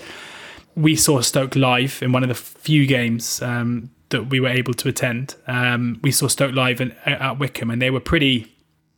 we 0.75 0.97
saw 0.97 1.21
Stoke 1.21 1.57
live 1.57 2.03
in 2.03 2.13
one 2.13 2.23
of 2.23 2.29
the 2.29 2.35
few 2.35 2.87
games 2.87 3.43
um, 3.43 3.91
that 4.11 4.25
we 4.25 4.41
were 4.41 4.49
able 4.49 4.75
to 4.75 4.89
attend. 4.89 5.35
Um, 5.47 6.01
we 6.03 6.13
saw 6.13 6.29
Stoke 6.29 6.55
live 6.55 6.81
in, 6.81 6.93
at 7.05 7.39
Wycombe, 7.39 7.71
and 7.71 7.83
they 7.83 7.91
were 7.91 8.01
pretty 8.01 8.57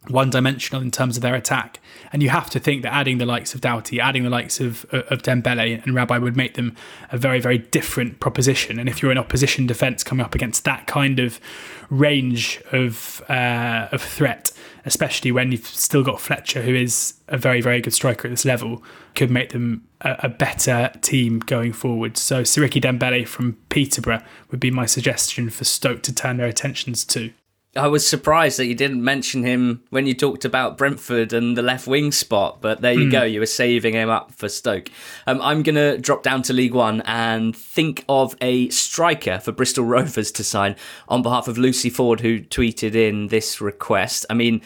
one 0.08 0.30
dimensional 0.30 0.82
in 0.82 0.90
terms 0.90 1.16
of 1.16 1.22
their 1.22 1.34
attack. 1.34 1.78
And 2.12 2.22
you 2.22 2.30
have 2.30 2.50
to 2.50 2.58
think 2.58 2.82
that 2.82 2.92
adding 2.92 3.18
the 3.18 3.26
likes 3.26 3.54
of 3.54 3.60
Doughty, 3.60 4.00
adding 4.00 4.24
the 4.24 4.30
likes 4.30 4.60
of, 4.60 4.84
of 4.92 5.22
Dembele 5.22 5.82
and 5.84 5.94
Rabbi 5.94 6.18
would 6.18 6.36
make 6.36 6.54
them 6.54 6.74
a 7.12 7.18
very, 7.18 7.40
very 7.40 7.58
different 7.58 8.18
proposition. 8.18 8.78
And 8.78 8.88
if 8.88 9.00
you're 9.00 9.12
an 9.12 9.18
opposition 9.18 9.66
defence 9.66 10.02
coming 10.02 10.24
up 10.24 10.34
against 10.34 10.64
that 10.64 10.86
kind 10.86 11.20
of 11.20 11.40
range 11.88 12.60
of, 12.72 13.22
uh, 13.28 13.88
of 13.92 14.02
threat, 14.02 14.50
especially 14.84 15.32
when 15.32 15.52
you've 15.52 15.66
still 15.66 16.02
got 16.02 16.20
Fletcher, 16.20 16.62
who 16.62 16.74
is 16.74 17.14
a 17.28 17.36
very, 17.36 17.60
very 17.60 17.80
good 17.80 17.92
striker 17.92 18.28
at 18.28 18.30
this 18.30 18.44
level, 18.44 18.82
could 19.14 19.30
make 19.30 19.50
them 19.50 19.86
a, 20.00 20.16
a 20.24 20.28
better 20.28 20.90
team 21.00 21.38
going 21.40 21.72
forward. 21.72 22.16
So 22.16 22.42
Siriki 22.42 22.82
Dembele 22.82 23.26
from 23.26 23.54
Peterborough 23.68 24.22
would 24.50 24.60
be 24.60 24.70
my 24.70 24.86
suggestion 24.86 25.50
for 25.50 25.64
Stoke 25.64 26.02
to 26.02 26.14
turn 26.14 26.36
their 26.36 26.48
attentions 26.48 27.04
to. 27.06 27.32
I 27.74 27.86
was 27.86 28.06
surprised 28.06 28.58
that 28.58 28.66
you 28.66 28.74
didn't 28.74 29.02
mention 29.02 29.44
him 29.44 29.82
when 29.88 30.06
you 30.06 30.12
talked 30.12 30.44
about 30.44 30.76
Brentford 30.76 31.32
and 31.32 31.56
the 31.56 31.62
left 31.62 31.86
wing 31.86 32.12
spot, 32.12 32.58
but 32.60 32.82
there 32.82 32.92
you 32.92 33.06
Mm. 33.06 33.12
go. 33.12 33.22
You 33.22 33.40
were 33.40 33.46
saving 33.46 33.94
him 33.94 34.10
up 34.10 34.30
for 34.34 34.50
Stoke. 34.50 34.90
Um, 35.26 35.40
I'm 35.40 35.62
going 35.62 35.76
to 35.76 35.96
drop 35.96 36.22
down 36.22 36.42
to 36.42 36.52
League 36.52 36.74
One 36.74 37.00
and 37.06 37.56
think 37.56 38.04
of 38.10 38.36
a 38.42 38.68
striker 38.68 39.38
for 39.40 39.52
Bristol 39.52 39.84
Rovers 39.86 40.30
to 40.32 40.44
sign 40.44 40.76
on 41.08 41.22
behalf 41.22 41.48
of 41.48 41.56
Lucy 41.56 41.88
Ford, 41.88 42.20
who 42.20 42.40
tweeted 42.40 42.94
in 42.94 43.28
this 43.28 43.58
request. 43.62 44.26
I 44.28 44.34
mean, 44.34 44.60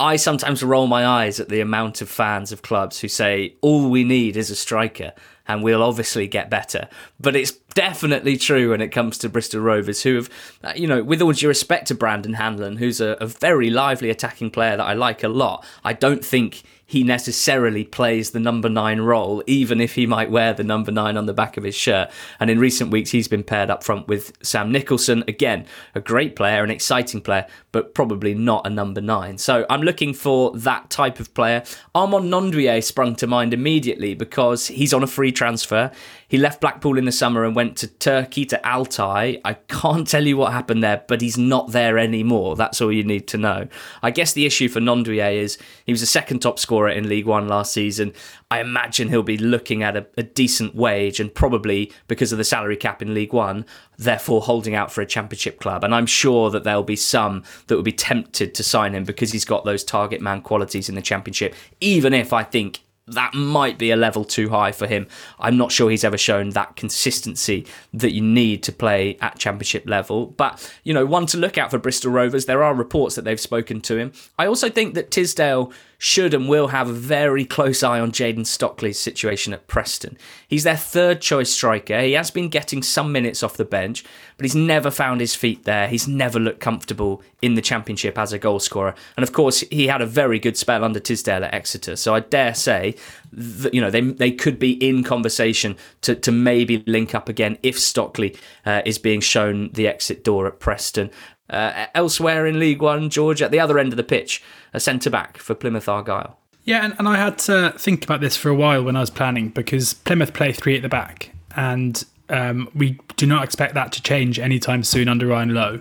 I 0.00 0.16
sometimes 0.16 0.62
roll 0.62 0.86
my 0.86 1.06
eyes 1.06 1.38
at 1.40 1.50
the 1.50 1.60
amount 1.60 2.00
of 2.00 2.08
fans 2.08 2.52
of 2.52 2.62
clubs 2.62 3.00
who 3.00 3.08
say 3.08 3.54
all 3.60 3.90
we 3.90 4.02
need 4.02 4.34
is 4.34 4.50
a 4.50 4.56
striker 4.56 5.12
and 5.46 5.62
we'll 5.62 5.82
obviously 5.82 6.26
get 6.26 6.48
better. 6.48 6.88
But 7.20 7.36
it's 7.36 7.52
definitely 7.74 8.38
true 8.38 8.70
when 8.70 8.80
it 8.80 8.92
comes 8.92 9.18
to 9.18 9.28
Bristol 9.28 9.60
Rovers, 9.60 10.02
who 10.02 10.14
have, 10.14 10.30
uh, 10.64 10.72
you 10.74 10.86
know, 10.86 11.02
with 11.02 11.20
all 11.20 11.32
due 11.32 11.48
respect 11.48 11.88
to 11.88 11.94
Brandon 11.94 12.34
Hanlon, 12.34 12.76
who's 12.76 13.00
a, 13.00 13.16
a 13.20 13.26
very 13.26 13.68
lively 13.68 14.08
attacking 14.08 14.52
player 14.52 14.76
that 14.76 14.86
I 14.86 14.94
like 14.94 15.22
a 15.22 15.28
lot, 15.28 15.66
I 15.84 15.92
don't 15.92 16.24
think 16.24 16.62
he 16.90 17.04
necessarily 17.04 17.84
plays 17.84 18.32
the 18.32 18.40
number 18.40 18.68
nine 18.68 19.00
role, 19.00 19.44
even 19.46 19.80
if 19.80 19.94
he 19.94 20.06
might 20.06 20.28
wear 20.28 20.52
the 20.52 20.64
number 20.64 20.90
nine 20.90 21.16
on 21.16 21.26
the 21.26 21.32
back 21.32 21.56
of 21.56 21.62
his 21.62 21.76
shirt. 21.76 22.10
And 22.40 22.50
in 22.50 22.58
recent 22.58 22.90
weeks, 22.90 23.10
he's 23.10 23.28
been 23.28 23.44
paired 23.44 23.70
up 23.70 23.84
front 23.84 24.08
with 24.08 24.32
Sam 24.42 24.72
Nicholson. 24.72 25.22
Again, 25.28 25.66
a 25.94 26.00
great 26.00 26.34
player, 26.34 26.64
an 26.64 26.70
exciting 26.70 27.20
player, 27.20 27.46
but 27.72 27.94
probably 27.94 28.34
not 28.34 28.66
a 28.66 28.70
number 28.70 29.00
nine. 29.00 29.38
So 29.38 29.64
I'm 29.70 29.82
looking 29.82 30.12
for 30.12 30.56
that 30.56 30.90
type 30.90 31.20
of 31.20 31.32
player. 31.34 31.62
Armand 31.94 32.30
Gnanduillet 32.32 32.82
sprung 32.84 33.14
to 33.16 33.26
mind 33.26 33.54
immediately 33.54 34.14
because 34.14 34.68
he's 34.68 34.92
on 34.92 35.02
a 35.02 35.06
free 35.06 35.32
transfer. 35.32 35.90
He 36.26 36.36
left 36.38 36.60
Blackpool 36.60 36.98
in 36.98 37.04
the 37.04 37.12
summer 37.12 37.44
and 37.44 37.56
went 37.56 37.76
to 37.78 37.86
Turkey 37.86 38.44
to 38.46 38.60
Altay. 38.64 39.40
I 39.44 39.54
can't 39.54 40.06
tell 40.06 40.26
you 40.26 40.36
what 40.36 40.52
happened 40.52 40.82
there, 40.82 41.02
but 41.08 41.20
he's 41.20 41.38
not 41.38 41.72
there 41.72 41.98
anymore. 41.98 42.56
That's 42.56 42.80
all 42.80 42.92
you 42.92 43.04
need 43.04 43.26
to 43.28 43.38
know. 43.38 43.68
I 44.02 44.10
guess 44.10 44.32
the 44.32 44.46
issue 44.46 44.68
for 44.68 44.80
Gnanduillet 44.80 45.34
is 45.34 45.58
he 45.86 45.92
was 45.92 46.02
a 46.02 46.06
second 46.06 46.40
top 46.40 46.58
scorer 46.58 46.90
in 46.90 47.08
League 47.08 47.26
One 47.26 47.48
last 47.48 47.72
season. 47.72 48.12
I 48.50 48.60
imagine 48.60 49.08
he'll 49.08 49.22
be 49.22 49.36
looking 49.36 49.82
at 49.82 49.96
a, 49.96 50.06
a 50.16 50.24
decent 50.24 50.74
wage 50.74 51.20
and 51.20 51.32
probably 51.32 51.92
because 52.08 52.32
of 52.32 52.38
the 52.38 52.44
salary 52.44 52.76
cap 52.76 53.00
in 53.00 53.14
League 53.14 53.32
One, 53.32 53.64
therefore 53.96 54.40
holding 54.42 54.74
out 54.74 54.90
for 54.90 55.02
a 55.02 55.06
championship 55.06 55.60
club. 55.60 55.84
And 55.84 55.94
I'm 55.94 56.06
sure 56.06 56.50
that 56.50 56.64
there'll 56.64 56.82
be 56.82 56.96
some 56.96 57.44
that 57.68 57.76
will 57.76 57.82
be 57.82 57.92
tempted 57.92 58.54
to 58.54 58.62
sign 58.64 58.94
him 58.94 59.04
because 59.04 59.30
he's 59.30 59.44
got 59.44 59.64
those 59.64 59.84
target 59.84 60.20
man 60.20 60.42
qualities 60.42 60.88
in 60.88 60.96
the 60.96 61.02
championship, 61.02 61.54
even 61.80 62.12
if 62.12 62.32
I 62.32 62.42
think 62.42 62.80
that 63.06 63.34
might 63.34 63.78
be 63.78 63.90
a 63.90 63.96
level 63.96 64.24
too 64.24 64.50
high 64.50 64.72
for 64.72 64.86
him. 64.86 65.06
I'm 65.38 65.56
not 65.56 65.72
sure 65.72 65.90
he's 65.90 66.04
ever 66.04 66.18
shown 66.18 66.50
that 66.50 66.76
consistency 66.76 67.66
that 67.92 68.12
you 68.12 68.22
need 68.22 68.62
to 68.64 68.72
play 68.72 69.16
at 69.20 69.38
championship 69.38 69.88
level. 69.88 70.26
But, 70.26 70.72
you 70.84 70.94
know, 70.94 71.06
one 71.06 71.26
to 71.26 71.36
look 71.36 71.58
out 71.58 71.70
for 71.70 71.78
Bristol 71.78 72.12
Rovers. 72.12 72.46
There 72.46 72.62
are 72.62 72.74
reports 72.74 73.16
that 73.16 73.22
they've 73.22 73.40
spoken 73.40 73.80
to 73.82 73.96
him. 73.96 74.12
I 74.38 74.46
also 74.46 74.68
think 74.68 74.94
that 74.94 75.10
Tisdale 75.10 75.72
should 76.02 76.32
and 76.32 76.48
will 76.48 76.68
have 76.68 76.88
a 76.88 76.94
very 76.94 77.44
close 77.44 77.82
eye 77.82 78.00
on 78.00 78.10
Jayden 78.10 78.46
Stockley's 78.46 78.98
situation 78.98 79.52
at 79.52 79.66
Preston. 79.66 80.16
He's 80.48 80.64
their 80.64 80.74
third 80.74 81.20
choice 81.20 81.52
striker. 81.52 82.00
He 82.00 82.12
has 82.12 82.30
been 82.30 82.48
getting 82.48 82.82
some 82.82 83.12
minutes 83.12 83.42
off 83.42 83.58
the 83.58 83.66
bench, 83.66 84.02
but 84.38 84.46
he's 84.46 84.54
never 84.54 84.90
found 84.90 85.20
his 85.20 85.34
feet 85.34 85.64
there. 85.64 85.88
He's 85.88 86.08
never 86.08 86.40
looked 86.40 86.60
comfortable 86.60 87.22
in 87.42 87.52
the 87.52 87.60
championship 87.60 88.16
as 88.16 88.32
a 88.32 88.38
goal 88.38 88.60
scorer. 88.60 88.94
And 89.18 89.22
of 89.22 89.34
course, 89.34 89.60
he 89.70 89.88
had 89.88 90.00
a 90.00 90.06
very 90.06 90.38
good 90.38 90.56
spell 90.56 90.84
under 90.84 91.00
Tisdale 91.00 91.44
at 91.44 91.52
Exeter. 91.52 91.96
So 91.96 92.14
I 92.14 92.20
dare 92.20 92.54
say 92.54 92.94
that, 93.32 93.74
you 93.74 93.82
know, 93.82 93.90
they, 93.90 94.00
they 94.00 94.32
could 94.32 94.58
be 94.58 94.72
in 94.72 95.04
conversation 95.04 95.76
to, 96.00 96.14
to 96.14 96.32
maybe 96.32 96.82
link 96.86 97.14
up 97.14 97.28
again 97.28 97.58
if 97.62 97.78
Stockley 97.78 98.38
uh, 98.64 98.80
is 98.86 98.96
being 98.98 99.20
shown 99.20 99.68
the 99.72 99.86
exit 99.86 100.24
door 100.24 100.46
at 100.46 100.60
Preston. 100.60 101.10
Uh, 101.50 101.86
elsewhere 101.96 102.46
in 102.46 102.60
League 102.60 102.80
One, 102.80 103.10
George, 103.10 103.42
at 103.42 103.50
the 103.50 103.58
other 103.58 103.78
end 103.78 103.92
of 103.92 103.96
the 103.96 104.04
pitch, 104.04 104.42
a 104.72 104.78
centre 104.78 105.10
back 105.10 105.36
for 105.36 105.54
Plymouth 105.54 105.88
Argyle. 105.88 106.38
Yeah, 106.64 106.84
and, 106.84 106.94
and 106.98 107.08
I 107.08 107.16
had 107.16 107.38
to 107.40 107.74
think 107.76 108.04
about 108.04 108.20
this 108.20 108.36
for 108.36 108.48
a 108.50 108.54
while 108.54 108.84
when 108.84 108.94
I 108.94 109.00
was 109.00 109.10
planning 109.10 109.48
because 109.48 109.94
Plymouth 109.94 110.32
play 110.32 110.52
three 110.52 110.76
at 110.76 110.82
the 110.82 110.88
back, 110.88 111.32
and 111.56 112.04
um, 112.28 112.68
we 112.74 113.00
do 113.16 113.26
not 113.26 113.42
expect 113.42 113.74
that 113.74 113.90
to 113.92 114.02
change 114.02 114.38
anytime 114.38 114.84
soon 114.84 115.08
under 115.08 115.26
Ryan 115.26 115.52
Lowe. 115.52 115.80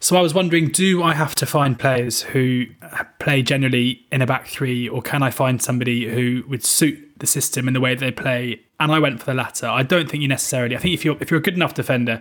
So 0.00 0.16
I 0.16 0.20
was 0.20 0.34
wondering, 0.34 0.68
do 0.68 1.02
I 1.02 1.14
have 1.14 1.34
to 1.36 1.46
find 1.46 1.78
players 1.78 2.22
who 2.22 2.66
play 3.20 3.40
generally 3.40 4.04
in 4.10 4.20
a 4.20 4.26
back 4.26 4.48
three, 4.48 4.88
or 4.88 5.00
can 5.00 5.22
I 5.22 5.30
find 5.30 5.62
somebody 5.62 6.08
who 6.08 6.42
would 6.48 6.64
suit 6.64 6.98
the 7.18 7.26
system 7.26 7.68
and 7.68 7.76
the 7.76 7.80
way 7.80 7.94
they 7.94 8.10
play? 8.10 8.60
And 8.80 8.90
I 8.90 8.98
went 8.98 9.20
for 9.20 9.26
the 9.26 9.34
latter. 9.34 9.68
I 9.68 9.84
don't 9.84 10.10
think 10.10 10.20
you 10.20 10.28
necessarily. 10.28 10.76
I 10.76 10.80
think 10.80 10.92
if 10.92 11.04
you're 11.04 11.16
if 11.20 11.30
you're 11.30 11.38
a 11.38 11.42
good 11.42 11.54
enough 11.54 11.74
defender, 11.74 12.20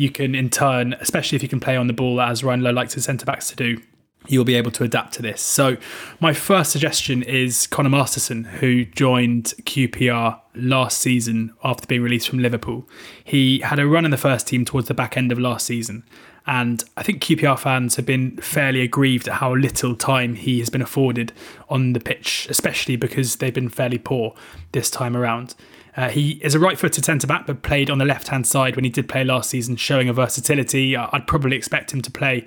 you 0.00 0.08
can 0.08 0.34
in 0.34 0.48
turn, 0.48 0.94
especially 0.94 1.36
if 1.36 1.42
you 1.42 1.48
can 1.48 1.60
play 1.60 1.76
on 1.76 1.86
the 1.86 1.92
ball 1.92 2.22
as 2.22 2.42
Ryan 2.42 2.62
Lowe 2.62 2.72
likes 2.72 2.94
his 2.94 3.04
centre 3.04 3.26
backs 3.26 3.50
to 3.50 3.56
do, 3.56 3.82
you'll 4.26 4.44
be 4.44 4.54
able 4.54 4.70
to 4.70 4.82
adapt 4.82 5.12
to 5.14 5.22
this. 5.22 5.42
So, 5.42 5.76
my 6.20 6.32
first 6.32 6.72
suggestion 6.72 7.22
is 7.22 7.66
Conor 7.66 7.90
Masterson, 7.90 8.44
who 8.44 8.86
joined 8.86 9.52
QPR 9.64 10.40
last 10.54 10.98
season 10.98 11.52
after 11.62 11.86
being 11.86 12.02
released 12.02 12.30
from 12.30 12.38
Liverpool. 12.38 12.88
He 13.22 13.58
had 13.58 13.78
a 13.78 13.86
run 13.86 14.06
in 14.06 14.10
the 14.10 14.16
first 14.16 14.46
team 14.46 14.64
towards 14.64 14.88
the 14.88 14.94
back 14.94 15.18
end 15.18 15.32
of 15.32 15.38
last 15.38 15.66
season. 15.66 16.04
And 16.46 16.82
I 16.96 17.02
think 17.02 17.22
QPR 17.22 17.58
fans 17.58 17.96
have 17.96 18.06
been 18.06 18.38
fairly 18.38 18.80
aggrieved 18.80 19.28
at 19.28 19.34
how 19.34 19.54
little 19.54 19.94
time 19.94 20.34
he 20.34 20.60
has 20.60 20.70
been 20.70 20.80
afforded 20.80 21.34
on 21.68 21.92
the 21.92 22.00
pitch, 22.00 22.46
especially 22.48 22.96
because 22.96 23.36
they've 23.36 23.52
been 23.52 23.68
fairly 23.68 23.98
poor 23.98 24.34
this 24.72 24.90
time 24.90 25.14
around. 25.14 25.54
Uh, 25.96 26.08
he 26.08 26.32
is 26.42 26.54
a 26.54 26.58
right 26.58 26.78
footed 26.78 27.04
centre 27.04 27.26
back, 27.26 27.46
but 27.46 27.62
played 27.62 27.90
on 27.90 27.98
the 27.98 28.04
left 28.04 28.28
hand 28.28 28.46
side 28.46 28.76
when 28.76 28.84
he 28.84 28.90
did 28.90 29.08
play 29.08 29.24
last 29.24 29.50
season, 29.50 29.76
showing 29.76 30.08
a 30.08 30.12
versatility. 30.12 30.96
I'd 30.96 31.26
probably 31.26 31.56
expect 31.56 31.92
him 31.92 32.02
to 32.02 32.10
play 32.10 32.46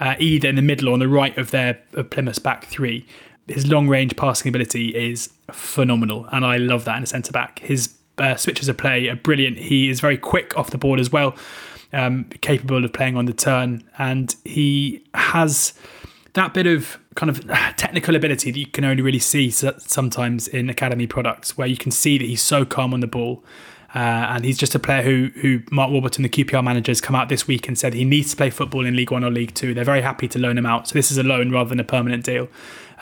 uh, 0.00 0.14
either 0.18 0.48
in 0.48 0.56
the 0.56 0.62
middle 0.62 0.88
or 0.88 0.92
on 0.92 0.98
the 0.98 1.08
right 1.08 1.36
of 1.38 1.50
their 1.50 1.80
of 1.94 2.10
Plymouth's 2.10 2.38
back 2.38 2.66
three. 2.66 3.06
His 3.48 3.66
long 3.66 3.88
range 3.88 4.16
passing 4.16 4.48
ability 4.48 4.88
is 4.88 5.30
phenomenal, 5.50 6.26
and 6.32 6.44
I 6.44 6.58
love 6.58 6.84
that 6.84 6.96
in 6.96 7.02
a 7.02 7.06
centre 7.06 7.32
back. 7.32 7.58
His 7.60 7.94
uh, 8.18 8.36
switches 8.36 8.68
of 8.68 8.78
play 8.78 9.08
are 9.08 9.16
brilliant. 9.16 9.58
He 9.58 9.88
is 9.88 10.00
very 10.00 10.18
quick 10.18 10.56
off 10.56 10.70
the 10.70 10.78
board 10.78 11.00
as 11.00 11.10
well, 11.10 11.34
um, 11.92 12.24
capable 12.40 12.84
of 12.84 12.92
playing 12.92 13.16
on 13.16 13.24
the 13.24 13.32
turn, 13.32 13.84
and 13.98 14.34
he 14.44 15.04
has 15.14 15.74
that 16.34 16.54
bit 16.54 16.66
of 16.66 16.98
kind 17.14 17.30
of 17.30 17.46
technical 17.76 18.16
ability 18.16 18.50
that 18.50 18.58
you 18.58 18.66
can 18.66 18.84
only 18.84 19.02
really 19.02 19.18
see 19.18 19.50
sometimes 19.50 20.48
in 20.48 20.70
academy 20.70 21.06
products, 21.06 21.56
where 21.56 21.66
you 21.66 21.76
can 21.76 21.90
see 21.90 22.18
that 22.18 22.24
he's 22.24 22.42
so 22.42 22.64
calm 22.64 22.94
on 22.94 23.00
the 23.00 23.06
ball. 23.06 23.42
Uh, 23.94 23.98
and 24.30 24.44
he's 24.44 24.56
just 24.56 24.74
a 24.74 24.78
player 24.78 25.02
who, 25.02 25.28
who 25.40 25.60
Mark 25.70 25.90
Warburton, 25.90 26.22
the 26.22 26.28
QPR 26.28 26.64
manager, 26.64 26.90
has 26.90 27.00
come 27.00 27.14
out 27.14 27.28
this 27.28 27.46
week 27.46 27.68
and 27.68 27.78
said 27.78 27.92
he 27.92 28.04
needs 28.04 28.30
to 28.30 28.36
play 28.36 28.48
football 28.48 28.86
in 28.86 28.96
League 28.96 29.10
One 29.10 29.22
or 29.22 29.30
League 29.30 29.54
Two. 29.54 29.74
They're 29.74 29.84
very 29.84 30.00
happy 30.00 30.26
to 30.28 30.38
loan 30.38 30.56
him 30.56 30.64
out. 30.64 30.88
So 30.88 30.94
this 30.94 31.10
is 31.10 31.18
a 31.18 31.22
loan 31.22 31.50
rather 31.50 31.68
than 31.68 31.78
a 31.78 31.84
permanent 31.84 32.24
deal. 32.24 32.48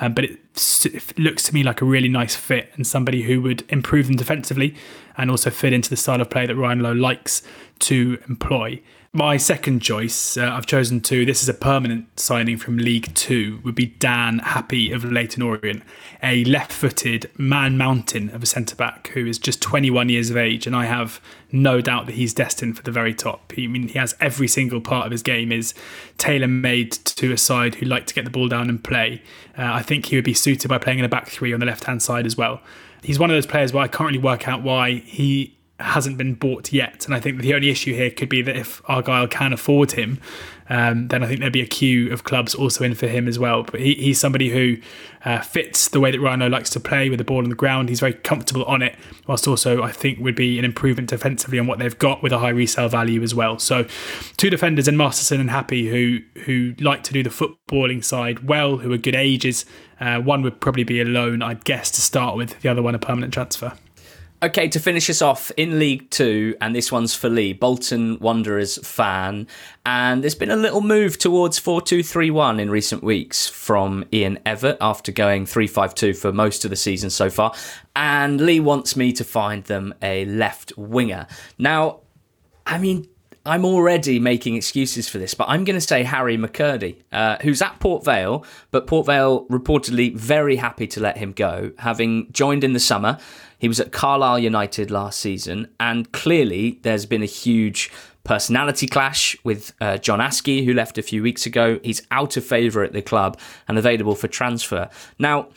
Um, 0.00 0.14
but 0.14 0.24
it, 0.24 0.38
it 0.86 1.18
looks 1.18 1.44
to 1.44 1.54
me 1.54 1.62
like 1.62 1.80
a 1.80 1.84
really 1.84 2.08
nice 2.08 2.34
fit 2.34 2.70
and 2.74 2.86
somebody 2.86 3.22
who 3.22 3.40
would 3.42 3.64
improve 3.68 4.06
them 4.08 4.16
defensively 4.16 4.74
and 5.16 5.30
also 5.30 5.50
fit 5.50 5.72
into 5.72 5.90
the 5.90 5.96
style 5.96 6.20
of 6.20 6.30
play 6.30 6.46
that 6.46 6.56
Ryan 6.56 6.80
Lowe 6.80 6.92
likes 6.92 7.42
to 7.80 8.18
employ. 8.28 8.80
My 9.12 9.38
second 9.38 9.80
choice, 9.80 10.36
uh, 10.36 10.52
I've 10.52 10.66
chosen 10.66 11.00
to, 11.00 11.26
this 11.26 11.42
is 11.42 11.48
a 11.48 11.54
permanent 11.54 12.20
signing 12.20 12.56
from 12.56 12.78
League 12.78 13.12
Two, 13.16 13.58
would 13.64 13.74
be 13.74 13.86
Dan 13.86 14.38
Happy 14.38 14.92
of 14.92 15.02
Leyton 15.02 15.42
Orient, 15.42 15.82
a 16.22 16.44
left 16.44 16.70
footed 16.70 17.28
man 17.36 17.76
mountain 17.76 18.30
of 18.30 18.40
a 18.40 18.46
centre 18.46 18.76
back 18.76 19.08
who 19.08 19.26
is 19.26 19.36
just 19.36 19.60
21 19.60 20.10
years 20.10 20.30
of 20.30 20.36
age. 20.36 20.64
And 20.64 20.76
I 20.76 20.84
have 20.84 21.20
no 21.50 21.80
doubt 21.80 22.06
that 22.06 22.14
he's 22.14 22.32
destined 22.32 22.76
for 22.76 22.84
the 22.84 22.92
very 22.92 23.12
top. 23.12 23.50
He, 23.50 23.64
I 23.64 23.66
mean, 23.66 23.88
he 23.88 23.98
has 23.98 24.14
every 24.20 24.46
single 24.46 24.80
part 24.80 25.06
of 25.06 25.10
his 25.10 25.24
game 25.24 25.50
is 25.50 25.74
tailor 26.16 26.46
made 26.46 26.92
to 26.92 27.32
a 27.32 27.36
side 27.36 27.74
who 27.74 27.86
like 27.86 28.06
to 28.06 28.14
get 28.14 28.22
the 28.24 28.30
ball 28.30 28.46
down 28.46 28.68
and 28.68 28.82
play. 28.82 29.22
Uh, 29.58 29.72
I 29.72 29.82
think 29.82 30.06
he 30.06 30.16
would 30.16 30.24
be 30.24 30.34
suited 30.34 30.68
by 30.68 30.78
playing 30.78 31.00
in 31.00 31.04
a 31.04 31.08
back 31.08 31.28
three 31.28 31.52
on 31.52 31.58
the 31.58 31.66
left 31.66 31.82
hand 31.82 32.00
side 32.00 32.26
as 32.26 32.36
well. 32.36 32.60
He's 33.02 33.18
one 33.18 33.28
of 33.28 33.34
those 33.34 33.46
players 33.46 33.72
where 33.72 33.82
I 33.82 33.88
can't 33.88 34.06
really 34.10 34.22
work 34.22 34.46
out 34.46 34.62
why 34.62 34.92
he 34.98 35.56
hasn't 35.80 36.18
been 36.18 36.34
bought 36.34 36.72
yet. 36.72 37.06
And 37.06 37.14
I 37.14 37.20
think 37.20 37.40
the 37.40 37.54
only 37.54 37.70
issue 37.70 37.94
here 37.94 38.10
could 38.10 38.28
be 38.28 38.42
that 38.42 38.56
if 38.56 38.82
Argyle 38.86 39.28
can 39.28 39.52
afford 39.52 39.92
him, 39.92 40.20
um, 40.68 41.08
then 41.08 41.24
I 41.24 41.26
think 41.26 41.40
there'd 41.40 41.52
be 41.52 41.62
a 41.62 41.66
queue 41.66 42.12
of 42.12 42.22
clubs 42.22 42.54
also 42.54 42.84
in 42.84 42.94
for 42.94 43.08
him 43.08 43.26
as 43.26 43.38
well. 43.38 43.64
But 43.64 43.80
he, 43.80 43.94
he's 43.94 44.20
somebody 44.20 44.50
who 44.50 44.76
uh, 45.24 45.40
fits 45.40 45.88
the 45.88 45.98
way 45.98 46.12
that 46.12 46.20
Ryan 46.20 46.40
Lowe 46.40 46.46
likes 46.46 46.70
to 46.70 46.80
play 46.80 47.10
with 47.10 47.18
the 47.18 47.24
ball 47.24 47.38
on 47.38 47.48
the 47.48 47.56
ground. 47.56 47.88
He's 47.88 47.98
very 47.98 48.12
comfortable 48.12 48.64
on 48.64 48.80
it, 48.80 48.96
whilst 49.26 49.48
also 49.48 49.82
I 49.82 49.90
think 49.90 50.20
would 50.20 50.36
be 50.36 50.60
an 50.60 50.64
improvement 50.64 51.08
defensively 51.08 51.58
on 51.58 51.66
what 51.66 51.80
they've 51.80 51.98
got 51.98 52.22
with 52.22 52.32
a 52.32 52.38
high 52.38 52.50
resale 52.50 52.88
value 52.88 53.20
as 53.22 53.34
well. 53.34 53.58
So 53.58 53.84
two 54.36 54.48
defenders 54.48 54.86
in 54.86 54.96
Masterson 54.96 55.40
and 55.40 55.50
Happy 55.50 55.88
who 55.88 56.20
who 56.42 56.74
like 56.78 57.02
to 57.04 57.12
do 57.12 57.24
the 57.24 57.30
footballing 57.30 58.04
side 58.04 58.46
well, 58.46 58.76
who 58.78 58.92
are 58.92 58.98
good 58.98 59.16
ages. 59.16 59.66
Uh, 59.98 60.20
one 60.20 60.42
would 60.42 60.60
probably 60.60 60.84
be 60.84 61.00
a 61.00 61.04
loan, 61.04 61.42
I'd 61.42 61.64
guess, 61.64 61.90
to 61.90 62.00
start 62.00 62.36
with. 62.36 62.60
The 62.60 62.68
other 62.68 62.80
one 62.80 62.94
a 62.94 62.98
permanent 62.98 63.34
transfer. 63.34 63.72
Okay, 64.42 64.68
to 64.68 64.81
finish 64.81 65.11
us 65.11 65.20
off 65.20 65.53
in 65.59 65.79
League 65.79 66.09
Two, 66.09 66.57
and 66.62 66.74
this 66.74 66.90
one's 66.90 67.14
for 67.14 67.29
Lee, 67.29 67.53
Bolton 67.53 68.18
Wanderers 68.20 68.79
fan. 68.79 69.46
And 69.85 70.22
there's 70.22 70.35
been 70.35 70.50
a 70.50 70.57
little 70.57 70.81
move 70.81 71.18
towards 71.18 71.59
4 71.59 71.83
2 71.83 72.03
3 72.03 72.31
1 72.31 72.59
in 72.59 72.70
recent 72.70 73.03
weeks 73.03 73.46
from 73.46 74.03
Ian 74.14 74.38
Evatt 74.46 74.79
after 74.81 75.12
going 75.12 75.44
3 75.44 75.66
5 75.66 75.94
2 75.94 76.14
for 76.14 76.32
most 76.32 76.64
of 76.64 76.70
the 76.70 76.76
season 76.76 77.11
so 77.11 77.28
far. 77.28 77.53
And 77.95 78.41
Lee 78.41 78.61
wants 78.61 78.97
me 78.97 79.12
to 79.12 79.24
find 79.24 79.62
them 79.64 79.93
a 80.01 80.24
left 80.24 80.72
winger. 80.78 81.26
Now, 81.59 82.01
I 82.64 82.78
mean, 82.78 83.09
I'm 83.45 83.66
already 83.66 84.18
making 84.18 84.57
excuses 84.57 85.07
for 85.07 85.18
this, 85.18 85.34
but 85.34 85.51
I'm 85.51 85.64
going 85.64 85.78
to 85.78 85.86
say 85.86 86.03
Harry 86.03 86.38
McKirdy, 86.38 86.97
uh, 87.12 87.36
who's 87.43 87.61
at 87.61 87.78
Port 87.78 88.07
Vale, 88.07 88.45
but 88.70 88.86
Port 88.86 89.05
Vale 89.05 89.45
reportedly 89.47 90.14
very 90.14 90.57
happy 90.57 90.86
to 90.86 91.01
let 91.01 91.18
him 91.18 91.32
go, 91.32 91.72
having 91.78 92.30
joined 92.32 92.64
in 92.64 92.72
the 92.72 92.80
summer. 92.80 93.18
He 93.61 93.68
was 93.68 93.78
at 93.78 93.92
Carlisle 93.92 94.40
United 94.40 94.90
last 94.90 95.18
season, 95.18 95.68
and 95.78 96.11
clearly 96.12 96.80
there's 96.82 97.06
been 97.06 97.22
a 97.22 97.26
huge 97.26 97.92
personality 98.24 98.86
clash 98.86 99.36
with 99.44 99.72
uh, 99.80 99.98
John 99.98 100.18
Askey, 100.18 100.64
who 100.64 100.72
left 100.72 100.98
a 100.98 101.02
few 101.02 101.22
weeks 101.22 101.46
ago. 101.46 101.78
He's 101.84 102.02
out 102.11 102.36
of 102.36 102.44
favour 102.44 102.82
at 102.82 102.92
the 102.92 103.02
club 103.02 103.38
and 103.68 103.78
available 103.78 104.14
for 104.14 104.28
transfer. 104.28 104.88
Now, 105.18 105.48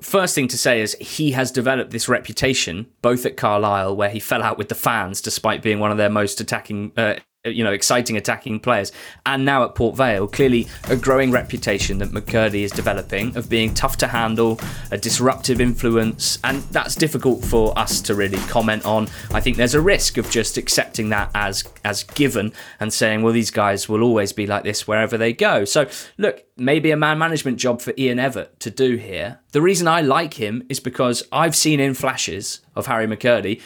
first 0.00 0.34
thing 0.34 0.48
to 0.48 0.58
say 0.58 0.80
is 0.80 0.96
he 1.00 1.32
has 1.32 1.50
developed 1.50 1.90
this 1.90 2.08
reputation 2.08 2.86
both 3.02 3.26
at 3.26 3.36
Carlisle, 3.36 3.94
where 3.94 4.10
he 4.10 4.20
fell 4.20 4.42
out 4.42 4.58
with 4.58 4.68
the 4.68 4.74
fans 4.74 5.20
despite 5.20 5.62
being 5.62 5.78
one 5.78 5.90
of 5.90 5.96
their 5.98 6.10
most 6.10 6.40
attacking. 6.40 6.92
Uh, 6.96 7.16
Uh, 7.46 7.50
you 7.50 7.62
know, 7.62 7.72
exciting 7.72 8.16
attacking 8.16 8.58
players. 8.58 8.90
And 9.26 9.44
now 9.44 9.64
at 9.64 9.74
Port 9.74 9.96
Vale, 9.96 10.26
clearly 10.26 10.66
a 10.88 10.96
growing 10.96 11.30
reputation 11.30 11.98
that 11.98 12.08
McKirdy 12.10 12.62
is 12.62 12.72
developing 12.72 13.36
of 13.36 13.50
being 13.50 13.74
tough 13.74 13.98
to 13.98 14.08
handle, 14.08 14.58
a 14.90 14.96
disruptive 14.96 15.60
influence, 15.60 16.38
and 16.42 16.62
that's 16.64 16.94
difficult 16.94 17.44
for 17.44 17.78
us 17.78 18.00
to 18.02 18.14
really 18.14 18.38
comment 18.48 18.86
on. 18.86 19.08
I 19.32 19.40
think 19.40 19.58
there's 19.58 19.74
a 19.74 19.80
risk 19.80 20.16
of 20.16 20.30
just 20.30 20.56
accepting 20.56 21.10
that 21.10 21.30
as 21.34 21.64
as 21.84 22.04
given 22.04 22.52
and 22.80 22.92
saying, 22.92 23.22
well, 23.22 23.34
these 23.34 23.50
guys 23.50 23.88
will 23.88 24.02
always 24.02 24.32
be 24.32 24.46
like 24.46 24.64
this 24.64 24.88
wherever 24.88 25.18
they 25.18 25.34
go. 25.34 25.66
So 25.66 25.86
look, 26.16 26.44
maybe 26.56 26.92
a 26.92 26.96
man 26.96 27.18
management 27.18 27.58
job 27.58 27.82
for 27.82 27.92
Ian 27.98 28.18
Evatt 28.18 28.58
to 28.60 28.70
do 28.70 28.96
here. 28.96 29.40
The 29.52 29.60
reason 29.60 29.86
I 29.86 30.00
like 30.00 30.34
him 30.34 30.64
is 30.70 30.80
because 30.80 31.22
I've 31.30 31.54
seen 31.54 31.78
in 31.78 31.92
flashes 31.92 32.60
of 32.74 32.86
Harry 32.86 33.06
McKirdy 33.06 33.60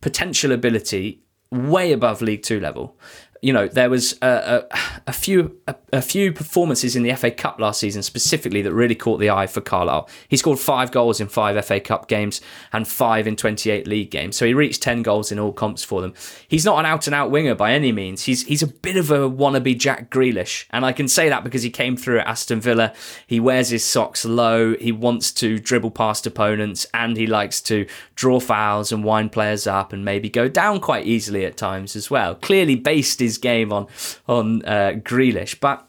potential 0.00 0.52
ability 0.52 1.22
way 1.52 1.92
above 1.92 2.22
League 2.22 2.42
Two 2.42 2.58
level 2.58 2.96
you 3.42 3.52
know, 3.52 3.66
there 3.66 3.90
was 3.90 4.16
a, 4.22 4.64
a, 4.70 4.78
a 5.08 5.12
few 5.12 5.58
a, 5.66 5.74
a, 5.92 6.00
few 6.00 6.32
performances 6.32 6.94
in 6.94 7.02
the 7.02 7.12
FA 7.16 7.28
Cup 7.32 7.58
last 7.58 7.80
season 7.80 8.00
specifically 8.04 8.62
that 8.62 8.72
really 8.72 8.94
caught 8.94 9.18
the 9.18 9.30
eye 9.30 9.48
for 9.48 9.60
Carlisle. 9.60 10.08
He 10.28 10.36
scored 10.36 10.60
five 10.60 10.92
goals 10.92 11.20
in 11.20 11.26
five 11.26 11.62
FA 11.64 11.80
Cup 11.80 12.06
games 12.06 12.40
and 12.72 12.86
five 12.86 13.26
in 13.26 13.34
28 13.34 13.88
league 13.88 14.12
games, 14.12 14.36
so 14.36 14.46
he 14.46 14.54
reached 14.54 14.80
10 14.80 15.02
goals 15.02 15.32
in 15.32 15.40
all 15.40 15.52
comps 15.52 15.82
for 15.82 16.00
them. 16.00 16.14
He's 16.46 16.64
not 16.64 16.78
an 16.78 16.86
out 16.86 17.08
and 17.08 17.14
out 17.16 17.32
winger 17.32 17.56
by 17.56 17.72
any 17.72 17.90
means. 17.90 18.22
He's 18.22 18.46
he's 18.46 18.62
a 18.62 18.68
bit 18.68 18.96
of 18.96 19.10
a 19.10 19.28
wannabe 19.28 19.76
Jack 19.76 20.08
Grealish, 20.08 20.66
and 20.70 20.86
I 20.86 20.92
can 20.92 21.08
say 21.08 21.28
that 21.28 21.42
because 21.42 21.64
he 21.64 21.70
came 21.70 21.96
through 21.96 22.20
at 22.20 22.28
Aston 22.28 22.60
Villa. 22.60 22.94
He 23.26 23.40
wears 23.40 23.70
his 23.70 23.84
socks 23.84 24.24
low. 24.24 24.76
He 24.76 24.92
wants 24.92 25.32
to 25.32 25.58
dribble 25.58 25.90
past 25.90 26.28
opponents, 26.28 26.86
and 26.94 27.16
he 27.16 27.26
likes 27.26 27.60
to 27.62 27.86
draw 28.14 28.38
fouls 28.38 28.92
and 28.92 29.02
wind 29.02 29.32
players 29.32 29.66
up, 29.66 29.92
and 29.92 30.04
maybe 30.04 30.30
go 30.30 30.46
down 30.46 30.78
quite 30.78 31.06
easily 31.06 31.44
at 31.44 31.56
times 31.56 31.96
as 31.96 32.08
well. 32.08 32.36
Clearly 32.36 32.76
based 32.76 33.20
his 33.32 33.38
game 33.38 33.72
on 33.72 33.86
on 34.26 34.64
uh, 34.64 34.92
Grealish, 34.96 35.58
but 35.60 35.88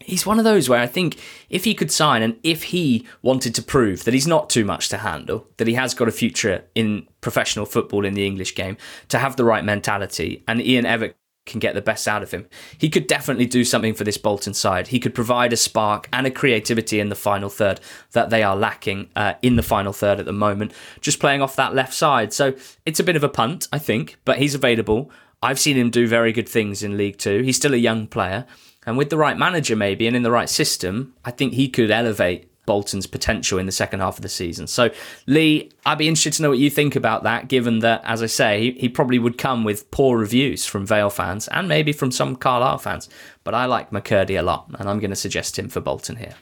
he's 0.00 0.26
one 0.26 0.38
of 0.38 0.44
those 0.44 0.68
where 0.68 0.80
I 0.80 0.86
think 0.86 1.18
if 1.48 1.64
he 1.64 1.74
could 1.74 1.90
sign 1.90 2.22
and 2.22 2.36
if 2.42 2.64
he 2.64 3.06
wanted 3.22 3.54
to 3.54 3.62
prove 3.62 4.04
that 4.04 4.14
he's 4.14 4.26
not 4.26 4.50
too 4.50 4.64
much 4.64 4.88
to 4.90 4.98
handle, 4.98 5.46
that 5.56 5.68
he 5.68 5.74
has 5.74 5.94
got 5.94 6.08
a 6.08 6.12
future 6.12 6.64
in 6.74 7.08
professional 7.20 7.66
football 7.66 8.04
in 8.04 8.14
the 8.14 8.26
English 8.26 8.54
game, 8.54 8.76
to 9.08 9.18
have 9.18 9.36
the 9.36 9.44
right 9.44 9.64
mentality, 9.64 10.42
and 10.46 10.60
Ian 10.60 10.84
Evatt 10.84 11.14
can 11.46 11.60
get 11.60 11.74
the 11.74 11.82
best 11.82 12.08
out 12.08 12.22
of 12.22 12.30
him. 12.30 12.46
He 12.78 12.88
could 12.88 13.06
definitely 13.06 13.46
do 13.46 13.64
something 13.64 13.94
for 13.94 14.04
this 14.04 14.16
Bolton 14.16 14.54
side. 14.54 14.88
He 14.88 14.98
could 14.98 15.14
provide 15.14 15.52
a 15.52 15.58
spark 15.58 16.08
and 16.10 16.26
a 16.26 16.30
creativity 16.30 17.00
in 17.00 17.10
the 17.10 17.14
final 17.14 17.50
third 17.50 17.80
that 18.12 18.30
they 18.30 18.42
are 18.42 18.56
lacking 18.56 19.10
uh, 19.14 19.34
in 19.42 19.56
the 19.56 19.62
final 19.62 19.92
third 19.92 20.18
at 20.20 20.26
the 20.26 20.32
moment, 20.32 20.72
just 21.02 21.20
playing 21.20 21.42
off 21.42 21.56
that 21.56 21.74
left 21.74 21.92
side. 21.92 22.32
So 22.32 22.54
it's 22.86 23.00
a 23.00 23.04
bit 23.04 23.16
of 23.16 23.24
a 23.24 23.28
punt, 23.28 23.68
I 23.72 23.78
think, 23.78 24.16
but 24.24 24.38
he's 24.38 24.54
available. 24.54 25.10
I've 25.44 25.58
seen 25.58 25.76
him 25.76 25.90
do 25.90 26.08
very 26.08 26.32
good 26.32 26.48
things 26.48 26.82
in 26.82 26.96
League 26.96 27.18
Two. 27.18 27.42
He's 27.42 27.56
still 27.56 27.74
a 27.74 27.78
young 27.78 28.06
player. 28.06 28.46
And 28.86 28.96
with 28.96 29.10
the 29.10 29.18
right 29.18 29.36
manager, 29.36 29.76
maybe, 29.76 30.06
and 30.06 30.16
in 30.16 30.22
the 30.22 30.30
right 30.30 30.48
system, 30.48 31.14
I 31.24 31.30
think 31.30 31.52
he 31.52 31.68
could 31.68 31.90
elevate 31.90 32.50
Bolton's 32.66 33.06
potential 33.06 33.58
in 33.58 33.66
the 33.66 33.72
second 33.72 34.00
half 34.00 34.16
of 34.16 34.22
the 34.22 34.28
season. 34.28 34.66
So, 34.66 34.90
Lee, 35.26 35.70
I'd 35.84 35.98
be 35.98 36.08
interested 36.08 36.34
to 36.34 36.42
know 36.42 36.50
what 36.50 36.58
you 36.58 36.70
think 36.70 36.96
about 36.96 37.22
that, 37.24 37.48
given 37.48 37.80
that, 37.80 38.02
as 38.04 38.22
I 38.22 38.26
say, 38.26 38.72
he, 38.72 38.88
probably 38.88 39.18
would 39.18 39.36
come 39.36 39.64
with 39.64 39.90
poor 39.90 40.18
reviews 40.18 40.64
from 40.64 40.86
Vale 40.86 41.10
fans 41.10 41.48
and 41.48 41.68
maybe 41.68 41.92
from 41.92 42.10
some 42.10 42.36
Carlisle 42.36 42.78
fans. 42.78 43.08
But 43.42 43.54
I 43.54 43.66
like 43.66 43.90
McKirdy 43.90 44.38
a 44.38 44.42
lot, 44.42 44.70
and 44.78 44.88
I'm 44.88 44.98
going 44.98 45.10
to 45.10 45.16
suggest 45.16 45.58
him 45.58 45.68
for 45.68 45.80
Bolton 45.80 46.16
here. 46.16 46.34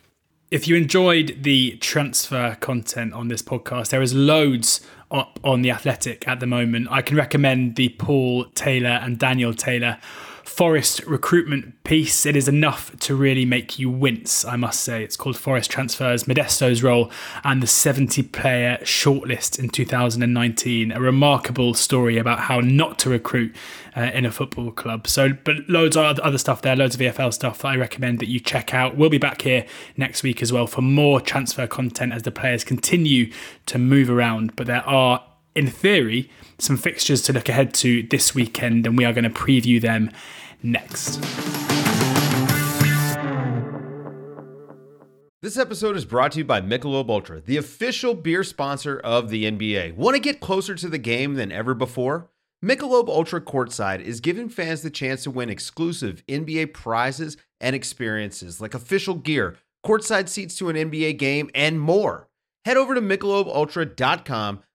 If 0.53 0.69
you 0.69 0.77
enjoyed 0.77 1.39
the 1.43 1.79
transfer 1.81 2.57
content 2.61 3.15
on 3.15 3.29
this 3.29 3.43
podcast, 3.43 3.89
there 3.89 4.03
is 4.03 4.15
loads 4.15 4.81
up 5.13 5.39
on 5.45 5.63
the 5.63 5.71
Athletic 5.71 6.27
at 6.27 6.41
the 6.41 6.47
moment. 6.47 6.89
I 6.91 7.03
can 7.03 7.17
recommend 7.17 7.77
the 7.77 7.91
Paul 7.91 8.47
Taylor 8.55 8.99
and 9.03 9.19
Daniel 9.19 9.55
Taylor 9.55 9.99
Forest 10.45 11.05
recruitment 11.07 11.83
piece. 11.85 12.27
It 12.27 12.37
is 12.37 12.49
enough 12.49 12.99
to 13.01 13.15
really 13.15 13.45
make 13.45 13.79
you 13.79 13.89
wince, 13.91 14.45
I 14.45 14.57
must 14.57 14.81
say. 14.81 15.03
It's 15.03 15.17
called 15.17 15.37
Forest 15.37 15.71
Transfers, 15.71 16.25
Modesto's 16.25 16.83
role, 16.83 17.11
and 17.45 17.63
the 17.63 17.67
70 17.67 18.23
player 18.25 18.79
shortlist 18.83 19.59
in 19.59 19.69
2019. 19.69 20.93
A 20.93 21.01
remarkable 21.01 21.75
story 21.75 22.19
about 22.19 22.41
how 22.41 22.61
not 22.61 22.99
to 23.01 23.11
recruit 23.11 23.55
uh, 23.97 24.11
in 24.15 24.25
a 24.25 24.31
football 24.31 24.71
club. 24.71 25.07
So, 25.07 25.33
but 25.45 25.69
loads 25.69 25.97
of 25.97 26.19
other 26.21 26.39
stuff 26.39 26.63
there, 26.63 26.77
loads 26.77 26.95
of 26.95 27.01
EFL 27.01 27.33
stuff 27.33 27.59
that 27.59 27.69
I 27.69 27.77
recommend 27.77 28.19
that 28.21 28.29
you 28.29 28.41
check 28.41 28.75
out. 28.75 28.97
We'll 28.97 29.11
be 29.11 29.19
back 29.19 29.43
here 29.43 29.67
next 29.97 30.23
week 30.23 30.43
as 30.43 30.53
well 30.53 30.67
for 30.67 30.83
more 30.83 31.21
transfer 31.21 31.67
content 31.67 32.13
as 32.13 32.23
the 32.23 32.31
players 32.31 32.65
continue 32.65 33.33
to 33.67 33.79
move 33.79 34.11
around. 34.11 34.57
But 34.57 34.67
there 34.67 34.87
are, 34.87 35.25
in 35.55 35.67
theory, 35.67 36.31
some 36.59 36.77
fixtures 36.77 37.23
to 37.23 37.33
look 37.33 37.49
ahead 37.49 37.75
to 37.75 38.03
this 38.05 38.35
weekend, 38.35 38.87
and 38.87 38.97
we 38.97 39.05
are 39.05 39.13
going 39.13 39.25
to 39.25 39.31
preview 39.31 39.81
them 39.81 40.11
next. 40.63 41.21
This 45.43 45.59
episode 45.59 45.97
is 45.97 46.05
brought 46.05 46.33
to 46.33 46.39
you 46.39 46.45
by 46.45 46.61
Michelob 46.61 47.11
Ultra, 47.11 47.41
the 47.41 47.57
official 47.57 48.15
beer 48.15 48.45
sponsor 48.45 49.01
of 49.01 49.29
the 49.29 49.45
NBA. 49.45 49.97
Want 49.97 50.15
to 50.15 50.21
get 50.21 50.41
closer 50.41 50.77
to 50.77 50.89
the 50.89 50.99
game 50.99 51.35
than 51.35 51.51
ever 51.51 51.75
before? 51.75 52.31
Michelob 52.65 53.09
Ultra 53.09 53.41
Courtside 53.41 54.01
is 54.01 54.21
giving 54.21 54.49
fans 54.49 54.83
the 54.83 54.91
chance 54.91 55.25
to 55.25 55.33
win 55.33 55.51
exclusive 55.51 56.23
NBA 56.29 56.73
prizes 56.73 57.37
and 57.61 57.75
experiences 57.75 58.61
like 58.61 58.73
official 58.73 59.17
gear, 59.17 59.57
courtside 59.85 60.29
seats 60.29 60.57
to 60.59 60.69
an 60.69 60.77
NBA 60.77 61.19
game, 61.19 61.51
and 61.57 61.81
more. 61.81 62.29
Head 62.65 62.77
over 62.77 62.95
to 62.95 63.01
michelobultra.com 63.01 64.63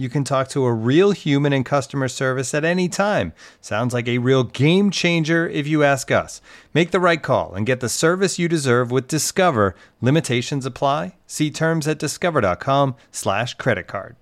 You 0.00 0.08
can 0.08 0.24
talk 0.24 0.48
to 0.48 0.64
a 0.64 0.72
real 0.72 1.10
human 1.10 1.52
in 1.52 1.62
customer 1.62 2.08
service 2.08 2.54
at 2.54 2.64
any 2.64 2.88
time. 2.88 3.34
Sounds 3.60 3.92
like 3.92 4.08
a 4.08 4.16
real 4.16 4.44
game 4.44 4.90
changer 4.90 5.46
if 5.46 5.66
you 5.66 5.84
ask 5.84 6.10
us. 6.10 6.40
Make 6.72 6.90
the 6.90 6.98
right 6.98 7.22
call 7.22 7.52
and 7.52 7.66
get 7.66 7.80
the 7.80 7.88
service 7.90 8.38
you 8.38 8.48
deserve 8.48 8.90
with 8.90 9.08
Discover. 9.08 9.74
Limitations 10.00 10.64
apply. 10.64 11.16
See 11.26 11.50
terms 11.50 11.86
at 11.86 11.98
discover.com/slash 11.98 13.54
credit 13.56 13.88
card. 13.88 14.16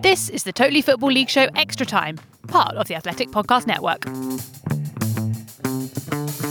This 0.00 0.30
is 0.30 0.44
the 0.44 0.54
Totally 0.54 0.80
Football 0.80 1.12
League 1.12 1.28
Show 1.28 1.48
Extra 1.54 1.84
Time, 1.84 2.16
part 2.48 2.76
of 2.76 2.88
the 2.88 2.94
Athletic 2.94 3.28
Podcast 3.28 3.66
Network. 3.66 4.06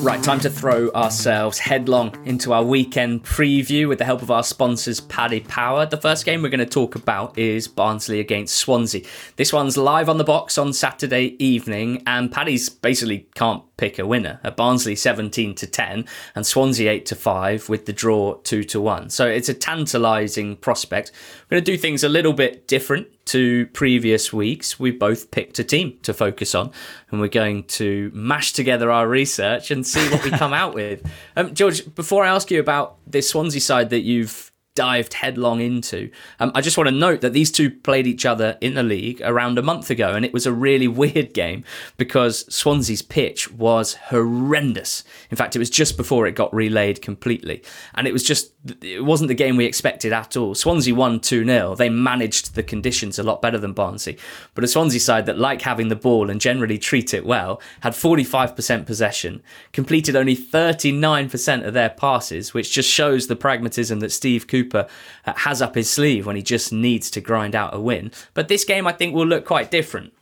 Right, 0.02 0.24
time 0.24 0.40
to 0.40 0.50
throw 0.50 0.90
ourselves 0.92 1.60
headlong 1.60 2.16
into 2.26 2.54
our 2.54 2.64
weekend 2.64 3.26
preview 3.26 3.90
with 3.90 3.98
the 3.98 4.06
help 4.06 4.22
of 4.22 4.32
our 4.32 4.44
sponsors, 4.44 5.02
Paddy 5.02 5.42
Power. 5.42 5.86
The 5.86 5.98
first 5.98 6.26
game 6.26 6.42
we're 6.42 6.48
going 6.50 6.60
to 6.60 6.66
talk 6.66 6.96
about 6.96 7.38
is 7.38 7.68
Barnsley 7.68 8.22
against 8.22 8.56
Swansea. 8.56 9.04
This 9.36 9.52
one's 9.52 9.76
live 9.76 10.08
on 10.08 10.18
the 10.18 10.24
box 10.24 10.58
on 10.58 10.72
Saturday 10.72 11.36
evening, 11.44 12.02
and 12.08 12.32
Paddy's 12.32 12.70
basically 12.70 13.28
can't 13.36 13.62
pick 13.80 13.98
a 13.98 14.06
winner. 14.06 14.40
A 14.44 14.52
Barnsley 14.52 14.96
17 14.96 15.56
to 15.56 15.66
10 15.66 16.06
and 16.36 16.46
Swansea 16.46 16.92
8 16.92 17.06
to 17.08 17.16
5 17.16 17.70
with 17.70 17.86
the 17.86 17.94
draw 17.94 18.36
2 18.36 18.64
to 18.66 18.82
1. 18.82 19.10
So 19.10 19.26
it's 19.26 19.48
a 19.48 19.54
tantalizing 19.54 20.58
prospect. 20.58 21.14
We're 21.50 21.56
going 21.56 21.66
to 21.66 21.72
do 21.72 21.78
things 21.78 22.04
a 22.04 22.10
little 22.10 22.34
bit 22.34 22.68
different 22.68 23.08
to 23.28 23.68
previous 23.68 24.34
weeks. 24.34 24.80
We 24.80 24.92
both 24.92 25.32
picked 25.32 25.60
a 25.60 25.64
team 25.64 25.98
to 26.04 26.14
focus 26.14 26.54
on 26.54 26.72
and 27.10 27.22
we're 27.22 27.30
going 27.30 27.64
to 27.80 28.12
mash 28.14 28.52
together 28.52 28.92
our 28.92 29.08
research 29.08 29.72
and 29.72 29.88
see 29.88 30.06
what 30.10 30.24
we 30.26 30.32
come 30.32 30.54
out 30.64 30.76
with. 30.76 31.10
Um, 31.38 31.54
George, 31.54 31.96
before 31.96 32.26
I 32.26 32.30
ask 32.30 32.52
you 32.52 32.60
about 32.60 32.98
this 33.08 33.30
Swansea 33.30 33.62
side 33.62 33.92
that 33.92 34.02
you've 34.02 34.49
dived 34.80 35.16
headlong 35.16 35.60
into. 35.60 36.10
Um, 36.40 36.54
I 36.56 36.62
just 36.62 36.78
want 36.78 36.88
to 36.88 36.96
note 36.96 37.20
that 37.20 37.34
these 37.34 37.52
two 37.52 37.70
played 37.70 38.08
each 38.08 38.26
other 38.26 38.58
in 38.62 38.76
the 38.76 38.84
league 38.84 39.22
around 39.22 39.58
a 39.58 39.62
month 39.62 39.90
ago, 39.90 40.14
and 40.14 40.24
it 40.24 40.32
was 40.32 40.46
a 40.46 40.54
really 40.54 40.88
weird 41.04 41.34
game 41.34 41.66
because 41.98 42.46
Swansea's 42.54 43.02
pitch 43.02 43.52
was 43.52 43.96
horrendous. 43.96 45.04
In 45.30 45.36
fact, 45.36 45.56
it 45.56 45.60
was 45.60 45.70
just 45.70 45.98
before 45.98 46.28
it 46.28 46.36
got 46.36 46.54
relayed 46.54 47.02
completely, 47.02 47.62
and 47.94 48.08
it 48.08 48.14
was 48.14 48.24
just 48.24 48.54
it 48.82 49.04
wasn't 49.04 49.28
the 49.28 49.34
game 49.34 49.58
we 49.58 49.66
expected 49.66 50.14
at 50.14 50.38
all. 50.38 50.56
Swansea 50.56 50.96
won 50.96 51.20
2 51.20 51.46
0. 51.46 51.76
They 51.76 51.90
managed 51.90 52.56
the 52.56 52.64
conditions 52.64 53.20
a 53.20 53.24
lot 53.24 53.42
better 53.42 53.58
than 53.58 53.74
Barnsley, 53.74 54.18
but 54.54 54.64
a 54.64 54.68
Swansea 54.68 55.02
side 55.02 55.26
that 55.26 55.38
like 55.38 55.62
having 55.62 55.90
the 55.90 55.96
ball 55.98 56.30
and 56.30 56.40
generally 56.40 56.78
treat 56.78 57.14
it 57.14 57.26
well 57.26 57.62
had 57.82 57.94
45% 57.94 58.86
possession, 58.86 59.44
completed 59.74 60.16
only 60.16 60.38
39% 60.38 61.68
of 61.68 61.74
their 61.74 61.90
passes, 61.90 62.54
which 62.54 62.74
just 62.74 62.90
shows 62.90 63.28
the 63.28 63.36
pragmatism 63.36 64.00
that 64.00 64.12
Steve 64.12 64.48
Cooper 64.48 64.59
Cooper 64.60 64.88
uh, 65.26 65.34
has 65.38 65.62
up 65.62 65.76
his 65.76 65.90
sleeve 65.90 66.26
when 66.26 66.36
he 66.36 66.42
just 66.42 66.74
needs 66.74 67.10
to 67.12 67.22
grind 67.22 67.56
out 67.56 67.74
a 67.74 67.80
win. 67.80 68.12
But 68.34 68.48
this 68.48 68.66
game, 68.66 68.88
I 68.88 68.92
think, 68.92 69.16
will 69.16 69.28
look 69.28 69.46
quite 69.46 69.72
different. 69.72 70.14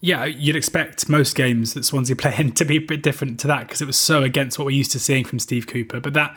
Yeah, 0.00 0.24
you'd 0.24 0.56
expect 0.56 1.08
most 1.08 1.36
games 1.36 1.74
that 1.74 1.84
Swansea 1.84 2.16
play 2.16 2.34
in 2.36 2.52
to 2.54 2.64
be 2.64 2.76
a 2.76 2.80
bit 2.80 3.02
different 3.02 3.38
to 3.40 3.46
that 3.46 3.60
because 3.60 3.80
it 3.80 3.86
was 3.86 3.96
so 3.96 4.22
against 4.22 4.58
what 4.58 4.66
we're 4.66 4.72
used 4.72 4.92
to 4.92 4.98
seeing 4.98 5.24
from 5.24 5.38
Steve 5.38 5.66
Cooper. 5.68 6.00
But 6.00 6.14
that 6.14 6.36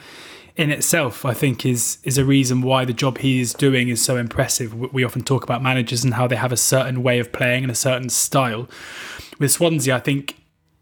in 0.55 0.69
itself, 0.69 1.25
I 1.25 1.33
think, 1.33 1.65
is 1.65 1.97
is 2.03 2.17
a 2.17 2.23
reason 2.23 2.61
why 2.61 2.85
the 2.85 2.93
job 2.93 3.17
he 3.17 3.41
is 3.41 3.53
doing 3.53 3.89
is 3.89 4.03
so 4.03 4.17
impressive. 4.17 4.93
We 4.93 5.03
often 5.03 5.23
talk 5.23 5.43
about 5.43 5.63
managers 5.63 6.03
and 6.03 6.13
how 6.13 6.27
they 6.27 6.35
have 6.35 6.51
a 6.51 6.57
certain 6.57 7.01
way 7.01 7.19
of 7.19 7.31
playing 7.31 7.63
and 7.63 7.71
a 7.71 7.75
certain 7.75 8.09
style. 8.09 8.69
With 9.39 9.51
Swansea, 9.51 9.95
I 9.95 9.99
think 9.99 10.35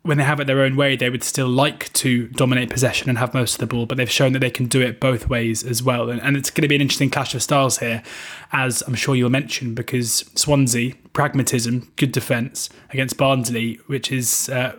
when 0.04 0.18
they 0.18 0.24
have 0.26 0.42
it 0.42 0.48
their 0.48 0.62
own 0.62 0.76
way, 0.76 0.98
they 0.98 1.10
would 1.10 1.24
still 1.24 1.48
like 1.48 1.92
to 1.94 2.28
dominate 2.30 2.70
possession 2.70 3.08
and 3.08 3.18
have 3.18 3.34
most 3.34 3.54
of 3.54 3.60
the 3.60 3.66
ball, 3.66 3.86
but 3.86 3.98
they've 3.98 4.12
shown 4.12 4.34
that 4.34 4.40
they 4.40 4.50
can 4.50 4.66
do 4.66 4.82
it 4.82 5.00
both 5.00 5.30
ways 5.30 5.64
as 5.64 5.82
well. 5.82 6.10
And, 6.10 6.22
and, 6.22 6.36
it's 6.36 6.50
going 6.50 6.64
to 6.64 6.68
be 6.68 6.76
an 6.76 6.82
interesting 6.82 7.10
clash 7.10 7.34
of 7.34 7.42
styles 7.42 7.78
here, 7.78 8.04
as 8.52 8.82
I'm 8.86 8.96
sure 8.96 9.16
you'll 9.16 9.30
mention, 9.30 9.74
because 9.74 10.30
Swansea, 10.36 10.94
pragmatism, 11.14 11.90
good 11.96 12.12
defence 12.12 12.70
against 12.90 13.16
Barnsley, 13.18 13.76
which 13.88 14.12
is 14.12 14.50
uh, 14.50 14.76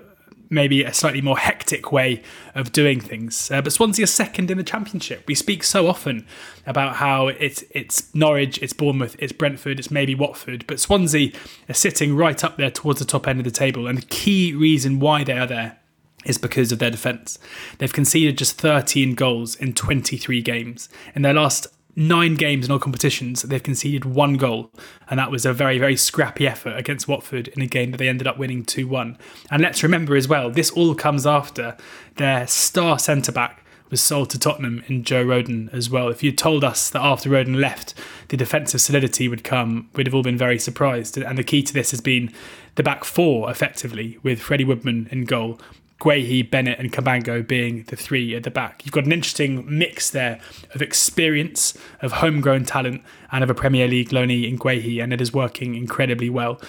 maybe 0.55 0.83
a 0.83 0.95
slightly 0.95 1.21
more 1.21 1.37
hectic 1.37 1.93
way 1.93 2.23
of 2.55 2.73
doing 2.73 3.01
things. 3.01 3.51
Uh, 3.51 3.61
but 3.61 3.73
Swansea 3.73 4.05
are 4.05 4.07
second 4.07 4.51
in 4.51 4.57
the 4.59 4.65
championship. 4.65 5.25
We 5.27 5.35
speak 5.35 5.65
so 5.65 5.89
often 5.89 6.27
about 6.67 6.97
how 6.97 7.29
it's 7.29 7.65
it's 7.71 8.15
Norwich, 8.15 8.59
it's 8.63 8.73
Bournemouth, 8.73 9.17
it's 9.19 9.33
Brentford, 9.33 9.79
it's 9.79 9.91
maybe 9.91 10.15
Watford, 10.15 10.67
but 10.67 10.81
Swansea 10.81 11.33
are 11.69 11.75
sitting 11.75 12.17
right 12.17 12.43
up 12.43 12.57
there 12.57 12.71
towards 12.71 13.01
the 13.01 13.05
top 13.05 13.27
end 13.27 13.41
of 13.41 13.45
the 13.45 13.51
table. 13.51 13.87
And 13.87 13.99
the 13.99 14.07
key 14.07 14.55
reason 14.55 15.01
why 15.01 15.25
they 15.25 15.39
are 15.39 15.47
there 15.47 15.79
is 16.25 16.39
because 16.39 16.73
of 16.73 16.79
their 16.79 16.91
defence. 16.91 17.39
They've 17.79 17.93
conceded 17.93 18.39
just 18.39 18.59
13 18.59 19.15
goals 19.15 19.57
in 19.57 19.75
23 19.75 20.41
games. 20.43 20.89
In 21.15 21.23
their 21.23 21.35
last 21.35 21.67
nine 21.97 22.34
games 22.34 22.66
in 22.66 22.72
all 22.72 22.78
competitions, 22.78 23.42
they've 23.42 23.62
conceded 23.62 24.05
one 24.05 24.34
goal, 24.36 24.70
and 25.09 25.18
that 25.18 25.30
was 25.30 25.47
a 25.47 25.53
very, 25.53 25.78
very 25.78 25.97
scrappy 25.97 26.47
effort 26.47 26.76
against 26.76 27.09
Watford 27.09 27.49
in 27.49 27.62
a 27.62 27.66
game 27.66 27.90
that 27.90 27.99
they 27.99 28.09
ended 28.09 28.26
up 28.26 28.38
winning 28.38 28.64
2 28.64 28.86
1. 28.88 29.18
And 29.51 29.62
let's 29.62 29.82
remember 29.82 30.16
as 30.16 30.28
well, 30.28 30.51
this 30.51 30.70
all 30.70 30.95
comes 30.95 31.26
after 31.26 31.76
their 32.16 32.47
star 32.47 32.99
centre 32.99 33.32
back 33.32 33.64
was 33.90 34.01
sold 34.01 34.30
to 34.30 34.38
Tottenham 34.38 34.82
in 34.88 35.05
Joe 35.05 35.24
Rodon 35.24 35.72
as 35.72 35.88
well. 35.88 36.09
If 36.09 36.22
you'd 36.22 36.38
told 36.38 36.64
us 36.64 36.90
that 36.90 37.03
after 37.03 37.30
Rodon 37.30 37.61
left, 37.61 37.95
the 38.28 38.36
defensive 38.36 38.80
solidity 38.80 39.28
would 39.28 39.45
come, 39.45 39.88
we'd 39.95 40.07
have 40.07 40.14
all 40.14 40.22
been 40.22 40.38
very 40.38 40.59
surprised. 40.59 41.16
And 41.16 41.38
the 41.38 41.45
key 41.45 41.62
to 41.62 41.72
this 41.72 41.92
has 41.92 42.01
been 42.01 42.32
the 42.74 42.82
back 42.82 43.05
four, 43.05 43.51
effectively, 43.51 44.18
with 44.22 44.40
Freddie 44.40 44.64
Woodman 44.64 45.07
in 45.12 45.26
goal, 45.26 45.61
Guehi, 46.01 46.49
Bennett, 46.49 46.78
and 46.78 46.92
Cabango 46.92 47.47
being 47.47 47.84
the 47.84 47.97
three 47.97 48.34
at 48.34 48.42
the 48.42 48.51
back. 48.51 48.82
You've 48.84 48.92
got 48.92 49.05
an 49.05 49.12
interesting 49.12 49.64
mix 49.66 50.11
there 50.11 50.40
of 50.74 50.82
experience, 50.82 51.76
of 52.03 52.12
homegrown 52.12 52.64
talent, 52.64 53.03
and 53.32 53.45
of 53.45 53.51
a 53.51 53.55
Premier 53.55 53.88
League 53.88 54.11
loanee 54.11 54.49
in 54.49 54.59
Guehi, 54.59 55.03
and 55.03 55.12
it 55.12 55.20
is 55.20 55.32
working 55.32 55.74
incredibly 55.74 56.28
well. 56.28 56.61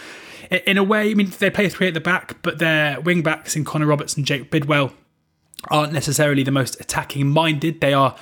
In 0.65 0.78
a 0.78 0.84
way, 0.84 1.11
I 1.11 1.13
mean, 1.15 1.32
they 1.39 1.49
play 1.49 1.69
three 1.69 1.88
at 1.88 1.93
the 1.95 1.99
back, 1.99 2.41
but 2.43 2.59
their 2.59 3.01
wing 3.01 3.23
backs 3.23 3.55
in 3.55 3.65
Connor 3.65 3.88
Roberts 3.88 4.15
and 4.15 4.26
Jake 4.26 4.51
Bidwell 4.51 4.93
aren't 5.71 5.91
necessarily 5.91 6.43
the 6.43 6.51
most 6.51 6.80
attacking 6.80 7.28
minded. 7.28 7.82
They 7.82 7.93
are 7.93 8.15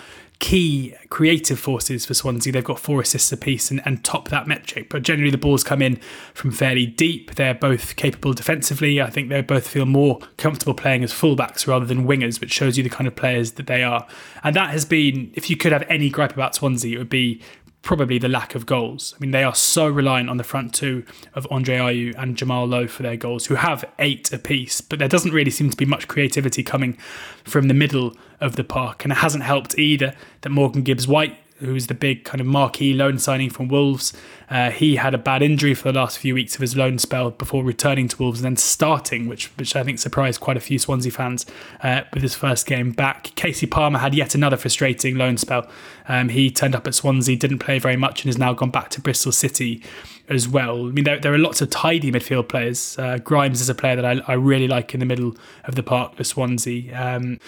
key 0.43 0.93
creative 1.07 1.57
forces 1.57 2.05
for 2.05 2.13
Swansea. 2.13 2.51
They've 2.51 2.61
got 2.61 2.77
four 2.77 2.99
assists 2.99 3.31
apiece 3.31 3.71
and, 3.71 3.81
and 3.85 4.03
top 4.03 4.27
that 4.27 4.45
metric. 4.45 4.89
But 4.89 5.03
generally, 5.03 5.31
the 5.31 5.37
balls 5.37 5.63
come 5.63 5.81
in 5.81 6.01
from 6.33 6.51
fairly 6.51 6.85
deep. 6.85 7.35
They're 7.35 7.53
both 7.53 7.95
capable 7.95 8.33
defensively. 8.33 9.01
I 9.01 9.09
think 9.09 9.29
they 9.29 9.39
both 9.39 9.65
feel 9.65 9.85
more 9.85 10.19
comfortable 10.35 10.73
playing 10.73 11.01
as 11.01 11.13
fullbacks 11.13 11.65
rather 11.65 11.85
than 11.85 12.05
wingers, 12.05 12.41
which 12.41 12.51
shows 12.51 12.77
you 12.77 12.83
the 12.83 12.89
kind 12.89 13.07
of 13.07 13.15
players 13.15 13.53
that 13.53 13.67
they 13.67 13.83
are. 13.83 14.05
And 14.43 14.53
that 14.57 14.71
has 14.71 14.83
been, 14.83 15.31
if 15.33 15.49
you 15.49 15.55
could 15.55 15.71
have 15.71 15.85
any 15.87 16.09
gripe 16.09 16.33
about 16.33 16.55
Swansea, 16.55 16.97
it 16.97 16.97
would 16.97 17.07
be 17.07 17.41
probably 17.81 18.17
the 18.17 18.29
lack 18.29 18.53
of 18.53 18.65
goals. 18.65 19.13
I 19.15 19.19
mean, 19.21 19.31
they 19.31 19.43
are 19.43 19.55
so 19.55 19.87
reliant 19.87 20.29
on 20.29 20.35
the 20.35 20.43
front 20.43 20.73
two 20.73 21.05
of 21.35 21.47
Andre 21.51 21.77
Ayew 21.77 22.15
and 22.17 22.35
Jamal 22.35 22.65
Lowe 22.65 22.87
for 22.87 23.03
their 23.03 23.17
goals, 23.17 23.45
who 23.45 23.55
have 23.55 23.85
eight 23.99 24.33
apiece, 24.33 24.81
but 24.81 24.99
there 24.99 25.07
doesn't 25.07 25.31
really 25.31 25.51
seem 25.51 25.69
to 25.69 25.77
be 25.77 25.85
much 25.85 26.09
creativity 26.09 26.63
coming 26.63 26.97
from 27.45 27.67
the 27.69 27.73
middle 27.73 28.15
of 28.43 28.55
the 28.55 28.63
park. 28.63 29.03
And 29.03 29.11
it 29.11 29.17
hasn't 29.17 29.43
helped 29.43 29.77
either 29.79 30.13
that 30.41 30.49
Morgan 30.49 30.83
Gibbs 30.83 31.07
White 31.07 31.37
who's 31.63 31.87
the 31.87 31.93
big 31.93 32.23
kind 32.23 32.41
of 32.41 32.47
marquee 32.47 32.93
loan 32.93 33.19
signing 33.19 33.49
from 33.49 33.67
Wolves. 33.67 34.13
Uh, 34.49 34.69
he 34.69 34.97
had 34.97 35.13
a 35.13 35.17
bad 35.17 35.41
injury 35.41 35.73
for 35.73 35.91
the 35.91 35.99
last 35.99 36.19
few 36.19 36.33
weeks 36.35 36.55
of 36.55 36.61
his 36.61 36.75
loan 36.75 36.99
spell 36.99 37.31
before 37.31 37.63
returning 37.63 38.07
to 38.07 38.17
Wolves 38.17 38.39
and 38.39 38.45
then 38.45 38.57
starting, 38.57 39.27
which 39.27 39.47
which 39.57 39.75
I 39.75 39.83
think 39.83 39.99
surprised 39.99 40.41
quite 40.41 40.57
a 40.57 40.59
few 40.59 40.77
Swansea 40.77 41.11
fans 41.11 41.45
uh, 41.81 42.01
with 42.13 42.21
his 42.21 42.35
first 42.35 42.65
game 42.65 42.91
back. 42.91 43.25
Kasey 43.35 43.69
Palmer 43.69 43.99
had 43.99 44.13
yet 44.13 44.35
another 44.35 44.57
frustrating 44.57 45.15
loan 45.15 45.37
spell. 45.37 45.67
Um, 46.07 46.29
he 46.29 46.51
turned 46.51 46.75
up 46.75 46.85
at 46.85 46.95
Swansea, 46.95 47.35
didn't 47.35 47.59
play 47.59 47.79
very 47.79 47.97
much, 47.97 48.23
and 48.23 48.29
has 48.29 48.37
now 48.37 48.53
gone 48.53 48.71
back 48.71 48.89
to 48.89 49.01
Bristol 49.01 49.31
City 49.31 49.81
as 50.29 50.47
well. 50.47 50.87
I 50.87 50.91
mean, 50.91 51.03
there, 51.03 51.19
there 51.19 51.33
are 51.33 51.37
lots 51.37 51.61
of 51.61 51.69
tidy 51.69 52.11
midfield 52.11 52.47
players. 52.49 52.97
Uh, 52.97 53.17
Grimes 53.17 53.61
is 53.61 53.69
a 53.69 53.75
player 53.75 53.95
that 53.95 54.05
I, 54.05 54.21
I 54.27 54.33
really 54.33 54.67
like 54.67 54.93
in 54.93 54.99
the 54.99 55.05
middle 55.05 55.35
of 55.65 55.75
the 55.75 55.83
park 55.83 56.15
for 56.15 56.23
Swansea. 56.23 56.95
Um, 56.95 57.39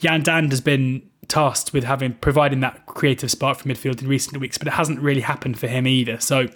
Yan 0.00 0.22
Dhanda 0.22 0.50
has 0.50 0.60
been 0.60 1.02
tasked 1.24 1.72
with 1.72 1.84
having 1.84 2.14
providing 2.14 2.60
that 2.60 2.86
creative 2.86 3.30
spark 3.30 3.58
for 3.58 3.68
midfield 3.68 4.02
in 4.02 4.08
recent 4.08 4.40
weeks, 4.40 4.58
but 4.58 4.68
it 4.68 4.72
hasn't 4.72 5.00
really 5.00 5.22
happened 5.22 5.58
for 5.58 5.66
him 5.66 5.86
either. 5.86 6.18
So 6.20 6.48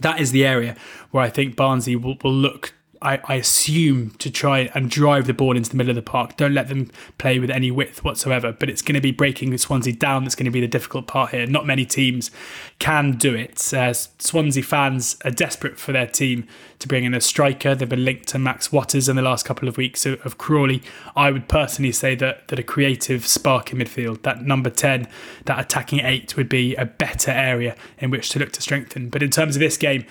that 0.00 0.20
is 0.20 0.30
the 0.30 0.46
area 0.46 0.76
where 1.10 1.22
I 1.22 1.28
think 1.28 1.56
Barnsley 1.56 1.96
will, 1.96 2.16
will 2.22 2.32
look 2.32 2.74
I, 3.02 3.20
I, 3.24 3.34
assume, 3.34 4.10
to 4.18 4.30
try 4.30 4.70
and 4.74 4.90
drive 4.90 5.26
the 5.26 5.34
ball 5.34 5.56
into 5.56 5.70
the 5.70 5.76
middle 5.76 5.90
of 5.90 5.96
the 5.96 6.02
park. 6.02 6.36
Don't 6.36 6.54
let 6.54 6.68
them 6.68 6.90
play 7.18 7.38
with 7.38 7.50
any 7.50 7.70
width 7.70 8.04
whatsoever. 8.04 8.52
But 8.52 8.70
it's 8.70 8.82
going 8.82 8.94
to 8.94 9.00
be 9.00 9.12
breaking 9.12 9.56
Swansea 9.58 9.92
down 9.92 10.24
that's 10.24 10.34
going 10.34 10.46
to 10.46 10.50
be 10.50 10.60
the 10.60 10.68
difficult 10.68 11.06
part 11.06 11.30
here. 11.30 11.46
Not 11.46 11.66
many 11.66 11.84
teams 11.84 12.30
can 12.78 13.12
do 13.12 13.34
it. 13.34 13.72
Uh, 13.74 13.92
Swansea 13.92 14.62
fans 14.62 15.16
are 15.24 15.30
desperate 15.30 15.78
for 15.78 15.92
their 15.92 16.06
team 16.06 16.46
to 16.78 16.88
bring 16.88 17.04
in 17.04 17.14
a 17.14 17.20
striker. 17.20 17.74
They've 17.74 17.88
been 17.88 18.04
linked 18.04 18.28
to 18.28 18.38
Max 18.38 18.72
Watters 18.72 19.08
in 19.08 19.16
the 19.16 19.22
last 19.22 19.44
couple 19.44 19.68
of 19.68 19.76
weeks 19.76 20.06
of, 20.06 20.24
of 20.24 20.38
Crawley. 20.38 20.82
I 21.16 21.30
would 21.30 21.48
personally 21.48 21.92
say 21.92 22.14
that 22.16 22.48
that 22.48 22.58
a 22.58 22.62
creative 22.62 23.26
spark 23.26 23.72
in 23.72 23.78
midfield, 23.78 24.22
that 24.22 24.42
number 24.42 24.70
10, 24.70 25.08
that 25.46 25.58
attacking 25.58 26.00
eight, 26.00 26.36
would 26.36 26.48
be 26.48 26.74
a 26.76 26.84
better 26.84 27.30
area 27.30 27.76
in 27.98 28.10
which 28.10 28.30
to 28.30 28.38
look 28.38 28.52
to 28.52 28.62
strengthen. 28.62 29.08
But 29.08 29.22
in 29.22 29.30
terms 29.30 29.56
of 29.56 29.60
this 29.60 29.76
game, 29.76 30.04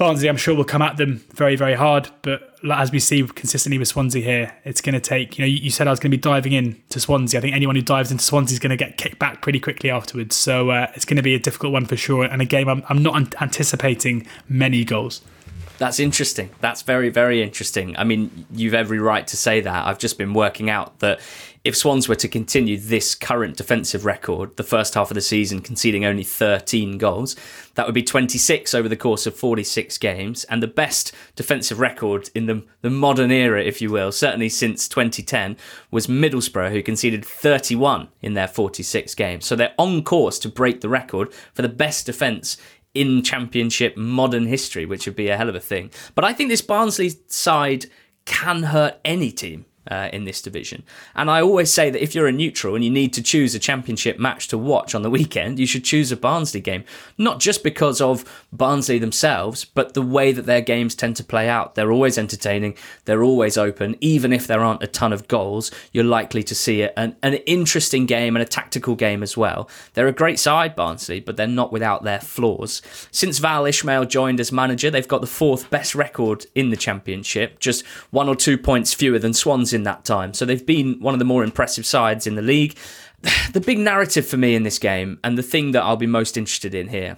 Barnsley, 0.00 0.30
I'm 0.30 0.38
sure, 0.38 0.54
will 0.54 0.64
come 0.64 0.80
at 0.80 0.96
them 0.96 1.22
very, 1.34 1.56
very 1.56 1.74
hard. 1.74 2.08
But 2.22 2.54
as 2.72 2.90
we 2.90 2.98
see 2.98 3.22
consistently 3.22 3.76
with 3.76 3.86
Swansea 3.86 4.24
here, 4.24 4.56
it's 4.64 4.80
going 4.80 4.94
to 4.94 5.00
take, 5.00 5.38
you 5.38 5.44
know, 5.44 5.46
you 5.46 5.70
said 5.70 5.86
I 5.86 5.90
was 5.90 6.00
going 6.00 6.10
to 6.10 6.16
be 6.16 6.20
diving 6.20 6.52
in 6.52 6.80
to 6.88 6.98
Swansea. 6.98 7.38
I 7.38 7.42
think 7.42 7.54
anyone 7.54 7.76
who 7.76 7.82
dives 7.82 8.10
into 8.10 8.24
Swansea 8.24 8.54
is 8.54 8.58
going 8.58 8.70
to 8.70 8.78
get 8.78 8.96
kicked 8.96 9.18
back 9.18 9.42
pretty 9.42 9.60
quickly 9.60 9.90
afterwards. 9.90 10.34
So 10.36 10.70
uh, 10.70 10.90
it's 10.94 11.04
going 11.04 11.18
to 11.18 11.22
be 11.22 11.34
a 11.34 11.38
difficult 11.38 11.74
one 11.74 11.84
for 11.84 11.98
sure. 11.98 12.24
And 12.24 12.40
a 12.40 12.46
game 12.46 12.66
I'm, 12.66 12.82
I'm 12.88 13.02
not 13.02 13.42
anticipating 13.42 14.26
many 14.48 14.86
goals. 14.86 15.20
That's 15.80 15.98
interesting. 15.98 16.50
That's 16.60 16.82
very, 16.82 17.08
very 17.08 17.42
interesting. 17.42 17.96
I 17.96 18.04
mean, 18.04 18.44
you've 18.52 18.74
every 18.74 18.98
right 18.98 19.26
to 19.26 19.34
say 19.34 19.62
that. 19.62 19.86
I've 19.86 19.98
just 19.98 20.18
been 20.18 20.34
working 20.34 20.68
out 20.68 20.98
that 20.98 21.20
if 21.64 21.74
Swans 21.74 22.06
were 22.06 22.16
to 22.16 22.28
continue 22.28 22.78
this 22.78 23.14
current 23.14 23.56
defensive 23.56 24.04
record, 24.04 24.58
the 24.58 24.62
first 24.62 24.92
half 24.92 25.10
of 25.10 25.14
the 25.14 25.22
season 25.22 25.62
conceding 25.62 26.04
only 26.04 26.22
13 26.22 26.98
goals, 26.98 27.34
that 27.76 27.86
would 27.86 27.94
be 27.94 28.02
26 28.02 28.74
over 28.74 28.90
the 28.90 28.96
course 28.96 29.26
of 29.26 29.34
46 29.34 29.96
games, 29.96 30.44
and 30.44 30.62
the 30.62 30.66
best 30.66 31.14
defensive 31.34 31.80
record 31.80 32.28
in 32.34 32.44
the, 32.44 32.62
the 32.82 32.90
modern 32.90 33.30
era, 33.30 33.62
if 33.62 33.80
you 33.80 33.90
will, 33.90 34.12
certainly 34.12 34.50
since 34.50 34.86
2010, 34.86 35.56
was 35.90 36.08
Middlesbrough, 36.08 36.72
who 36.72 36.82
conceded 36.82 37.24
31 37.24 38.08
in 38.20 38.34
their 38.34 38.48
46 38.48 39.14
games. 39.14 39.46
So 39.46 39.56
they're 39.56 39.74
on 39.78 40.04
course 40.04 40.38
to 40.40 40.50
break 40.50 40.82
the 40.82 40.90
record 40.90 41.32
for 41.54 41.62
the 41.62 41.70
best 41.70 42.04
defence 42.04 42.58
in 42.94 43.22
Championship 43.22 43.96
modern 43.96 44.46
history, 44.46 44.84
which 44.84 45.06
would 45.06 45.16
be 45.16 45.28
a 45.28 45.36
hell 45.36 45.48
of 45.48 45.54
a 45.54 45.60
thing. 45.60 45.90
But 46.14 46.24
I 46.24 46.32
think 46.32 46.50
this 46.50 46.62
Barnsley 46.62 47.12
side 47.28 47.86
can 48.24 48.64
hurt 48.64 49.00
any 49.04 49.30
team 49.30 49.64
uh, 49.88 50.08
in 50.12 50.24
this 50.24 50.42
division. 50.42 50.82
And 51.14 51.30
I 51.30 51.40
always 51.40 51.72
say 51.72 51.90
that 51.90 52.02
if 52.02 52.14
you're 52.14 52.26
a 52.26 52.32
neutral 52.32 52.74
and 52.74 52.84
you 52.84 52.90
need 52.90 53.12
to 53.14 53.22
choose 53.22 53.54
a 53.54 53.58
championship 53.58 54.18
match 54.18 54.48
to 54.48 54.58
watch 54.58 54.94
on 54.94 55.02
the 55.02 55.10
weekend, 55.20 55.58
you 55.58 55.66
should 55.66 55.84
choose 55.84 56.12
a 56.12 56.16
Barnsley 56.16 56.60
game. 56.60 56.84
Not 57.18 57.40
just 57.40 57.62
because 57.62 58.00
of 58.00 58.24
Barnsley 58.52 58.98
themselves, 58.98 59.64
but 59.64 59.94
the 59.94 60.02
way 60.02 60.32
that 60.32 60.46
their 60.46 60.60
games 60.60 60.94
tend 60.94 61.16
to 61.16 61.24
play 61.24 61.48
out. 61.48 61.74
They're 61.74 61.92
always 61.92 62.18
entertaining, 62.18 62.76
they're 63.04 63.22
always 63.22 63.56
open. 63.56 63.96
Even 64.00 64.32
if 64.32 64.46
there 64.46 64.60
aren't 64.60 64.82
a 64.82 64.86
ton 64.86 65.12
of 65.12 65.28
goals, 65.28 65.70
you're 65.92 66.04
likely 66.04 66.42
to 66.44 66.54
see 66.54 66.82
an, 66.82 67.16
an 67.22 67.34
interesting 67.46 68.06
game 68.06 68.36
and 68.36 68.42
a 68.42 68.46
tactical 68.46 68.94
game 68.94 69.22
as 69.22 69.36
well. 69.36 69.68
They're 69.94 70.08
a 70.08 70.12
great 70.12 70.38
side, 70.38 70.76
Barnsley, 70.76 71.20
but 71.20 71.36
they're 71.36 71.46
not 71.46 71.72
without 71.72 72.04
their 72.04 72.20
flaws. 72.20 72.82
Since 73.10 73.38
Val 73.38 73.64
Ismaël 73.64 74.08
joined 74.08 74.40
as 74.40 74.52
manager, 74.52 74.90
they've 74.90 75.06
got 75.06 75.20
the 75.20 75.26
fourth 75.26 75.70
best 75.70 75.94
record 75.94 76.46
in 76.54 76.70
the 76.70 76.76
championship, 76.76 77.58
just 77.58 77.86
one 78.10 78.28
or 78.28 78.36
two 78.36 78.58
points 78.58 78.94
fewer 78.94 79.18
than 79.18 79.34
Swans 79.34 79.72
in 79.72 79.79
that 79.84 80.04
time. 80.04 80.34
So 80.34 80.44
they've 80.44 80.64
been 80.64 81.00
one 81.00 81.14
of 81.14 81.18
the 81.18 81.24
more 81.24 81.44
impressive 81.44 81.86
sides 81.86 82.26
in 82.26 82.34
the 82.34 82.42
league. 82.42 82.76
The 83.52 83.60
big 83.60 83.78
narrative 83.78 84.26
for 84.26 84.36
me 84.36 84.54
in 84.54 84.62
this 84.62 84.78
game, 84.78 85.18
and 85.24 85.36
the 85.36 85.42
thing 85.42 85.72
that 85.72 85.82
I'll 85.82 85.96
be 85.96 86.06
most 86.06 86.36
interested 86.36 86.74
in 86.74 86.88
here, 86.88 87.16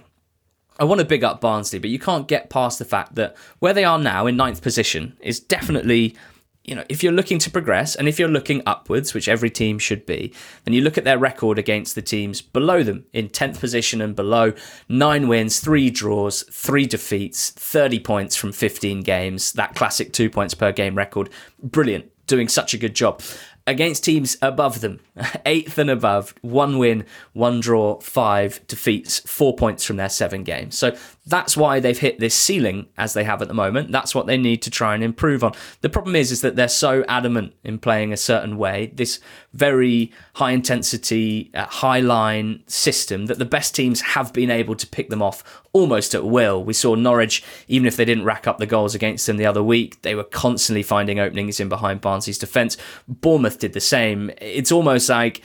I 0.79 0.83
want 0.83 0.99
to 0.99 1.05
big 1.05 1.23
up 1.23 1.39
Barnsley, 1.39 1.79
but 1.79 1.91
you 1.91 1.99
can't 1.99 2.27
get 2.27 2.49
past 2.49 2.79
the 2.79 2.85
fact 2.85 3.15
that 3.15 3.37
where 3.59 3.73
they 3.73 3.85
are 3.85 3.99
now 3.99 4.25
in 4.25 4.35
ninth 4.35 4.61
position 4.61 5.15
is 5.21 5.39
definitely 5.39 6.17
you 6.63 6.75
know, 6.75 6.83
if 6.87 7.03
you're 7.03 7.11
looking 7.11 7.39
to 7.39 7.51
progress 7.51 7.95
and 7.95 8.07
if 8.07 8.17
you're 8.17 8.29
looking 8.29 8.61
upwards, 8.65 9.13
which 9.13 9.27
every 9.27 9.49
team 9.49 9.77
should 9.77 10.05
be, 10.05 10.33
then 10.63 10.73
you 10.73 10.81
look 10.81 10.97
at 10.97 11.03
their 11.03 11.17
record 11.17 11.59
against 11.59 11.93
the 11.93 12.01
teams 12.01 12.41
below 12.41 12.83
them 12.83 13.05
in 13.11 13.27
10th 13.27 13.59
position 13.59 14.01
and 14.01 14.15
below 14.15 14.53
nine 14.87 15.27
wins, 15.27 15.59
three 15.59 15.89
draws, 15.89 16.43
three 16.43 16.85
defeats, 16.85 17.49
30 17.51 17.99
points 17.99 18.35
from 18.37 18.53
15 18.53 19.01
games, 19.01 19.51
that 19.53 19.75
classic 19.75 20.13
two 20.13 20.29
points 20.29 20.53
per 20.53 20.71
game 20.71 20.95
record. 20.95 21.29
Brilliant. 21.61 22.12
Doing 22.27 22.47
such 22.47 22.73
a 22.73 22.77
good 22.77 22.95
job 22.95 23.21
against 23.65 24.03
teams 24.03 24.37
above 24.41 24.81
them, 24.81 24.99
eighth 25.45 25.77
and 25.77 25.89
above, 25.89 26.33
one 26.41 26.77
win, 26.77 27.05
one 27.33 27.59
draw, 27.59 27.99
five 27.99 28.65
defeats, 28.67 29.19
four 29.19 29.55
points 29.55 29.83
from 29.83 29.95
their 29.97 30.09
seven 30.09 30.43
games. 30.43 30.77
So 30.77 30.95
that's 31.25 31.55
why 31.55 31.79
they've 31.79 31.97
hit 31.97 32.19
this 32.19 32.35
ceiling 32.35 32.87
as 32.97 33.13
they 33.13 33.23
have 33.23 33.41
at 33.41 33.47
the 33.47 33.53
moment. 33.53 33.91
That's 33.91 34.13
what 34.13 34.27
they 34.27 34.37
need 34.37 34.61
to 34.63 34.69
try 34.69 34.93
and 34.93 35.03
improve 35.03 35.43
on. 35.43 35.53
The 35.81 35.89
problem 35.89 36.15
is, 36.15 36.31
is 36.31 36.41
that 36.41 36.57
they're 36.57 36.67
so 36.67 37.05
adamant 37.07 37.53
in 37.63 37.79
playing 37.79 38.11
a 38.11 38.17
certain 38.17 38.57
way, 38.57 38.91
this 38.93 39.19
very 39.53 40.11
high 40.35 40.51
intensity, 40.51 41.49
uh, 41.53 41.65
high 41.65 42.01
line 42.01 42.61
system 42.67 43.27
that 43.27 43.39
the 43.39 43.45
best 43.45 43.73
teams 43.73 44.01
have 44.01 44.33
been 44.33 44.51
able 44.51 44.75
to 44.75 44.85
pick 44.85 45.09
them 45.09 45.21
off 45.21 45.61
almost 45.71 46.13
at 46.13 46.25
will. 46.25 46.63
We 46.63 46.73
saw 46.73 46.95
Norwich, 46.95 47.43
even 47.69 47.87
if 47.87 47.95
they 47.95 48.05
didn't 48.05 48.25
rack 48.25 48.45
up 48.45 48.57
the 48.57 48.65
goals 48.65 48.93
against 48.93 49.25
them 49.25 49.37
the 49.37 49.45
other 49.45 49.63
week, 49.63 50.01
they 50.01 50.15
were 50.15 50.23
constantly 50.25 50.83
finding 50.83 51.19
openings 51.19 51.59
in 51.59 51.69
behind 51.69 52.01
Barnsley's 52.01 52.37
defence. 52.37 52.75
Bournemouth 53.07 53.59
did 53.59 53.73
the 53.73 53.79
same. 53.79 54.29
It's 54.41 54.71
almost 54.71 55.07
like 55.09 55.41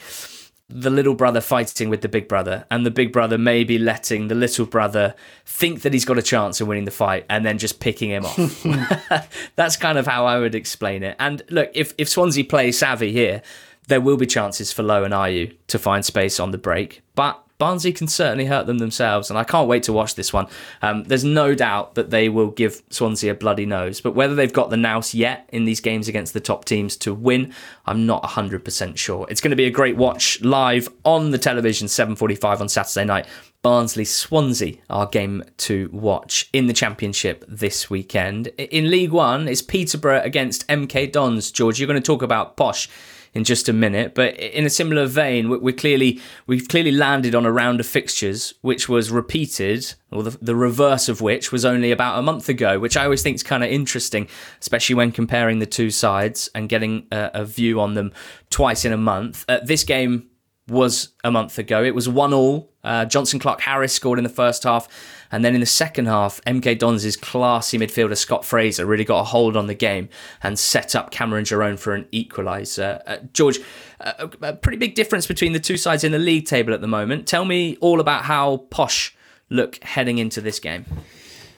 the 0.69 0.89
little 0.89 1.15
brother 1.15 1.41
fighting 1.41 1.89
with 1.89 2.01
the 2.01 2.07
big 2.07 2.27
brother, 2.27 2.65
and 2.69 2.85
the 2.85 2.91
big 2.91 3.11
brother 3.11 3.37
maybe 3.37 3.79
letting 3.79 4.27
the 4.27 4.35
little 4.35 4.65
brother 4.65 5.15
think 5.45 5.81
that 5.81 5.93
he's 5.93 6.05
got 6.05 6.17
a 6.17 6.21
chance 6.21 6.61
of 6.61 6.67
winning 6.67 6.85
the 6.85 6.91
fight 6.91 7.25
and 7.29 7.45
then 7.45 7.57
just 7.57 7.79
picking 7.79 8.11
him 8.11 8.25
off. 8.25 8.63
That's 9.55 9.75
kind 9.77 9.97
of 9.97 10.05
how 10.05 10.25
I 10.25 10.37
would 10.39 10.53
explain 10.53 11.01
it. 11.01 11.15
And 11.19 11.41
look, 11.49 11.71
if, 11.73 11.93
if 11.97 12.07
Swansea 12.07 12.43
play 12.43 12.71
savvy 12.71 13.11
here, 13.11 13.41
there 13.87 13.99
will 13.99 14.17
be 14.17 14.27
chances 14.27 14.71
for 14.71 14.83
Lowe 14.83 15.03
and 15.03 15.13
Ayew 15.13 15.55
to 15.67 15.79
find 15.79 16.05
space 16.05 16.39
on 16.39 16.51
the 16.51 16.59
break. 16.59 17.01
But 17.15 17.43
Barnsley 17.59 17.91
can 17.91 18.07
certainly 18.07 18.45
hurt 18.45 18.67
them 18.67 18.77
themselves, 18.77 19.29
and 19.29 19.37
I 19.37 19.43
can't 19.43 19.67
wait 19.67 19.83
to 19.83 19.93
watch 19.93 20.15
this 20.15 20.31
one. 20.31 20.47
Um, 20.81 21.03
there's 21.03 21.25
no 21.25 21.53
doubt 21.53 21.95
that 21.95 22.09
they 22.09 22.29
will 22.29 22.51
give 22.51 22.81
Swansea 22.89 23.33
a 23.33 23.35
bloody 23.35 23.65
nose, 23.65 23.99
but 23.99 24.15
whether 24.15 24.33
they've 24.33 24.51
got 24.51 24.69
the 24.69 24.77
nous 24.77 25.13
yet 25.13 25.47
in 25.51 25.65
these 25.65 25.81
games 25.81 26.07
against 26.07 26.33
the 26.33 26.39
top 26.39 26.63
teams 26.63 26.95
to 26.97 27.13
win, 27.13 27.53
I'm 27.85 28.05
not 28.05 28.23
100% 28.23 28.95
sure. 28.97 29.27
It's 29.29 29.41
going 29.41 29.51
to 29.51 29.57
be 29.57 29.65
a 29.65 29.71
great 29.71 29.97
watch 29.97 30.41
live 30.41 30.87
on 31.03 31.31
the 31.31 31.37
television, 31.37 31.87
7:45 31.87 32.61
on 32.61 32.69
Saturday 32.69 33.05
night. 33.05 33.27
Barnsley 33.61 34.05
Swansea, 34.05 34.77
our 34.89 35.05
game 35.05 35.43
to 35.57 35.89
watch 35.91 36.49
in 36.53 36.67
the 36.67 36.73
Championship 36.73 37.43
this 37.45 37.89
weekend. 37.89 38.47
In 38.57 38.89
League 38.89 39.11
One, 39.11 39.49
it's 39.49 39.61
Peterborough 39.61 40.21
against 40.21 40.65
MK 40.69 41.11
Dons. 41.11 41.51
George, 41.51 41.77
you're 41.77 41.87
going 41.87 42.01
to 42.01 42.05
talk 42.05 42.21
about 42.21 42.55
Posh 42.55 42.87
in 43.33 43.43
just 43.43 43.69
a 43.69 43.73
minute. 43.73 44.15
But 44.15 44.37
in 44.37 44.65
a 44.65 44.69
similar 44.69 45.05
vein, 45.05 45.49
we're 45.49 45.73
clearly 45.73 46.19
we've 46.47 46.67
clearly 46.67 46.91
landed 46.91 47.35
on 47.35 47.45
a 47.45 47.51
round 47.51 47.79
of 47.79 47.85
fixtures 47.85 48.53
which 48.61 48.89
was 48.89 49.11
repeated, 49.11 49.93
or 50.11 50.23
the, 50.23 50.37
the 50.41 50.55
reverse 50.55 51.09
of 51.09 51.21
which 51.21 51.51
was 51.51 51.65
only 51.65 51.91
about 51.91 52.19
a 52.19 52.21
month 52.21 52.49
ago, 52.49 52.79
which 52.79 52.97
I 52.97 53.03
always 53.03 53.21
think 53.21 53.35
is 53.35 53.43
kind 53.43 53.63
of 53.63 53.69
interesting, 53.69 54.27
especially 54.61 54.95
when 54.95 55.11
comparing 55.11 55.59
the 55.59 55.65
two 55.65 55.91
sides 55.91 56.49
and 56.53 56.69
getting 56.69 57.07
a, 57.11 57.31
a 57.33 57.45
view 57.45 57.79
on 57.79 57.93
them 57.93 58.11
twice 58.49 58.85
in 58.85 58.93
a 58.93 58.97
month. 58.97 59.45
Uh, 59.47 59.59
this 59.63 59.83
game 59.83 60.27
was 60.67 61.09
a 61.23 61.31
month 61.31 61.57
ago. 61.57 61.83
It 61.83 61.95
was 61.95 62.07
one 62.07 62.33
all. 62.33 62.71
Uh, 62.83 63.05
Jonson 63.05 63.39
Clarke-Harris 63.39 63.91
scored 63.91 64.19
in 64.19 64.23
the 64.23 64.29
first 64.29 64.63
half, 64.63 64.87
and 65.31 65.45
then 65.45 65.53
in 65.53 65.59
the 65.59 65.65
second 65.65 66.07
half, 66.07 66.41
MK 66.45 66.79
Dons' 66.79 67.15
classy 67.15 67.77
midfielder 67.77 68.17
Scott 68.17 68.43
Fraser 68.43 68.85
really 68.85 69.03
got 69.03 69.19
a 69.19 69.23
hold 69.23 69.55
on 69.55 69.67
the 69.67 69.75
game 69.75 70.09
and 70.41 70.57
set 70.57 70.95
up 70.95 71.11
Cameron 71.11 71.45
Jerome 71.45 71.77
for 71.77 71.93
an 71.93 72.05
equaliser. 72.11 73.01
Uh, 73.05 73.17
George, 73.33 73.59
a, 73.99 74.29
a 74.41 74.53
pretty 74.53 74.77
big 74.77 74.95
difference 74.95 75.27
between 75.27 75.53
the 75.53 75.59
two 75.59 75.77
sides 75.77 76.03
in 76.03 76.11
the 76.11 76.19
league 76.19 76.45
table 76.45 76.73
at 76.73 76.81
the 76.81 76.87
moment. 76.87 77.27
Tell 77.27 77.45
me 77.45 77.77
all 77.77 77.99
about 77.99 78.25
how 78.25 78.57
Posh 78.69 79.15
look 79.49 79.83
heading 79.83 80.17
into 80.17 80.41
this 80.41 80.59
game. 80.59 80.85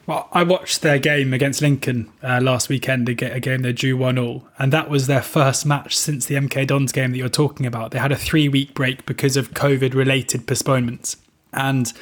Well, 0.08 0.28
I 0.32 0.44
watched 0.44 0.82
their 0.82 0.98
game 0.98 1.34
against 1.34 1.62
Lincoln 1.62 2.12
uh, 2.24 2.42
last 2.42 2.70
weekend, 2.70 3.08
a, 3.08 3.40
game 3.40 3.62
they 3.62 3.72
drew 3.72 3.96
1 3.96 4.18
all, 4.18 4.48
and 4.58 4.74
that 4.74 4.90
was 4.90 5.08
their 5.08 5.22
first 5.22 5.66
match 5.66 5.96
since 5.96 6.26
the 6.26 6.36
MK 6.36 6.68
Dons 6.68 6.92
game 6.92 7.12
that 7.12 7.18
you're 7.18 7.30
talking 7.30 7.66
about. 7.66 7.92
They 7.92 8.00
had 8.00 8.12
a 8.12 8.18
three 8.18 8.50
week 8.50 8.74
break 8.74 9.06
because 9.06 9.38
of 9.38 9.52
COVID 9.52 9.94
related 9.94 10.48
postponements. 10.48 11.18
And 11.54 11.94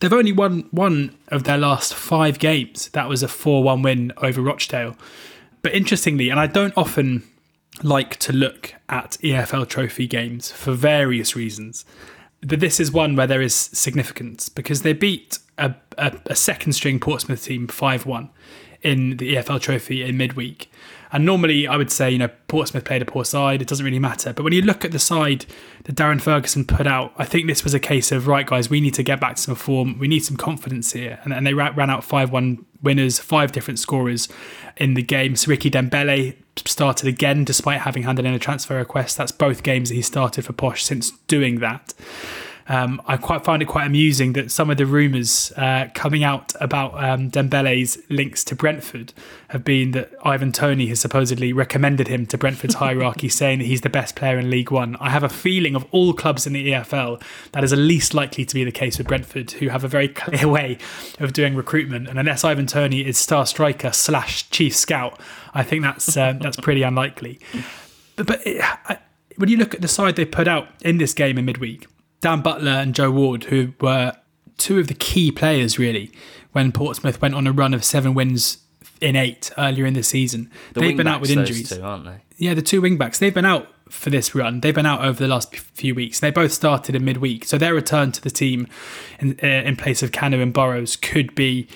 they've 0.00 0.12
only 0.12 0.32
won 0.32 0.68
one 0.70 1.16
of 1.28 1.44
their 1.44 1.58
last 1.58 1.94
five 1.94 2.38
games. 2.38 2.88
That 2.90 3.08
was 3.08 3.22
a 3.22 3.28
4 3.28 3.62
1 3.62 3.82
win 3.82 4.12
over 4.18 4.40
Rochdale. 4.40 4.96
But 5.62 5.74
interestingly, 5.74 6.28
and 6.28 6.40
I 6.40 6.46
don't 6.46 6.76
often 6.76 7.22
like 7.82 8.16
to 8.16 8.32
look 8.32 8.74
at 8.88 9.12
EFL 9.22 9.68
trophy 9.68 10.06
games 10.06 10.50
for 10.50 10.72
various 10.72 11.36
reasons, 11.36 11.84
but 12.40 12.60
this 12.60 12.80
is 12.80 12.90
one 12.90 13.14
where 13.14 13.26
there 13.26 13.40
is 13.40 13.54
significance 13.54 14.48
because 14.48 14.82
they 14.82 14.92
beat 14.92 15.38
a, 15.58 15.74
a, 15.96 16.18
a 16.26 16.34
second 16.34 16.72
string 16.72 16.98
Portsmouth 16.98 17.44
team 17.44 17.68
5 17.68 18.06
1 18.06 18.30
in 18.82 19.16
the 19.18 19.36
EFL 19.36 19.60
Trophy 19.60 20.02
in 20.02 20.16
midweek. 20.16 20.70
And 21.12 21.26
normally 21.26 21.66
I 21.66 21.76
would 21.76 21.90
say, 21.90 22.10
you 22.10 22.18
know, 22.18 22.30
Portsmouth 22.48 22.84
played 22.84 23.02
a 23.02 23.04
poor 23.04 23.24
side, 23.24 23.60
it 23.60 23.68
doesn't 23.68 23.84
really 23.84 23.98
matter. 23.98 24.32
But 24.32 24.44
when 24.44 24.52
you 24.52 24.62
look 24.62 24.84
at 24.84 24.92
the 24.92 24.98
side 24.98 25.44
that 25.84 25.94
Darren 25.94 26.20
Ferguson 26.20 26.64
put 26.64 26.86
out, 26.86 27.12
I 27.18 27.24
think 27.24 27.46
this 27.46 27.64
was 27.64 27.74
a 27.74 27.80
case 27.80 28.10
of, 28.12 28.26
right, 28.26 28.46
guys, 28.46 28.70
we 28.70 28.80
need 28.80 28.94
to 28.94 29.02
get 29.02 29.20
back 29.20 29.36
to 29.36 29.42
some 29.42 29.54
form. 29.54 29.98
We 29.98 30.08
need 30.08 30.24
some 30.24 30.36
confidence 30.36 30.92
here. 30.92 31.20
And, 31.24 31.32
and 31.32 31.46
they 31.46 31.54
ran, 31.54 31.90
out 31.90 32.02
5 32.02 32.32
1 32.32 32.64
winners, 32.82 33.18
five 33.18 33.52
different 33.52 33.78
scorers 33.78 34.28
in 34.76 34.94
the 34.94 35.02
game. 35.02 35.36
So 35.36 35.50
Ricky 35.50 35.70
Dembele 35.70 36.36
started 36.56 37.08
again 37.08 37.44
despite 37.44 37.80
having 37.80 38.02
handed 38.04 38.24
in 38.24 38.34
a 38.34 38.38
transfer 38.38 38.76
request. 38.76 39.16
That's 39.16 39.32
both 39.32 39.62
games 39.62 39.90
that 39.90 39.94
he 39.94 40.02
started 40.02 40.44
for 40.44 40.52
Posh 40.52 40.84
since 40.84 41.10
doing 41.28 41.60
that. 41.60 41.94
Um, 42.68 43.02
I 43.06 43.16
quite 43.16 43.44
find 43.44 43.62
it 43.62 43.66
quite 43.66 43.86
amusing 43.86 44.34
that 44.34 44.50
some 44.50 44.70
of 44.70 44.76
the 44.76 44.86
rumours 44.86 45.52
uh, 45.56 45.88
coming 45.94 46.24
out 46.24 46.52
about 46.60 46.94
um, 47.02 47.30
Dembele's 47.30 47.98
links 48.08 48.44
to 48.44 48.54
Brentford 48.54 49.12
have 49.48 49.64
been 49.64 49.92
that 49.92 50.12
Ivan 50.24 50.52
Toney 50.52 50.86
has 50.86 51.00
supposedly 51.00 51.52
recommended 51.52 52.08
him 52.08 52.26
to 52.26 52.38
Brentford's 52.38 52.74
hierarchy, 52.82 53.28
saying 53.28 53.58
that 53.58 53.66
he's 53.66 53.80
the 53.80 53.90
best 53.90 54.14
player 54.14 54.38
in 54.38 54.50
League 54.50 54.70
One. 54.70 54.96
I 55.00 55.10
have 55.10 55.22
a 55.22 55.28
feeling 55.28 55.74
of 55.74 55.84
all 55.90 56.12
clubs 56.12 56.46
in 56.46 56.52
the 56.52 56.72
EFL 56.72 57.22
that 57.52 57.64
is 57.64 57.70
the 57.70 57.76
least 57.76 58.14
likely 58.14 58.44
to 58.44 58.54
be 58.54 58.64
the 58.64 58.72
case 58.72 58.98
with 58.98 59.08
Brentford, 59.08 59.52
who 59.52 59.68
have 59.68 59.84
a 59.84 59.88
very 59.88 60.08
clear 60.08 60.48
way 60.48 60.78
of 61.18 61.32
doing 61.32 61.54
recruitment. 61.54 62.08
And 62.08 62.18
unless 62.18 62.44
Ivan 62.44 62.66
Toney 62.66 63.06
is 63.06 63.18
star 63.18 63.46
striker 63.46 63.92
slash 63.92 64.48
chief 64.50 64.74
scout, 64.74 65.18
I 65.54 65.62
think 65.62 65.82
that's 65.82 66.16
uh, 66.16 66.34
that's 66.40 66.56
pretty 66.56 66.82
unlikely. 66.82 67.40
But, 68.16 68.26
but 68.26 68.46
it, 68.46 68.62
I, 68.62 68.98
when 69.36 69.48
you 69.48 69.56
look 69.56 69.74
at 69.74 69.80
the 69.80 69.88
side 69.88 70.16
they 70.16 70.24
put 70.24 70.48
out 70.48 70.68
in 70.82 70.98
this 70.98 71.14
game 71.14 71.38
in 71.38 71.44
midweek, 71.44 71.86
Dan 72.22 72.40
Butler 72.40 72.70
and 72.70 72.94
Joe 72.94 73.10
Ward, 73.10 73.44
who 73.44 73.74
were 73.80 74.16
two 74.56 74.78
of 74.78 74.88
the 74.88 74.94
key 74.94 75.30
players 75.30 75.78
really 75.78 76.10
when 76.52 76.72
Portsmouth 76.72 77.20
went 77.20 77.34
on 77.34 77.46
a 77.46 77.52
run 77.52 77.74
of 77.74 77.84
seven 77.84 78.14
wins 78.14 78.58
in 79.00 79.16
eight 79.16 79.50
earlier 79.58 79.84
in 79.84 79.94
the 79.94 80.02
season. 80.02 80.50
The 80.72 80.80
They've 80.80 80.96
been 80.96 81.08
out 81.08 81.20
with 81.20 81.30
injuries, 81.30 81.70
two, 81.70 81.82
aren't 81.82 82.04
they? 82.04 82.20
Yeah, 82.36 82.54
the 82.54 82.62
two 82.62 82.80
wing 82.80 82.96
backs. 82.96 83.18
They've 83.18 83.34
been 83.34 83.44
out 83.44 83.68
for 83.88 84.08
this 84.08 84.34
run. 84.34 84.60
They've 84.60 84.74
been 84.74 84.86
out 84.86 85.04
over 85.04 85.18
the 85.18 85.28
last 85.28 85.54
few 85.56 85.94
weeks. 85.94 86.20
They 86.20 86.30
both 86.30 86.52
started 86.52 86.94
in 86.94 87.04
midweek, 87.04 87.44
so 87.44 87.58
their 87.58 87.74
return 87.74 88.12
to 88.12 88.22
the 88.22 88.30
team 88.30 88.68
in, 89.18 89.38
uh, 89.42 89.46
in 89.46 89.76
place 89.76 90.02
of 90.02 90.12
Kanu 90.12 90.40
and 90.40 90.52
Burrows 90.52 90.96
could 90.96 91.34
be 91.34 91.66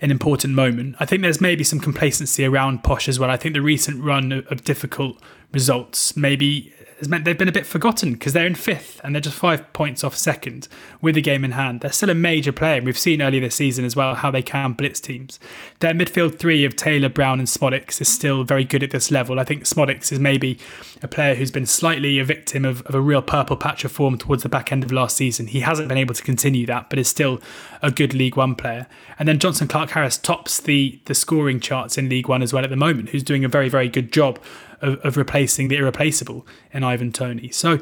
an 0.00 0.12
important 0.12 0.54
moment. 0.54 0.94
I 1.00 1.06
think 1.06 1.22
there's 1.22 1.40
maybe 1.40 1.64
some 1.64 1.80
complacency 1.80 2.44
around 2.44 2.84
Posh 2.84 3.08
as 3.08 3.18
well. 3.18 3.30
I 3.30 3.36
think 3.36 3.54
the 3.54 3.62
recent 3.62 4.02
run 4.02 4.44
of 4.48 4.62
difficult 4.62 5.20
results 5.52 6.16
maybe 6.16 6.72
has 6.98 7.08
meant 7.08 7.24
they've 7.24 7.38
been 7.38 7.48
a 7.48 7.52
bit 7.52 7.66
forgotten 7.66 8.12
because 8.12 8.32
they're 8.32 8.46
in 8.46 8.54
fifth 8.54 9.00
and 9.04 9.14
they're 9.14 9.20
just 9.20 9.36
five 9.36 9.72
points 9.72 10.02
off 10.02 10.16
second 10.16 10.68
with 11.00 11.14
the 11.14 11.22
game 11.22 11.44
in 11.44 11.52
hand. 11.52 11.80
They're 11.80 11.92
still 11.92 12.10
a 12.10 12.14
major 12.14 12.52
player. 12.52 12.76
And 12.76 12.86
we've 12.86 12.98
seen 12.98 13.22
earlier 13.22 13.40
this 13.40 13.54
season 13.54 13.84
as 13.84 13.94
well 13.94 14.14
how 14.14 14.30
they 14.30 14.42
can 14.42 14.72
blitz 14.72 15.00
teams. 15.00 15.38
Their 15.80 15.94
midfield 15.94 16.38
three 16.38 16.64
of 16.64 16.76
Taylor, 16.76 17.08
Brown, 17.08 17.38
and 17.38 17.48
Szmodics 17.48 18.00
is 18.00 18.08
still 18.08 18.42
very 18.42 18.64
good 18.64 18.82
at 18.82 18.90
this 18.90 19.10
level. 19.10 19.38
I 19.38 19.44
think 19.44 19.64
Szmodics 19.64 20.10
is 20.10 20.18
maybe 20.18 20.58
a 21.02 21.08
player 21.08 21.34
who's 21.34 21.50
been 21.50 21.66
slightly 21.66 22.18
a 22.18 22.24
victim 22.24 22.64
of, 22.64 22.82
of 22.82 22.94
a 22.94 23.00
real 23.00 23.22
purple 23.22 23.56
patch 23.56 23.84
of 23.84 23.92
form 23.92 24.18
towards 24.18 24.42
the 24.42 24.48
back 24.48 24.72
end 24.72 24.82
of 24.82 24.90
last 24.90 25.16
season. 25.16 25.46
He 25.46 25.60
hasn't 25.60 25.88
been 25.88 25.98
able 25.98 26.14
to 26.14 26.22
continue 26.22 26.66
that, 26.66 26.90
but 26.90 26.98
is 26.98 27.08
still 27.08 27.40
a 27.80 27.90
good 27.90 28.12
League 28.12 28.36
One 28.36 28.54
player. 28.54 28.88
And 29.18 29.28
then 29.28 29.38
Jonson 29.38 29.68
Clarke-Harris 29.68 30.18
tops 30.18 30.60
the 30.60 30.98
the 31.04 31.14
scoring 31.14 31.60
charts 31.60 31.96
in 31.96 32.08
League 32.08 32.28
One 32.28 32.42
as 32.42 32.52
well 32.52 32.64
at 32.64 32.70
the 32.70 32.76
moment, 32.76 33.10
who's 33.10 33.22
doing 33.22 33.44
a 33.44 33.48
very, 33.48 33.68
very 33.68 33.88
good 33.88 34.12
job 34.12 34.40
of, 34.80 34.98
of 35.04 35.16
replacing 35.16 35.68
the 35.68 35.76
irreplaceable 35.76 36.46
in 36.72 36.84
Ivan 36.84 37.12
Toney. 37.12 37.50
So 37.50 37.78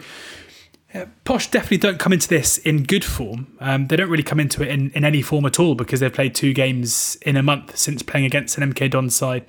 uh, 0.94 1.07
Posh 1.24 1.51
definitely 1.51 1.78
don't 1.78 1.99
come 1.99 2.12
into 2.12 2.28
this 2.28 2.59
in 2.59 2.84
good 2.84 3.05
form. 3.05 3.57
Um, 3.61 3.88
they 3.88 3.97
don't 3.97 4.09
really 4.09 4.22
come 4.22 4.40
into 4.40 4.62
it 4.62 4.68
in, 4.68 4.90
in 4.90 5.05
any 5.05 5.22
form 5.22 5.44
at 5.44 5.59
all 5.59 5.74
because 5.74 6.01
they've 6.01 6.12
played 6.12 6.34
two 6.34 6.53
games 6.53 7.16
in 7.22 7.36
a 7.36 7.42
month 7.42 7.76
since 7.76 8.03
playing 8.03 8.24
against 8.24 8.57
an 8.57 8.72
MK 8.72 8.90
Don 8.90 9.11
side 9.11 9.44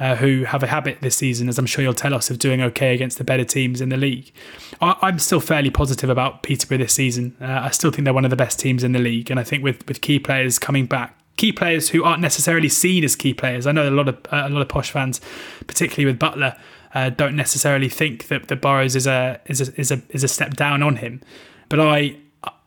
uh, 0.00 0.16
who 0.16 0.44
have 0.44 0.62
a 0.62 0.66
habit 0.66 0.98
this 1.00 1.16
season, 1.16 1.48
as 1.48 1.58
I'm 1.58 1.66
sure 1.66 1.82
you'll 1.82 1.92
tell 1.92 2.14
us, 2.14 2.30
of 2.30 2.38
doing 2.38 2.62
okay 2.62 2.94
against 2.94 3.18
the 3.18 3.24
better 3.24 3.44
teams 3.44 3.80
in 3.80 3.88
the 3.88 3.96
league. 3.96 4.32
I, 4.80 4.96
am 5.08 5.18
still 5.18 5.40
fairly 5.40 5.70
positive 5.70 6.08
about 6.08 6.42
Peterborough 6.42 6.78
this 6.78 6.94
season. 6.94 7.36
Uh, 7.40 7.46
I 7.46 7.70
still 7.70 7.90
think 7.90 8.04
they're 8.04 8.14
one 8.14 8.24
of 8.24 8.30
the 8.30 8.36
best 8.36 8.58
teams 8.58 8.84
in 8.84 8.92
the 8.92 8.98
league, 8.98 9.30
and 9.30 9.40
I 9.40 9.44
think 9.44 9.62
with, 9.62 9.86
with 9.88 10.00
key 10.00 10.18
players 10.18 10.58
coming 10.58 10.86
back, 10.86 11.18
key 11.36 11.52
players 11.52 11.90
who 11.90 12.04
aren't 12.04 12.20
necessarily 12.20 12.68
seen 12.68 13.04
as 13.04 13.16
key 13.16 13.34
players. 13.34 13.66
I 13.66 13.72
know 13.72 13.88
a 13.88 13.90
lot 13.90 14.08
of 14.08 14.16
uh, 14.30 14.44
a 14.46 14.50
lot 14.50 14.62
of 14.62 14.68
posh 14.68 14.90
fans, 14.90 15.20
particularly 15.66 16.04
with 16.04 16.18
Butler, 16.18 16.56
uh, 16.94 17.10
don't 17.10 17.36
necessarily 17.36 17.88
think 17.88 18.28
that 18.28 18.48
the 18.48 18.56
Burrows 18.56 18.96
is 18.96 19.06
a 19.06 19.40
is 19.46 19.60
a 19.60 19.80
is 19.80 19.90
a 19.90 20.02
is 20.10 20.24
a 20.24 20.28
step 20.28 20.54
down 20.54 20.82
on 20.82 20.96
him. 20.96 21.20
But 21.68 21.80
I 21.80 22.16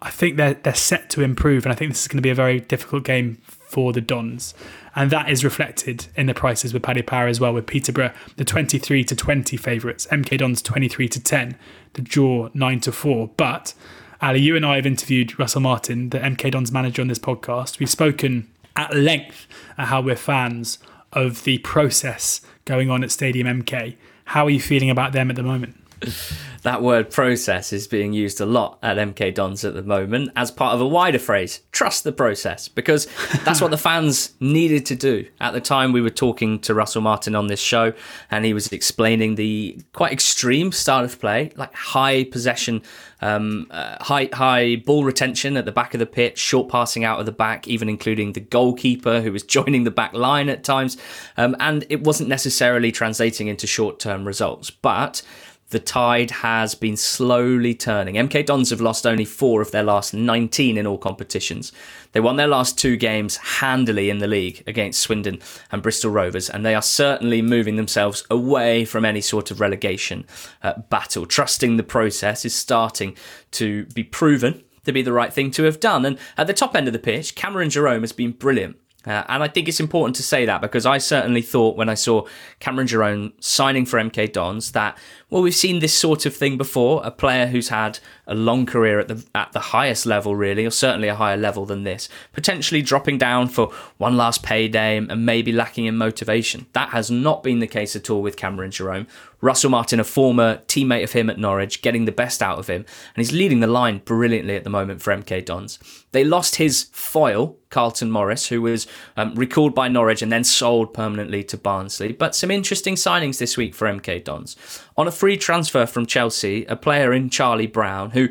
I 0.01 0.09
think 0.09 0.37
they're 0.37 0.55
they're 0.55 0.73
set 0.75 1.09
to 1.11 1.21
improve, 1.21 1.65
and 1.65 1.71
I 1.71 1.75
think 1.75 1.91
this 1.91 2.01
is 2.01 2.07
going 2.07 2.17
to 2.17 2.21
be 2.21 2.29
a 2.29 2.35
very 2.35 2.59
difficult 2.59 3.03
game 3.03 3.37
for 3.45 3.93
the 3.93 4.01
Dons, 4.01 4.53
and 4.95 5.11
that 5.11 5.29
is 5.29 5.43
reflected 5.43 6.07
in 6.15 6.25
the 6.25 6.33
prices 6.33 6.73
with 6.73 6.83
Paddy 6.83 7.01
Power 7.01 7.27
as 7.27 7.39
well. 7.39 7.53
With 7.53 7.67
Peterborough, 7.67 8.13
the 8.35 8.45
twenty 8.45 8.77
three 8.77 9.03
to 9.05 9.15
twenty 9.15 9.57
favourites, 9.57 10.07
MK 10.07 10.39
Dons 10.39 10.61
twenty 10.61 10.87
three 10.87 11.07
to 11.07 11.21
ten, 11.21 11.55
the 11.93 12.01
draw 12.01 12.49
nine 12.53 12.79
to 12.81 12.91
four. 12.91 13.29
But 13.37 13.73
Ali, 14.21 14.41
you 14.41 14.55
and 14.55 14.65
I 14.65 14.75
have 14.75 14.85
interviewed 14.85 15.39
Russell 15.39 15.61
Martin, 15.61 16.09
the 16.09 16.19
MK 16.19 16.51
Dons 16.51 16.71
manager, 16.71 17.01
on 17.01 17.07
this 17.07 17.19
podcast. 17.19 17.79
We've 17.79 17.89
spoken 17.89 18.51
at 18.75 18.95
length 18.95 19.47
at 19.77 19.87
how 19.87 20.01
we're 20.01 20.15
fans 20.15 20.79
of 21.13 21.43
the 21.43 21.57
process 21.59 22.41
going 22.65 22.89
on 22.89 23.03
at 23.03 23.11
Stadium 23.11 23.47
MK. 23.63 23.95
How 24.31 24.45
are 24.45 24.49
you 24.49 24.61
feeling 24.61 24.89
about 24.89 25.11
them 25.11 25.29
at 25.29 25.35
the 25.35 25.43
moment? 25.43 25.75
that 26.63 26.81
word 26.81 27.09
process 27.09 27.73
is 27.73 27.87
being 27.87 28.13
used 28.13 28.39
a 28.39 28.45
lot 28.45 28.77
at 28.83 28.97
MK 28.97 29.33
Dons 29.33 29.65
at 29.65 29.73
the 29.73 29.81
moment 29.81 30.31
as 30.35 30.51
part 30.51 30.75
of 30.75 30.81
a 30.81 30.87
wider 30.87 31.17
phrase 31.17 31.61
trust 31.71 32.03
the 32.03 32.11
process, 32.11 32.67
because 32.67 33.07
that's 33.43 33.61
what 33.61 33.71
the 33.71 33.77
fans 33.89 34.33
needed 34.39 34.85
to 34.87 34.95
do. 34.95 35.25
At 35.39 35.53
the 35.53 35.61
time, 35.61 35.91
we 35.91 36.01
were 36.01 36.11
talking 36.11 36.59
to 36.59 36.73
Russell 36.75 37.01
Martin 37.01 37.35
on 37.35 37.47
this 37.47 37.59
show, 37.59 37.93
and 38.29 38.45
he 38.45 38.53
was 38.53 38.71
explaining 38.71 39.35
the 39.35 39.81
quite 39.93 40.11
extreme 40.11 40.71
style 40.71 41.03
of 41.03 41.19
play, 41.19 41.51
like 41.55 41.73
high 41.73 42.25
possession, 42.25 42.83
um, 43.21 43.67
uh, 43.71 44.03
high, 44.03 44.29
high 44.31 44.75
ball 44.75 45.03
retention 45.03 45.57
at 45.57 45.65
the 45.65 45.71
back 45.71 45.95
of 45.95 45.99
the 45.99 46.05
pitch, 46.05 46.37
short 46.37 46.69
passing 46.69 47.03
out 47.03 47.19
of 47.19 47.25
the 47.25 47.31
back, 47.31 47.67
even 47.67 47.89
including 47.89 48.33
the 48.33 48.39
goalkeeper 48.39 49.21
who 49.21 49.31
was 49.31 49.43
joining 49.51 49.83
the 49.83 49.91
back 49.91 50.13
line 50.13 50.49
at 50.49 50.63
times. 50.63 50.97
Um, 51.37 51.55
and 51.59 51.85
it 51.89 52.03
wasn't 52.03 52.29
necessarily 52.29 52.91
translating 52.91 53.47
into 53.47 53.65
short 53.65 53.99
term 53.99 54.25
results. 54.25 54.69
But 54.69 55.23
the 55.71 55.79
tide 55.79 56.31
has 56.31 56.75
been 56.75 56.95
slowly 56.95 57.73
turning. 57.73 58.15
MK 58.15 58.45
Dons 58.45 58.69
have 58.69 58.81
lost 58.81 59.07
only 59.07 59.25
four 59.25 59.61
of 59.61 59.71
their 59.71 59.83
last 59.83 60.13
19 60.13 60.77
in 60.77 60.85
all 60.85 60.97
competitions. 60.97 61.71
They 62.11 62.19
won 62.19 62.35
their 62.35 62.47
last 62.47 62.77
two 62.77 62.97
games 62.97 63.37
handily 63.37 64.09
in 64.09 64.19
the 64.19 64.27
league 64.27 64.63
against 64.67 65.01
Swindon 65.01 65.39
and 65.71 65.81
Bristol 65.81 66.11
Rovers, 66.11 66.49
and 66.49 66.65
they 66.65 66.75
are 66.75 66.81
certainly 66.81 67.41
moving 67.41 67.77
themselves 67.77 68.25
away 68.29 68.85
from 68.85 69.05
any 69.05 69.21
sort 69.21 69.49
of 69.49 69.59
relegation 69.59 70.25
uh, 70.61 70.73
battle. 70.89 71.25
Trusting 71.25 71.77
the 71.77 71.83
process 71.83 72.45
is 72.45 72.53
starting 72.53 73.15
to 73.51 73.85
be 73.87 74.03
proven 74.03 74.63
to 74.85 74.91
be 74.91 75.01
the 75.01 75.13
right 75.13 75.31
thing 75.31 75.51
to 75.51 75.63
have 75.63 75.79
done. 75.79 76.05
And 76.05 76.17
at 76.37 76.47
the 76.47 76.53
top 76.53 76.75
end 76.75 76.87
of 76.87 76.93
the 76.93 76.99
pitch, 76.99 77.35
Cameron 77.35 77.69
Jerome 77.69 78.01
has 78.01 78.11
been 78.11 78.31
brilliant. 78.31 78.77
Uh, 79.05 79.23
and 79.29 79.41
I 79.41 79.47
think 79.47 79.67
it's 79.67 79.79
important 79.79 80.15
to 80.17 80.23
say 80.23 80.45
that 80.45 80.61
because 80.61 80.85
I 80.85 80.99
certainly 80.99 81.41
thought 81.41 81.75
when 81.75 81.89
I 81.89 81.95
saw 81.95 82.27
Cameron 82.59 82.85
Jerome 82.85 83.33
signing 83.39 83.85
for 83.85 83.99
MK 83.99 84.31
Dons 84.31 84.73
that 84.73 84.97
well 85.31 85.41
we've 85.41 85.55
seen 85.55 85.79
this 85.79 85.93
sort 85.93 86.27
of 86.27 86.35
thing 86.35 86.57
before 86.57 87.01
a 87.03 87.09
player 87.09 87.47
who's 87.47 87.69
had 87.69 87.97
a 88.27 88.35
long 88.35 88.67
career 88.67 88.99
at 88.99 89.07
the 89.07 89.25
at 89.33 89.51
the 89.53 89.59
highest 89.59 90.05
level 90.05 90.35
really 90.35 90.63
or 90.63 90.69
certainly 90.69 91.07
a 91.07 91.15
higher 91.15 91.37
level 91.37 91.65
than 91.65 91.83
this 91.83 92.07
potentially 92.33 92.83
dropping 92.83 93.17
down 93.17 93.47
for 93.47 93.71
one 93.97 94.15
last 94.15 94.43
payday 94.43 94.97
and 94.97 95.25
maybe 95.25 95.51
lacking 95.51 95.85
in 95.85 95.97
motivation 95.97 96.67
that 96.73 96.89
has 96.89 97.09
not 97.09 97.41
been 97.41 97.57
the 97.57 97.65
case 97.65 97.95
at 97.95 98.11
all 98.11 98.21
with 98.21 98.37
Cameron 98.37 98.69
Jerome 98.69 99.07
Russell 99.41 99.71
Martin, 99.71 99.99
a 99.99 100.03
former 100.03 100.57
teammate 100.67 101.03
of 101.03 101.11
him 101.13 101.29
at 101.29 101.39
Norwich, 101.39 101.81
getting 101.81 102.05
the 102.05 102.11
best 102.11 102.41
out 102.41 102.59
of 102.59 102.67
him, 102.67 102.81
and 102.81 103.17
he's 103.17 103.33
leading 103.33 103.59
the 103.59 103.67
line 103.67 103.97
brilliantly 104.05 104.55
at 104.55 104.63
the 104.63 104.69
moment 104.69 105.01
for 105.01 105.15
MK 105.15 105.43
Dons. 105.45 105.79
They 106.11 106.23
lost 106.23 106.55
his 106.55 106.89
foil, 106.91 107.57
Carlton 107.69 108.11
Morris, 108.11 108.47
who 108.47 108.61
was 108.61 108.85
um, 109.17 109.33
recalled 109.33 109.73
by 109.73 109.87
Norwich 109.87 110.21
and 110.21 110.31
then 110.31 110.43
sold 110.43 110.93
permanently 110.93 111.43
to 111.45 111.57
Barnsley. 111.57 112.11
But 112.11 112.35
some 112.35 112.51
interesting 112.51 112.95
signings 112.95 113.39
this 113.39 113.57
week 113.57 113.73
for 113.73 113.87
MK 113.87 114.23
Dons. 114.23 114.55
On 114.97 115.07
a 115.07 115.11
free 115.11 115.37
transfer 115.37 115.85
from 115.85 116.05
Chelsea, 116.05 116.65
a 116.65 116.75
player 116.75 117.13
in 117.13 117.29
Charlie 117.29 117.67
Brown, 117.67 118.11
who 118.11 118.29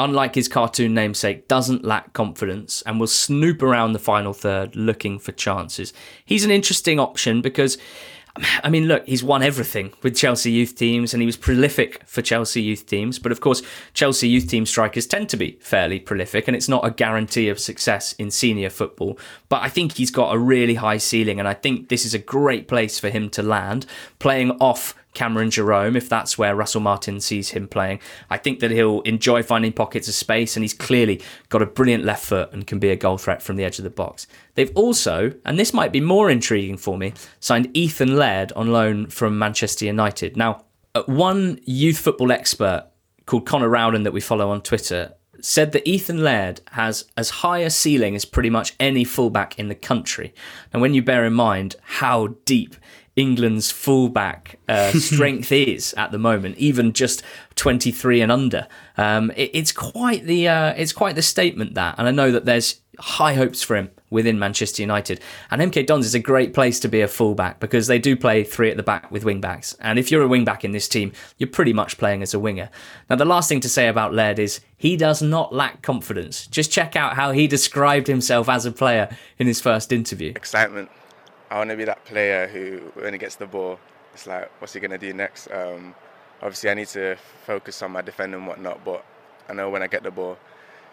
unlike 0.00 0.34
his 0.34 0.48
cartoon 0.48 0.94
namesake, 0.94 1.46
doesn't 1.46 1.84
lack 1.84 2.14
confidence 2.14 2.82
and 2.86 2.98
will 2.98 3.06
snoop 3.06 3.62
around 3.62 3.92
the 3.92 3.98
final 3.98 4.32
third 4.32 4.74
looking 4.74 5.18
for 5.18 5.32
chances. 5.32 5.92
He's 6.24 6.44
an 6.44 6.50
interesting 6.50 6.98
option 6.98 7.42
because 7.42 7.76
I 8.62 8.70
mean, 8.70 8.86
look, 8.86 9.06
he's 9.06 9.24
won 9.24 9.42
everything 9.42 9.92
with 10.02 10.16
Chelsea 10.16 10.52
youth 10.52 10.76
teams 10.76 11.12
and 11.12 11.20
he 11.20 11.26
was 11.26 11.36
prolific 11.36 12.06
for 12.06 12.22
Chelsea 12.22 12.62
youth 12.62 12.86
teams. 12.86 13.18
But 13.18 13.32
of 13.32 13.40
course, 13.40 13.60
Chelsea 13.92 14.28
youth 14.28 14.48
team 14.48 14.64
strikers 14.66 15.06
tend 15.06 15.28
to 15.30 15.36
be 15.36 15.58
fairly 15.60 15.98
prolific 15.98 16.46
and 16.46 16.56
it's 16.56 16.68
not 16.68 16.86
a 16.86 16.92
guarantee 16.92 17.48
of 17.48 17.58
success 17.58 18.12
in 18.14 18.30
senior 18.30 18.70
football. 18.70 19.18
But 19.48 19.62
I 19.62 19.68
think 19.68 19.92
he's 19.92 20.12
got 20.12 20.34
a 20.34 20.38
really 20.38 20.76
high 20.76 20.98
ceiling 20.98 21.38
and 21.38 21.48
I 21.48 21.54
think 21.54 21.88
this 21.88 22.04
is 22.06 22.14
a 22.14 22.18
great 22.18 22.68
place 22.68 23.00
for 23.00 23.10
him 23.10 23.30
to 23.30 23.42
land, 23.42 23.84
playing 24.20 24.52
off 24.52 24.94
Cameron 25.12 25.50
Jerome, 25.50 25.96
if 25.96 26.08
that's 26.08 26.38
where 26.38 26.54
Russell 26.54 26.80
Martin 26.80 27.20
sees 27.20 27.50
him 27.50 27.66
playing. 27.66 28.00
I 28.28 28.36
think 28.36 28.60
that 28.60 28.70
he'll 28.70 29.00
enjoy 29.02 29.42
finding 29.42 29.72
pockets 29.72 30.08
of 30.08 30.14
space, 30.14 30.56
and 30.56 30.64
he's 30.64 30.74
clearly 30.74 31.20
got 31.48 31.62
a 31.62 31.66
brilliant 31.66 32.04
left 32.04 32.24
foot 32.24 32.52
and 32.52 32.66
can 32.66 32.78
be 32.78 32.90
a 32.90 32.96
goal 32.96 33.18
threat 33.18 33.42
from 33.42 33.56
the 33.56 33.64
edge 33.64 33.78
of 33.78 33.84
the 33.84 33.90
box. 33.90 34.26
They've 34.54 34.72
also, 34.74 35.32
and 35.44 35.58
this 35.58 35.74
might 35.74 35.92
be 35.92 36.00
more 36.00 36.30
intriguing 36.30 36.76
for 36.76 36.96
me, 36.96 37.14
signed 37.40 37.76
Ethan 37.76 38.16
Laird 38.16 38.52
on 38.52 38.72
loan 38.72 39.06
from 39.06 39.38
Manchester 39.38 39.84
United. 39.84 40.36
Now, 40.36 40.64
uh, 40.94 41.02
one 41.06 41.60
youth 41.64 41.98
football 41.98 42.32
expert 42.32 42.86
called 43.26 43.46
Connor 43.46 43.68
Rowden 43.68 44.02
that 44.04 44.12
we 44.12 44.20
follow 44.20 44.50
on 44.50 44.60
Twitter 44.60 45.14
said 45.40 45.72
that 45.72 45.88
Ethan 45.88 46.22
Laird 46.22 46.60
has 46.72 47.04
as 47.16 47.30
high 47.30 47.60
a 47.60 47.70
ceiling 47.70 48.14
as 48.14 48.24
pretty 48.24 48.50
much 48.50 48.74
any 48.78 49.04
fullback 49.04 49.58
in 49.58 49.68
the 49.68 49.74
country. 49.74 50.34
And 50.72 50.82
when 50.82 50.94
you 50.94 51.02
bear 51.02 51.24
in 51.24 51.32
mind 51.32 51.76
how 51.82 52.34
deep 52.44 52.76
England's 53.16 53.70
fullback 53.70 54.58
uh, 54.68 54.92
strength 54.92 55.52
is 55.52 55.94
at 55.94 56.12
the 56.12 56.18
moment, 56.18 56.56
even 56.58 56.92
just 56.92 57.22
23 57.56 58.20
and 58.20 58.32
under. 58.32 58.66
Um, 58.96 59.30
it, 59.36 59.50
it's 59.52 59.72
quite 59.72 60.24
the 60.24 60.48
uh, 60.48 60.74
it's 60.76 60.92
quite 60.92 61.16
the 61.16 61.22
statement 61.22 61.74
that, 61.74 61.96
and 61.98 62.06
I 62.06 62.10
know 62.10 62.30
that 62.30 62.44
there's 62.44 62.80
high 62.98 63.34
hopes 63.34 63.62
for 63.62 63.76
him 63.76 63.90
within 64.10 64.38
Manchester 64.38 64.82
United. 64.82 65.20
And 65.50 65.62
MK 65.62 65.86
Dons 65.86 66.04
is 66.04 66.14
a 66.14 66.20
great 66.20 66.52
place 66.52 66.78
to 66.80 66.88
be 66.88 67.00
a 67.00 67.08
fullback 67.08 67.58
because 67.58 67.86
they 67.86 67.98
do 67.98 68.16
play 68.16 68.44
three 68.44 68.70
at 68.70 68.76
the 68.76 68.82
back 68.82 69.10
with 69.10 69.24
wing 69.24 69.40
backs. 69.40 69.74
And 69.80 69.98
if 69.98 70.10
you're 70.10 70.22
a 70.22 70.28
wing 70.28 70.44
back 70.44 70.64
in 70.64 70.72
this 70.72 70.88
team, 70.88 71.12
you're 71.38 71.48
pretty 71.48 71.72
much 71.72 71.96
playing 71.96 72.22
as 72.22 72.34
a 72.34 72.38
winger. 72.38 72.68
Now, 73.08 73.16
the 73.16 73.24
last 73.24 73.48
thing 73.48 73.60
to 73.60 73.68
say 73.68 73.88
about 73.88 74.12
Laird 74.12 74.38
is 74.38 74.60
he 74.76 74.96
does 74.96 75.22
not 75.22 75.54
lack 75.54 75.82
confidence. 75.82 76.46
Just 76.46 76.70
check 76.70 76.94
out 76.94 77.14
how 77.14 77.32
he 77.32 77.46
described 77.46 78.06
himself 78.06 78.48
as 78.48 78.66
a 78.66 78.72
player 78.72 79.08
in 79.38 79.46
his 79.46 79.60
first 79.60 79.92
interview. 79.92 80.30
Excitement 80.36 80.90
I 81.50 81.58
want 81.58 81.70
to 81.70 81.76
be 81.76 81.84
that 81.84 82.04
player 82.04 82.46
who, 82.46 82.78
when 83.00 83.12
he 83.12 83.18
gets 83.18 83.36
the 83.36 83.46
ball, 83.46 83.80
it's 84.14 84.26
like, 84.26 84.50
what's 84.60 84.72
he 84.72 84.80
going 84.80 84.92
to 84.92 84.98
do 84.98 85.12
next? 85.12 85.50
Um, 85.50 85.94
obviously, 86.40 86.70
I 86.70 86.74
need 86.74 86.88
to 86.88 87.16
focus 87.44 87.82
on 87.82 87.92
my 87.92 88.02
defending 88.02 88.38
and 88.38 88.46
whatnot, 88.46 88.84
but 88.84 89.04
I 89.48 89.52
know 89.54 89.68
when 89.68 89.82
I 89.82 89.88
get 89.88 90.04
the 90.04 90.12
ball, 90.12 90.32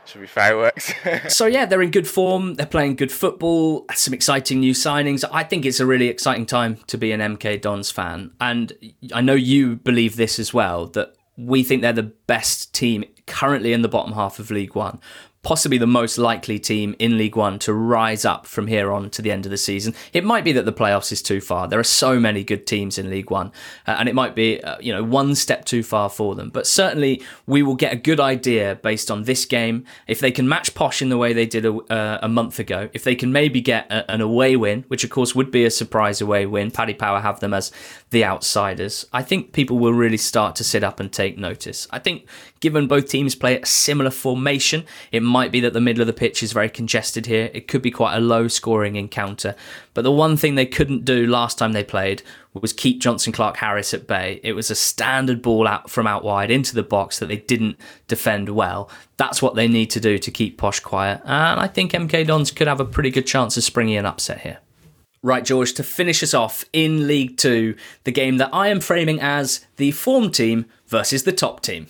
it 0.03 0.10
should 0.10 0.22
be 0.22 0.28
fireworks. 0.28 0.93
so 1.30 1.45
yeah, 1.45 1.66
they're 1.66 1.82
in 1.82 1.91
good 1.91 2.08
form. 2.08 2.55
They're 2.55 2.66
playing 2.66 2.95
good 2.95 3.12
football. 3.12 3.86
Some 3.93 4.16
exciting 4.16 4.60
new 4.60 4.74
signings. 4.74 5.24
I 5.32 5.43
think 5.43 5.64
it's 5.66 5.80
a 5.80 5.86
really 5.86 6.08
exciting 6.08 6.47
time 6.47 6.78
to 6.88 6.97
be 6.97 7.12
an 7.12 7.20
MK 7.20 7.62
Dons 7.62 7.91
fan, 7.91 8.32
and 8.41 8.74
I 9.14 9.22
know 9.22 9.36
you 9.36 9.76
believe 9.76 10.16
this 10.16 10.39
as 10.39 10.53
well. 10.53 10.88
That 10.88 11.14
we 11.38 11.62
think 11.62 11.84
they're 11.84 11.93
the 11.93 12.03
best 12.03 12.74
team 12.74 13.05
currently 13.28 13.74
in 13.74 13.84
the 13.84 13.89
bottom 13.89 14.14
half 14.14 14.39
of 14.39 14.49
League 14.49 14.74
One 14.74 14.99
possibly 15.48 15.78
the 15.78 15.88
most 15.88 16.18
likely 16.18 16.60
team 16.60 16.93
in 17.00 17.18
League 17.18 17.38
One 17.38 17.58
to 17.60 17.72
rise 17.72 18.26
up 18.26 18.45
from 18.45 18.68
here 18.68 18.91
on 18.91 19.10
to 19.12 19.22
the 19.22 19.32
end 19.32 19.45
of 19.45 19.50
the 19.50 19.56
season. 19.56 19.95
It 20.12 20.26
might 20.26 20.43
be 20.43 20.52
that 20.52 20.66
the 20.66 20.74
playoffs 20.74 21.10
is 21.14 21.22
too 21.22 21.39
far. 21.39 21.70
There 21.70 21.80
are 21.80 21.86
so 21.86 22.20
many 22.20 22.43
good 22.43 22.68
teams 22.68 22.98
in 22.98 23.10
League 23.10 23.32
One, 23.32 23.54
uh, 23.88 23.95
and 23.98 24.10
it 24.10 24.14
might 24.14 24.36
be 24.36 24.62
uh, 24.62 24.76
you 24.82 24.91
know 24.91 25.06
one 25.06 25.36
step 25.36 25.64
too 25.64 25.84
far 25.84 26.10
for 26.10 26.36
them. 26.36 26.50
But 26.50 26.68
certainly 26.68 27.24
we 27.45 27.64
will 27.64 27.76
get 27.76 27.93
a 27.93 27.95
good 27.95 28.20
idea 28.20 28.78
based 28.84 29.10
on 29.10 29.24
this 29.24 29.45
game 29.45 29.86
if 30.06 30.20
they 30.20 30.32
can 30.32 30.50
match 30.50 30.76
Posh 30.76 31.02
in 31.02 31.08
the 31.08 31.18
way 31.18 31.32
they 31.32 31.45
did 31.45 31.66
a, 31.66 31.74
uh, 31.74 32.20
a 32.22 32.28
month 32.28 32.60
ago. 32.60 32.89
If 32.91 33.06
they 33.06 33.16
can 33.16 33.32
maybe 33.32 33.62
get 33.62 33.89
a, 33.89 34.12
an 34.12 34.20
away 34.20 34.58
win, 34.58 34.84
which 34.89 35.06
of 35.06 35.12
course 35.12 35.34
would 35.34 35.50
be 35.50 35.64
a 35.64 35.72
surprise 35.72 36.20
away 36.20 36.45
win. 36.45 36.72
Paddy 36.72 36.93
Power 36.93 37.22
have 37.22 37.39
them 37.39 37.54
as 37.54 37.72
the 38.10 38.26
outsiders. 38.26 39.06
I 39.14 39.24
think 39.24 39.54
people 39.54 39.80
will 39.80 39.93
really 39.93 40.18
start 40.18 40.58
to 40.58 40.66
sit 40.66 40.84
up 40.84 41.00
and 41.00 41.10
take 41.10 41.38
notice. 41.38 41.88
I 41.89 42.00
think 42.00 42.28
given 42.60 42.88
both 42.88 43.08
teams 43.08 43.34
play 43.34 43.58
a 43.62 43.66
similar 43.66 44.12
formation, 44.12 44.84
it 45.14 45.24
might 45.24 45.37
be 45.52 45.60
that 45.62 45.74
the 45.74 45.82
middle 45.82 46.02
of 46.02 46.08
the 46.08 46.14
pitch 46.14 46.42
is 46.42 46.52
very 46.52 46.70
congested 46.70 47.26
here. 47.26 47.50
It 47.54 47.68
could 47.68 47.82
be 47.82 47.92
quite 47.92 48.16
a 48.16 48.20
low 48.20 48.48
scoring 48.48 48.96
encounter. 48.96 49.56
But 49.94 50.02
the 50.02 50.12
one 50.12 50.38
thing 50.38 50.56
they 50.56 50.66
couldn't 50.66 51.06
do 51.06 51.28
last 51.28 51.58
time 51.58 51.74
they 51.74 51.84
played 51.84 52.24
was 52.54 52.74
keep 52.74 53.02
Jonson 53.02 53.34
Clarke-Harris 53.34 53.94
at 53.94 54.08
bay. 54.08 54.40
It 54.44 54.54
was 54.54 54.72
a 54.72 54.76
standard 54.76 55.42
ball 55.42 55.68
out 55.68 55.90
from 55.90 56.08
out 56.08 56.24
wide 56.24 56.50
into 56.50 56.74
the 56.76 56.84
box 56.84 57.20
that 57.20 57.28
they 57.28 57.38
didn't 57.38 57.78
defend 58.08 58.50
well. 58.50 58.90
That's 59.18 59.42
what 59.42 59.56
they 59.56 59.68
need 59.68 59.90
to 59.92 60.00
do 60.00 60.18
to 60.18 60.32
keep 60.32 60.58
Posh 60.58 60.80
quiet. 60.80 61.22
And 61.24 61.60
I 61.60 61.68
think 61.68 61.92
MK 61.92 62.28
Dons 62.28 62.52
could 62.52 62.68
have 62.68 62.80
a 62.80 62.86
pretty 62.86 63.12
good 63.12 63.28
chance 63.28 63.56
of 63.58 63.64
springing 63.64 63.98
an 63.98 64.06
upset 64.06 64.42
here. 64.42 64.58
Right, 65.24 65.44
George, 65.44 65.74
to 65.74 65.84
finish 65.84 66.22
us 66.22 66.34
off 66.34 66.66
in 66.74 67.08
League 67.08 67.38
Two, 67.38 67.76
the 68.04 68.12
game 68.12 68.38
that 68.38 68.54
I 68.54 68.68
am 68.68 68.80
framing 68.80 69.20
as 69.20 69.66
the 69.78 69.92
form 69.92 70.32
team 70.32 70.66
versus 70.88 71.24
the 71.24 71.32
top 71.32 71.62
team. 71.62 71.88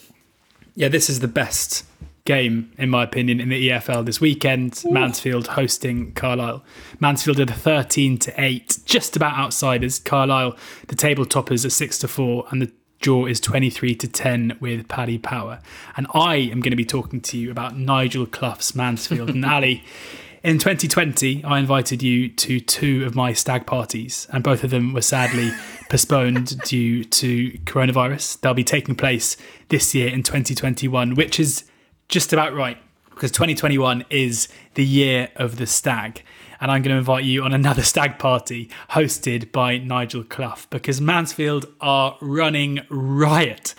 Yeah, 0.75 0.87
this 0.87 1.09
is 1.09 1.19
the 1.19 1.27
best 1.27 1.85
game, 2.27 2.71
in 2.77 2.89
my 2.89 3.03
opinion, 3.03 3.39
in 3.39 3.49
the 3.49 3.69
EFL 3.69 4.05
this 4.05 4.21
weekend. 4.21 4.83
Ooh. 4.85 4.91
Mansfield 4.91 5.47
hosting 5.47 6.11
Carlisle. 6.11 6.63
Mansfield 6.99 7.39
are 7.39 7.45
the 7.45 7.53
13 7.53 8.17
to 8.19 8.33
8, 8.39 8.79
just 8.85 9.15
about 9.15 9.39
outsiders. 9.39 9.97
Carlisle, 9.97 10.55
the 10.89 10.95
table 10.95 11.25
toppers, 11.25 11.65
are 11.65 11.71
6 11.71 11.97
to 11.99 12.07
4, 12.07 12.45
and 12.51 12.61
the 12.61 12.71
draw 12.99 13.25
is 13.25 13.39
23 13.39 13.95
to 13.95 14.07
10 14.07 14.57
with 14.59 14.87
Paddy 14.89 15.17
Power. 15.17 15.61
And 15.95 16.05
I 16.13 16.35
am 16.35 16.59
going 16.59 16.71
to 16.71 16.75
be 16.75 16.85
talking 16.85 17.21
to 17.21 17.37
you 17.37 17.49
about 17.49 17.77
Nigel 17.77 18.25
Clough's 18.25 18.75
Mansfield. 18.75 19.29
and 19.37 19.45
Ali, 19.45 19.83
in 20.43 20.59
2020, 20.59 21.45
I 21.45 21.59
invited 21.59 22.03
you 22.03 22.27
to 22.27 22.59
two 22.59 23.05
of 23.05 23.15
my 23.15 23.31
stag 23.31 23.65
parties, 23.65 24.27
and 24.33 24.43
both 24.43 24.65
of 24.65 24.69
them 24.69 24.93
were 24.93 25.01
sadly 25.01 25.51
postponed 25.89 26.59
due 26.63 27.05
to 27.05 27.51
coronavirus. 27.59 28.41
They'll 28.41 28.53
be 28.53 28.65
taking 28.65 28.95
place 28.95 29.37
this 29.69 29.95
year 29.95 30.09
in 30.09 30.23
2021, 30.23 31.15
which 31.15 31.39
is 31.39 31.63
just 32.07 32.33
about 32.33 32.53
right 32.53 32.77
because 33.09 33.31
2021 33.31 34.05
is 34.09 34.47
the 34.75 34.85
year 34.85 35.29
of 35.35 35.57
the 35.57 35.65
stag. 35.65 36.23
And 36.59 36.71
I'm 36.71 36.81
going 36.81 36.93
to 36.93 36.99
invite 36.99 37.23
you 37.23 37.43
on 37.43 37.53
another 37.53 37.81
stag 37.83 38.19
party 38.19 38.69
hosted 38.91 39.51
by 39.51 39.77
Nigel 39.77 40.23
Clough 40.23 40.65
because 40.69 41.01
Mansfield 41.01 41.65
are 41.81 42.17
running 42.21 42.81
riot. 42.89 43.73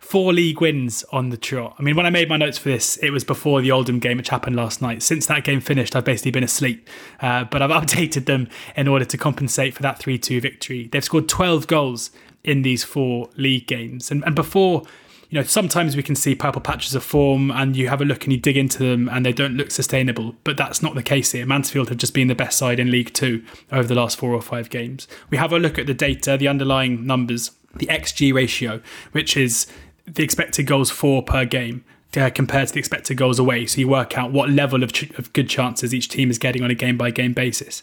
Four 0.00 0.32
league 0.32 0.62
wins 0.62 1.04
on 1.12 1.28
the 1.28 1.36
trot. 1.36 1.76
I 1.78 1.82
mean, 1.82 1.94
when 1.94 2.06
I 2.06 2.10
made 2.10 2.30
my 2.30 2.38
notes 2.38 2.56
for 2.56 2.70
this, 2.70 2.96
it 2.98 3.10
was 3.10 3.24
before 3.24 3.60
the 3.60 3.70
Oldham 3.70 3.98
game 3.98 4.16
which 4.16 4.30
happened 4.30 4.56
last 4.56 4.80
night. 4.80 5.02
Since 5.02 5.26
that 5.26 5.44
game 5.44 5.60
finished, 5.60 5.94
I've 5.94 6.06
basically 6.06 6.30
been 6.30 6.44
asleep. 6.44 6.88
Uh, 7.20 7.44
but 7.44 7.60
I've 7.60 7.70
updated 7.82 8.24
them 8.24 8.48
in 8.74 8.88
order 8.88 9.04
to 9.04 9.18
compensate 9.18 9.74
for 9.74 9.82
that 9.82 9.98
3 9.98 10.16
2 10.16 10.40
victory. 10.40 10.88
They've 10.90 11.04
scored 11.04 11.28
12 11.28 11.66
goals 11.66 12.10
in 12.42 12.62
these 12.62 12.84
four 12.84 13.28
league 13.36 13.66
games. 13.66 14.10
And, 14.10 14.24
and 14.24 14.34
before 14.34 14.84
you 15.30 15.38
know, 15.38 15.44
sometimes 15.44 15.94
we 15.94 16.02
can 16.02 16.14
see 16.14 16.34
purple 16.34 16.62
patches 16.62 16.94
of 16.94 17.04
form 17.04 17.50
and 17.50 17.76
you 17.76 17.88
have 17.88 18.00
a 18.00 18.04
look 18.04 18.24
and 18.24 18.32
you 18.32 18.38
dig 18.38 18.56
into 18.56 18.78
them 18.78 19.08
and 19.10 19.26
they 19.26 19.32
don't 19.32 19.56
look 19.56 19.70
sustainable. 19.70 20.34
But 20.42 20.56
that's 20.56 20.82
not 20.82 20.94
the 20.94 21.02
case 21.02 21.32
here. 21.32 21.44
Mansfield 21.44 21.90
have 21.90 21.98
just 21.98 22.14
been 22.14 22.28
the 22.28 22.34
best 22.34 22.56
side 22.56 22.80
in 22.80 22.90
League 22.90 23.12
Two 23.12 23.44
over 23.70 23.86
the 23.86 23.94
last 23.94 24.16
four 24.16 24.32
or 24.32 24.40
five 24.40 24.70
games. 24.70 25.06
We 25.28 25.36
have 25.36 25.52
a 25.52 25.58
look 25.58 25.78
at 25.78 25.86
the 25.86 25.94
data, 25.94 26.38
the 26.38 26.48
underlying 26.48 27.06
numbers, 27.06 27.50
the 27.74 27.86
XG 27.86 28.32
ratio, 28.32 28.80
which 29.12 29.36
is 29.36 29.66
the 30.06 30.22
expected 30.22 30.66
goals 30.66 30.90
for 30.90 31.22
per 31.22 31.44
game. 31.44 31.84
Uh, 32.16 32.30
compared 32.30 32.66
to 32.66 32.72
the 32.72 32.78
expected 32.78 33.18
goals 33.18 33.38
away. 33.38 33.66
So 33.66 33.80
you 33.80 33.86
work 33.86 34.16
out 34.16 34.32
what 34.32 34.48
level 34.48 34.82
of, 34.82 34.94
ch- 34.94 35.10
of 35.18 35.30
good 35.34 35.46
chances 35.46 35.92
each 35.92 36.08
team 36.08 36.30
is 36.30 36.38
getting 36.38 36.62
on 36.62 36.70
a 36.70 36.74
game 36.74 36.96
by 36.96 37.10
game 37.10 37.34
basis. 37.34 37.82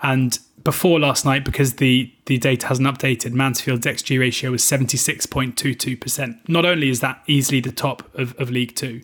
And 0.00 0.38
before 0.64 0.98
last 0.98 1.24
night, 1.24 1.44
because 1.44 1.74
the, 1.74 2.10
the 2.24 2.38
data 2.38 2.66
hasn't 2.66 2.88
updated, 2.88 3.32
Mansfield's 3.32 3.86
XG 3.86 4.18
ratio 4.18 4.50
was 4.50 4.62
76.22%. 4.62 6.48
Not 6.48 6.64
only 6.64 6.88
is 6.88 7.00
that 7.00 7.22
easily 7.26 7.60
the 7.60 7.70
top 7.70 8.12
of, 8.14 8.34
of 8.40 8.50
League 8.50 8.74
Two, 8.74 9.02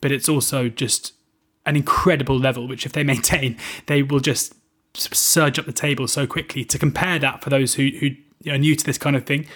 but 0.00 0.10
it's 0.10 0.28
also 0.28 0.68
just 0.68 1.12
an 1.66 1.76
incredible 1.76 2.38
level, 2.38 2.66
which 2.66 2.86
if 2.86 2.92
they 2.92 3.04
maintain, 3.14 3.58
they 3.86 4.02
will 4.02 4.20
just 4.20 4.54
surge 4.94 5.58
up 5.58 5.66
the 5.66 5.72
table 5.72 6.08
so 6.08 6.26
quickly. 6.26 6.64
To 6.64 6.78
compare 6.78 7.18
that 7.18 7.42
for 7.42 7.50
those 7.50 7.74
who, 7.74 7.90
who 8.00 8.50
are 8.50 8.58
new 8.58 8.74
to 8.74 8.84
this 8.84 8.98
kind 8.98 9.14
of 9.14 9.24
thing, 9.24 9.46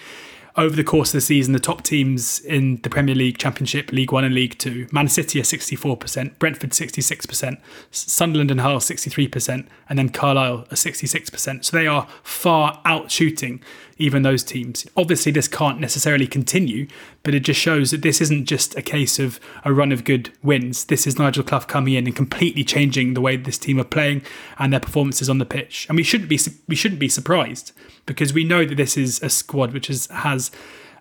over 0.57 0.75
the 0.75 0.83
course 0.83 1.09
of 1.09 1.13
the 1.13 1.21
season, 1.21 1.53
the 1.53 1.59
top 1.59 1.83
teams 1.83 2.39
in 2.39 2.81
the 2.81 2.89
Premier 2.89 3.15
League, 3.15 3.37
Championship, 3.37 3.91
League 3.91 4.11
One, 4.11 4.23
and 4.23 4.33
League 4.33 4.57
Two 4.57 4.87
Man 4.91 5.07
City 5.07 5.39
are 5.39 5.43
64%, 5.43 6.39
Brentford 6.39 6.71
66%, 6.71 7.61
Sunderland 7.91 8.51
and 8.51 8.61
Hull 8.61 8.77
63%, 8.77 9.67
and 9.87 9.99
then 9.99 10.09
Carlisle 10.09 10.61
are 10.71 10.75
66%. 10.75 11.63
So 11.63 11.77
they 11.77 11.87
are 11.87 12.07
far 12.23 12.81
out 12.85 13.11
shooting 13.11 13.61
even 13.97 14.21
those 14.21 14.43
teams. 14.43 14.85
Obviously, 14.95 15.31
this 15.31 15.47
can't 15.47 15.79
necessarily 15.79 16.27
continue, 16.27 16.87
but 17.23 17.33
it 17.33 17.41
just 17.41 17.59
shows 17.59 17.91
that 17.91 18.01
this 18.01 18.21
isn't 18.21 18.45
just 18.45 18.75
a 18.77 18.81
case 18.81 19.19
of 19.19 19.39
a 19.63 19.73
run 19.73 19.91
of 19.91 20.03
good 20.03 20.31
wins. 20.43 20.85
This 20.85 21.07
is 21.07 21.17
Nigel 21.17 21.43
Clough 21.43 21.61
coming 21.61 21.93
in 21.93 22.07
and 22.07 22.15
completely 22.15 22.63
changing 22.63 23.13
the 23.13 23.21
way 23.21 23.35
this 23.37 23.57
team 23.57 23.79
are 23.79 23.85
playing 23.85 24.21
and 24.57 24.71
their 24.71 24.79
performances 24.79 25.29
on 25.29 25.37
the 25.37 25.45
pitch. 25.45 25.85
And 25.89 25.95
we 25.95 26.03
shouldn't 26.03 26.29
be 26.29 26.39
we 26.67 26.75
shouldn't 26.75 26.99
be 26.99 27.09
surprised 27.09 27.71
because 28.05 28.33
we 28.33 28.43
know 28.43 28.65
that 28.65 28.75
this 28.75 28.97
is 28.97 29.21
a 29.21 29.29
squad 29.29 29.73
which 29.73 29.89
is, 29.89 30.07
has 30.07 30.51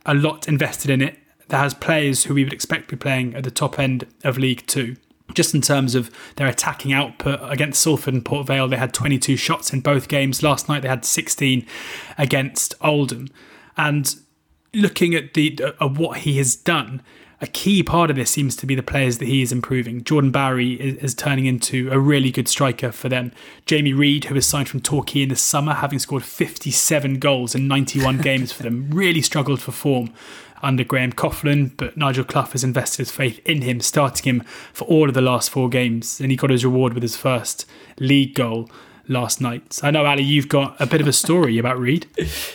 a 0.05 0.15
lot 0.15 0.49
invested 0.49 0.91
in 0.91 1.03
it. 1.03 1.19
That 1.49 1.59
has 1.59 1.75
players 1.75 2.25
who 2.25 2.35
we 2.35 2.45
would 2.45 2.53
expect 2.53 2.89
to 2.89 2.97
be 2.97 3.01
playing 3.01 3.35
at 3.35 3.45
the 3.45 3.51
top 3.51 3.79
end 3.79 4.07
of 4.25 4.37
League 4.37 4.67
Two 4.67 4.97
just 5.35 5.55
in 5.55 5.61
terms 5.61 5.95
of 5.95 6.11
their 6.37 6.47
attacking 6.47 6.93
output 6.93 7.41
against 7.43 7.83
Salford 7.83 8.15
and 8.15 8.25
Port 8.25 8.47
Vale, 8.47 8.69
they 8.69 8.77
had 8.77 8.95
22 8.95 9.37
shots 9.37 9.73
in 9.73 9.81
both 9.81 10.09
games. 10.09 10.43
Last 10.43 10.69
night 10.69 10.83
they 10.83 10.89
had 10.89 11.05
16 11.05 11.67
against 12.17 12.75
Oldham. 12.81 13.29
And 13.77 14.15
looking 14.73 15.15
at 15.15 15.35
the 15.35 15.59
uh, 15.81 15.89
what 15.89 16.19
he 16.19 16.39
has 16.39 16.57
done, 16.57 17.03
a 17.41 17.47
key 17.47 17.83
part 17.83 18.09
of 18.09 18.17
this 18.17 18.31
seems 18.31 18.57
to 18.57 18.67
be 18.67 18.75
the 18.75 18.83
players 18.83 19.19
that 19.19 19.27
he 19.27 19.43
is 19.43 19.53
improving. 19.53 20.03
Jordan 20.05 20.31
Bowery 20.31 20.75
is, 20.75 20.97
is, 20.97 21.15
turning 21.15 21.45
into 21.45 21.91
a 21.93 21.99
really 21.99 22.31
good 22.31 22.49
striker 22.49 22.91
for 22.91 23.11
them. 23.11 23.31
Jamie 23.67 23.93
Reid, 23.93 24.25
who 24.25 24.35
was 24.35 24.47
signed 24.47 24.71
from 24.71 24.81
Torquay 24.81 25.23
in 25.23 25.29
the 25.29 25.37
summer, 25.37 25.75
having 25.75 25.99
scored 25.99 26.25
57 26.25 27.19
goals 27.19 27.55
in 27.55 27.69
91 27.69 28.19
games 28.23 28.53
for 28.53 28.63
them, 28.63 28.89
really 28.91 29.21
struggled 29.21 29.61
for 29.61 29.73
form 29.73 30.15
under 30.63 30.85
Graham 30.85 31.13
Coughlan, 31.13 31.73
but 31.77 31.97
Nigel 31.97 32.25
Clough 32.25 32.51
has 32.53 32.65
invested 32.65 32.99
his 32.99 33.11
faith 33.11 33.41
in 33.45 33.63
him, 33.63 33.81
starting 33.81 34.35
him 34.35 34.41
for 34.73 34.85
all 34.87 35.09
of 35.09 35.15
the 35.15 35.21
last 35.21 35.51
four 35.51 35.69
games, 35.69 36.21
and 36.21 36.31
he 36.31 36.37
got 36.37 36.51
his 36.51 36.65
reward 36.65 36.95
with 36.95 37.03
his 37.03 37.17
first 37.17 37.67
league 37.99 38.35
goal 38.35 38.71
last 39.09 39.41
night. 39.41 39.73
So 39.73 39.87
I 39.87 39.91
know, 39.91 40.05
Ali, 40.05 40.23
you've 40.23 40.49
got 40.49 40.81
a 40.81 40.87
bit 40.87 41.01
of 41.01 41.07
a 41.07 41.13
story 41.13 41.59
about 41.67 41.79
Reid. 41.79 42.07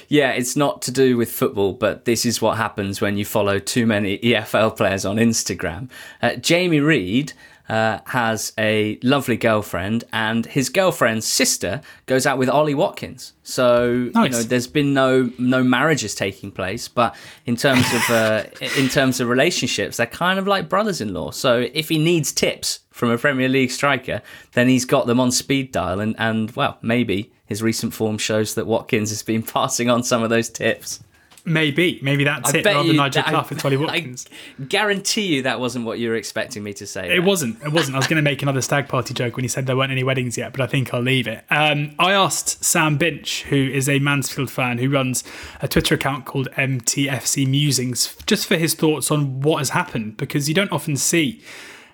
Yeah, 0.07 0.31
it's 0.31 0.55
not 0.55 0.81
to 0.83 0.91
do 0.91 1.17
with 1.17 1.31
football, 1.31 1.73
but 1.73 2.05
this 2.05 2.25
is 2.25 2.41
what 2.41 2.57
happens 2.57 3.01
when 3.01 3.17
you 3.17 3.25
follow 3.25 3.59
too 3.59 3.85
many 3.85 4.17
EFL 4.19 4.75
players 4.75 5.05
on 5.05 5.17
Instagram. 5.17 5.89
Uh, 6.21 6.35
Jamie 6.35 6.79
Reid 6.79 7.33
uh, 7.69 7.99
has 8.05 8.53
a 8.57 8.99
lovely 9.03 9.37
girlfriend, 9.37 10.03
and 10.11 10.45
his 10.45 10.69
girlfriend's 10.69 11.27
sister 11.27 11.81
goes 12.05 12.25
out 12.25 12.37
with 12.37 12.49
Ollie 12.49 12.75
Watkins. 12.75 13.33
So 13.43 14.09
nice. 14.13 14.25
you 14.25 14.29
know, 14.29 14.43
there's 14.43 14.67
been 14.67 14.93
no 14.93 15.31
no 15.37 15.63
marriages 15.63 16.15
taking 16.15 16.51
place, 16.51 16.87
but 16.87 17.15
in 17.45 17.55
terms 17.55 17.85
of 17.93 18.09
uh, 18.09 18.43
in 18.77 18.89
terms 18.89 19.19
of 19.19 19.27
relationships, 19.29 19.97
they're 19.97 20.05
kind 20.05 20.39
of 20.39 20.47
like 20.47 20.69
brothers-in-law. 20.69 21.31
So 21.31 21.67
if 21.73 21.89
he 21.89 21.97
needs 21.97 22.31
tips 22.31 22.79
from 22.91 23.09
a 23.09 23.17
Premier 23.17 23.49
League 23.49 23.71
striker, 23.71 24.21
then 24.53 24.67
he's 24.67 24.85
got 24.85 25.07
them 25.07 25.19
on 25.19 25.31
speed 25.31 25.71
dial, 25.71 25.99
and 25.99 26.15
and 26.17 26.51
well, 26.51 26.77
maybe 26.81 27.31
his 27.45 27.61
recent 27.61 27.93
form 27.93 28.17
shows 28.17 28.55
that 28.55 28.65
Watkins 28.65 29.09
has 29.09 29.23
been 29.23 29.43
passing 29.57 29.89
on 29.89 30.03
some 30.03 30.23
of 30.23 30.29
those 30.29 30.49
tips. 30.49 31.03
Maybe, 31.43 31.99
maybe 32.03 32.23
that's 32.23 32.53
I 32.53 32.59
it. 32.59 32.65
Rather 32.65 32.87
than 32.87 32.97
Nigel 32.97 33.23
Clough 33.23 33.47
and 33.49 33.59
Tolly 33.59 33.77
Watkins. 33.77 34.27
I 34.59 34.63
guarantee 34.65 35.35
you 35.35 35.41
that 35.43 35.59
wasn't 35.59 35.85
what 35.85 35.97
you 35.97 36.09
were 36.09 36.15
expecting 36.15 36.63
me 36.63 36.73
to 36.73 36.85
say. 36.85 37.05
It 37.05 37.09
there. 37.09 37.21
wasn't. 37.21 37.61
It 37.63 37.71
wasn't. 37.71 37.95
I 37.95 37.99
was 37.99 38.07
going 38.07 38.23
to 38.23 38.29
make 38.29 38.41
another 38.43 38.61
stag 38.61 38.87
party 38.87 39.13
joke 39.13 39.35
when 39.35 39.43
he 39.43 39.47
said 39.47 39.65
there 39.65 39.75
weren't 39.75 39.91
any 39.91 40.03
weddings 40.03 40.37
yet, 40.37 40.51
but 40.51 40.61
I 40.61 40.67
think 40.67 40.93
I'll 40.93 41.01
leave 41.01 41.27
it. 41.27 41.43
Um, 41.49 41.95
I 41.97 42.11
asked 42.11 42.63
Sam 42.63 42.97
Binch, 42.97 43.43
who 43.43 43.55
is 43.55 43.89
a 43.89 43.99
Mansfield 43.99 44.51
fan 44.51 44.77
who 44.77 44.89
runs 44.89 45.23
a 45.61 45.67
Twitter 45.67 45.95
account 45.95 46.25
called 46.25 46.47
MTFC 46.51 47.47
Musings, 47.47 48.15
just 48.25 48.45
for 48.45 48.57
his 48.57 48.75
thoughts 48.75 49.09
on 49.09 49.41
what 49.41 49.57
has 49.59 49.71
happened, 49.71 50.17
because 50.17 50.47
you 50.47 50.53
don't 50.53 50.71
often 50.71 50.95
see 50.95 51.41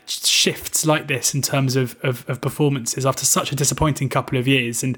shifts 0.05 0.85
like 0.85 1.07
this 1.07 1.33
in 1.33 1.41
terms 1.41 1.75
of, 1.75 1.97
of, 2.03 2.27
of 2.29 2.41
performances 2.41 3.05
after 3.05 3.25
such 3.25 3.51
a 3.51 3.55
disappointing 3.55 4.09
couple 4.09 4.37
of 4.37 4.47
years. 4.47 4.83
And 4.83 4.97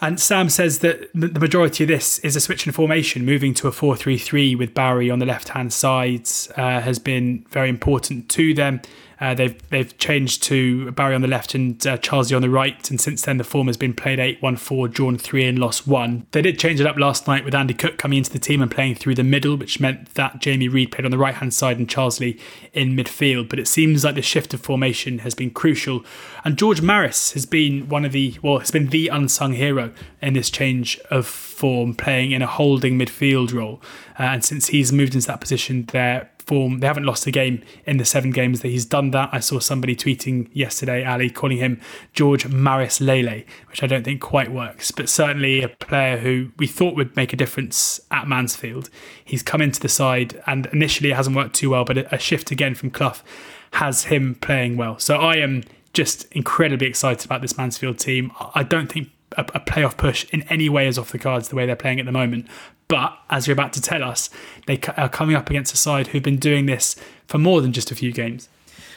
and 0.00 0.20
Sam 0.20 0.48
says 0.48 0.78
that 0.80 1.10
the 1.14 1.40
majority 1.40 1.84
of 1.84 1.88
this 1.88 2.18
is 2.20 2.36
a 2.36 2.40
switch 2.40 2.66
in 2.66 2.72
formation, 2.72 3.24
moving 3.24 3.54
to 3.54 3.68
a 3.68 3.72
4 3.72 3.96
3 3.96 4.16
3 4.16 4.54
with 4.54 4.74
Barry 4.74 5.10
on 5.10 5.18
the 5.18 5.26
left 5.26 5.50
hand 5.50 5.72
side 5.72 6.28
uh, 6.56 6.80
has 6.80 6.98
been 6.98 7.44
very 7.50 7.68
important 7.68 8.28
to 8.30 8.54
them. 8.54 8.80
Uh, 9.20 9.34
they've 9.34 9.68
they've 9.70 9.96
changed 9.98 10.42
to 10.44 10.90
Barry 10.92 11.14
on 11.14 11.22
the 11.22 11.28
left 11.28 11.54
and 11.54 11.74
uh, 11.86 11.98
Charsley 11.98 12.36
on 12.36 12.42
the 12.42 12.50
right, 12.50 12.88
and 12.90 13.00
since 13.00 13.22
then 13.22 13.36
the 13.36 13.44
form 13.44 13.66
has 13.66 13.76
been 13.76 13.92
played 13.94 14.18
8-1-4, 14.18 14.92
drawn 14.92 15.18
three 15.18 15.44
and 15.44 15.58
lost 15.58 15.86
one. 15.86 16.26
They 16.30 16.42
did 16.42 16.58
change 16.58 16.80
it 16.80 16.86
up 16.86 16.96
last 16.96 17.26
night 17.26 17.44
with 17.44 17.54
Andy 17.54 17.74
Cook 17.74 17.98
coming 17.98 18.18
into 18.18 18.30
the 18.30 18.38
team 18.38 18.62
and 18.62 18.70
playing 18.70 18.94
through 18.94 19.16
the 19.16 19.24
middle, 19.24 19.56
which 19.56 19.80
meant 19.80 20.14
that 20.14 20.40
Jamie 20.40 20.68
Reid 20.68 20.92
played 20.92 21.04
on 21.04 21.10
the 21.10 21.18
right 21.18 21.34
hand 21.34 21.52
side 21.52 21.78
and 21.78 21.88
Charsley 21.88 22.40
in 22.72 22.96
midfield. 22.96 23.48
But 23.48 23.58
it 23.58 23.66
seems 23.66 24.04
like 24.04 24.14
the 24.14 24.22
shift 24.22 24.54
of 24.54 24.60
formation 24.60 25.20
has 25.20 25.34
been 25.34 25.50
crucial, 25.50 26.04
and 26.44 26.56
George 26.56 26.80
Maris 26.80 27.32
has 27.32 27.44
been 27.44 27.88
one 27.88 28.04
of 28.04 28.12
the 28.12 28.36
well, 28.42 28.58
has 28.58 28.70
been 28.70 28.88
the 28.88 29.08
unsung 29.08 29.54
hero 29.54 29.92
in 30.22 30.34
this 30.34 30.50
change 30.50 30.98
of 31.10 31.26
form, 31.26 31.94
playing 31.94 32.30
in 32.30 32.42
a 32.42 32.46
holding 32.46 32.98
midfield 32.98 33.52
role. 33.52 33.82
Uh, 34.18 34.24
and 34.24 34.44
since 34.44 34.68
he's 34.68 34.92
moved 34.92 35.14
into 35.14 35.26
that 35.26 35.40
position, 35.40 35.84
their 35.86 36.30
form 36.48 36.80
they 36.80 36.86
haven't 36.86 37.04
lost 37.04 37.26
a 37.26 37.30
game 37.30 37.62
in 37.86 37.98
the 37.98 38.04
seven 38.04 38.30
games 38.30 38.62
that 38.62 38.68
he's 38.68 38.86
done 38.86 39.12
that. 39.12 39.28
I 39.32 39.40
saw 39.40 39.60
somebody 39.60 39.94
tweeting 39.94 40.48
yesterday, 40.52 41.04
Ali, 41.04 41.30
calling 41.30 41.58
him 41.58 41.80
George 42.14 42.48
Maris 42.48 43.00
Lele, 43.00 43.42
which 43.68 43.82
I 43.82 43.86
don't 43.86 44.02
think 44.02 44.20
quite 44.20 44.50
works, 44.50 44.90
but 44.90 45.08
certainly 45.08 45.62
a 45.62 45.68
player 45.68 46.16
who 46.18 46.50
we 46.56 46.66
thought 46.66 46.96
would 46.96 47.14
make 47.14 47.32
a 47.32 47.36
difference 47.36 48.00
at 48.10 48.26
Mansfield. 48.26 48.90
He's 49.24 49.42
come 49.42 49.62
into 49.62 49.78
the 49.78 49.88
side, 49.88 50.42
and 50.46 50.66
initially 50.72 51.10
it 51.10 51.16
hasn't 51.16 51.36
worked 51.36 51.54
too 51.54 51.70
well, 51.70 51.84
but 51.84 52.12
a 52.12 52.18
shift 52.18 52.50
again 52.50 52.74
from 52.74 52.90
Clough 52.90 53.22
has 53.72 54.04
him 54.04 54.34
playing 54.36 54.76
well. 54.76 54.98
So 54.98 55.16
I 55.16 55.36
am 55.36 55.62
just 55.92 56.30
incredibly 56.32 56.86
excited 56.86 57.26
about 57.26 57.42
this 57.42 57.56
Mansfield 57.56 57.98
team. 57.98 58.32
I 58.54 58.62
don't 58.62 58.90
think 58.90 59.10
a, 59.36 59.42
a 59.42 59.60
playoff 59.60 59.96
push 59.96 60.26
in 60.32 60.42
any 60.44 60.68
way 60.68 60.88
is 60.88 60.98
off 60.98 61.12
the 61.12 61.18
cards 61.18 61.48
the 61.48 61.56
way 61.56 61.66
they're 61.66 61.76
playing 61.76 62.00
at 62.00 62.06
the 62.06 62.12
moment. 62.12 62.46
But 62.88 63.18
as 63.28 63.46
you're 63.46 63.52
about 63.52 63.74
to 63.74 63.82
tell 63.82 64.02
us, 64.02 64.30
they 64.66 64.80
are 64.96 65.10
coming 65.10 65.36
up 65.36 65.50
against 65.50 65.74
a 65.74 65.76
side 65.76 66.08
who've 66.08 66.22
been 66.22 66.38
doing 66.38 66.66
this 66.66 66.96
for 67.26 67.38
more 67.38 67.60
than 67.60 67.72
just 67.72 67.90
a 67.90 67.94
few 67.94 68.12
games. 68.12 68.48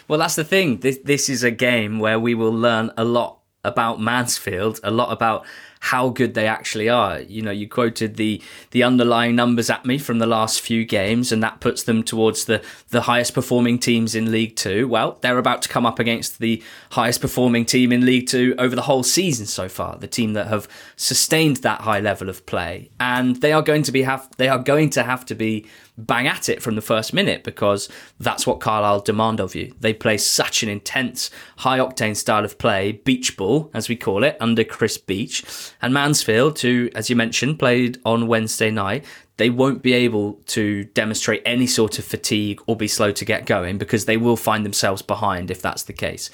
Well, 0.08 0.20
that's 0.20 0.36
the 0.36 0.44
thing. 0.44 0.78
This, 0.78 0.98
this 1.04 1.30
is 1.30 1.44
a 1.44 1.52
game 1.52 2.00
where 2.00 2.20
we 2.20 2.34
will 2.34 2.54
learn 2.54 2.92
a 2.98 3.04
lot 3.04 3.39
about 3.64 4.02
Mansfield, 4.02 4.80
a 4.84 4.92
lot 4.92 5.12
about 5.12 5.46
how 5.82 6.09
good 6.09 6.36
they 6.36 6.47
actually 6.47 6.88
are. 6.88 7.21
You 7.21 7.41
know, 7.41 7.51
you 7.51 7.67
quoted 7.67 8.15
the 8.15 8.41
the 8.69 8.84
underlying 8.84 9.36
numbers 9.36 9.69
at 9.69 9.84
me 9.84 9.97
from 9.97 10.19
the 10.19 10.27
last 10.27 10.61
few 10.61 10.86
games, 10.86 11.32
and 11.32 11.41
that 11.41 11.59
puts 11.59 11.84
them 11.84 12.03
towards 12.03 12.45
the 12.45 12.63
the 12.89 13.01
highest 13.01 13.34
performing 13.34 13.79
teams 13.79 14.13
in 14.13 14.32
League 14.32 14.55
Two. 14.55 14.88
Well, 14.88 15.17
they're 15.21 15.39
about 15.39 15.63
to 15.63 15.69
come 15.69 15.86
up 15.86 15.99
against 15.99 16.39
the 16.39 16.61
highest 16.91 17.19
performing 17.19 17.65
team 17.65 17.91
in 17.91 18.05
League 18.05 18.27
Two 18.27 18.53
over 18.59 18.75
the 18.75 18.84
whole 18.84 19.03
season 19.03 19.47
so 19.47 19.67
far. 19.67 19.97
The 19.97 20.07
team 20.07 20.34
that 20.34 20.47
have 20.47 20.67
sustained 20.95 21.57
that 21.57 21.82
high 21.82 21.99
level 21.99 22.29
of 22.29 22.45
play, 22.45 22.91
and 22.99 23.38
they 23.38 23.51
are 23.51 23.63
going 23.63 23.84
to 23.84 23.91
be 23.91 24.03
have 24.03 24.29
they 24.38 24.47
are 24.47 24.59
going 24.59 24.91
to 24.91 25.03
have 25.03 25.25
to 25.25 25.36
be 25.36 25.65
bang 25.97 26.27
at 26.27 26.49
it 26.49 26.61
from 26.61 26.75
the 26.75 26.82
first 26.82 27.13
minute 27.13 27.43
because 27.43 27.89
that's 28.19 28.47
what 28.47 28.59
Carlisle 28.59 29.01
demand 29.01 29.39
of 29.39 29.55
you. 29.55 29.73
They 29.79 29.93
play 29.93 30.17
such 30.17 30.63
an 30.63 30.69
intense, 30.69 31.29
high 31.57 31.79
octane 31.79 32.15
style 32.15 32.45
of 32.45 32.57
play, 32.57 32.93
beach 32.93 33.38
ball, 33.38 33.69
as 33.73 33.89
we 33.89 33.95
call 33.95 34.23
it, 34.23 34.38
under 34.39 34.63
Chris 34.63 34.97
Beech. 34.97 35.43
And 35.82 35.93
Mansfield, 35.93 36.59
who, 36.59 36.89
as 36.95 37.09
you 37.09 37.15
mentioned, 37.15 37.59
played 37.59 37.99
on 38.05 38.27
Wednesday 38.27 38.71
night, 38.71 39.05
they 39.38 39.49
won't 39.49 39.82
be 39.82 39.93
able 39.93 40.34
to 40.45 40.84
demonstrate 40.86 41.41
any 41.45 41.65
sort 41.65 41.97
of 41.97 42.05
fatigue 42.05 42.61
or 42.67 42.75
be 42.75 42.88
slow 42.88 43.11
to 43.11 43.25
get 43.25 43.45
going 43.45 43.77
because 43.77 44.05
they 44.05 44.17
will 44.17 44.38
find 44.38 44.63
themselves 44.63 45.01
behind 45.01 45.49
if 45.49 45.61
that's 45.61 45.84
the 45.84 45.93
case. 45.93 46.29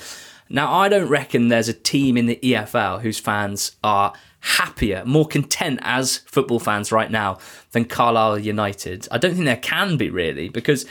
Now, 0.50 0.74
I 0.74 0.90
don't 0.90 1.08
reckon 1.08 1.48
there's 1.48 1.70
a 1.70 1.74
team 1.74 2.18
in 2.18 2.26
the 2.26 2.40
EFL 2.42 3.02
whose 3.02 3.20
fans 3.20 3.76
are 3.84 4.14
happier, 4.40 5.04
more 5.06 5.28
content 5.28 5.80
as 5.84 6.18
football 6.18 6.60
fans 6.60 6.92
right 6.92 7.12
now 7.12 7.38
than 7.72 7.86
Carlisle 7.86 8.40
United. 8.40 9.08
I 9.12 9.18
don't 9.18 9.34
think 9.34 9.46
there 9.46 9.58
can 9.58 9.98
be 9.98 10.10
really 10.10 10.50
because, 10.50 10.86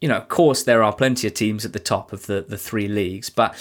you 0.00 0.08
know, 0.08 0.16
of 0.16 0.28
course 0.28 0.64
there 0.64 0.82
are 0.82 0.92
plenty 0.92 1.26
of 1.26 1.34
teams 1.34 1.64
at 1.64 1.72
the 1.72 1.78
top 1.78 2.12
of 2.12 2.26
the, 2.26 2.44
the 2.48 2.58
three 2.58 2.88
leagues, 2.88 3.30
but 3.30 3.54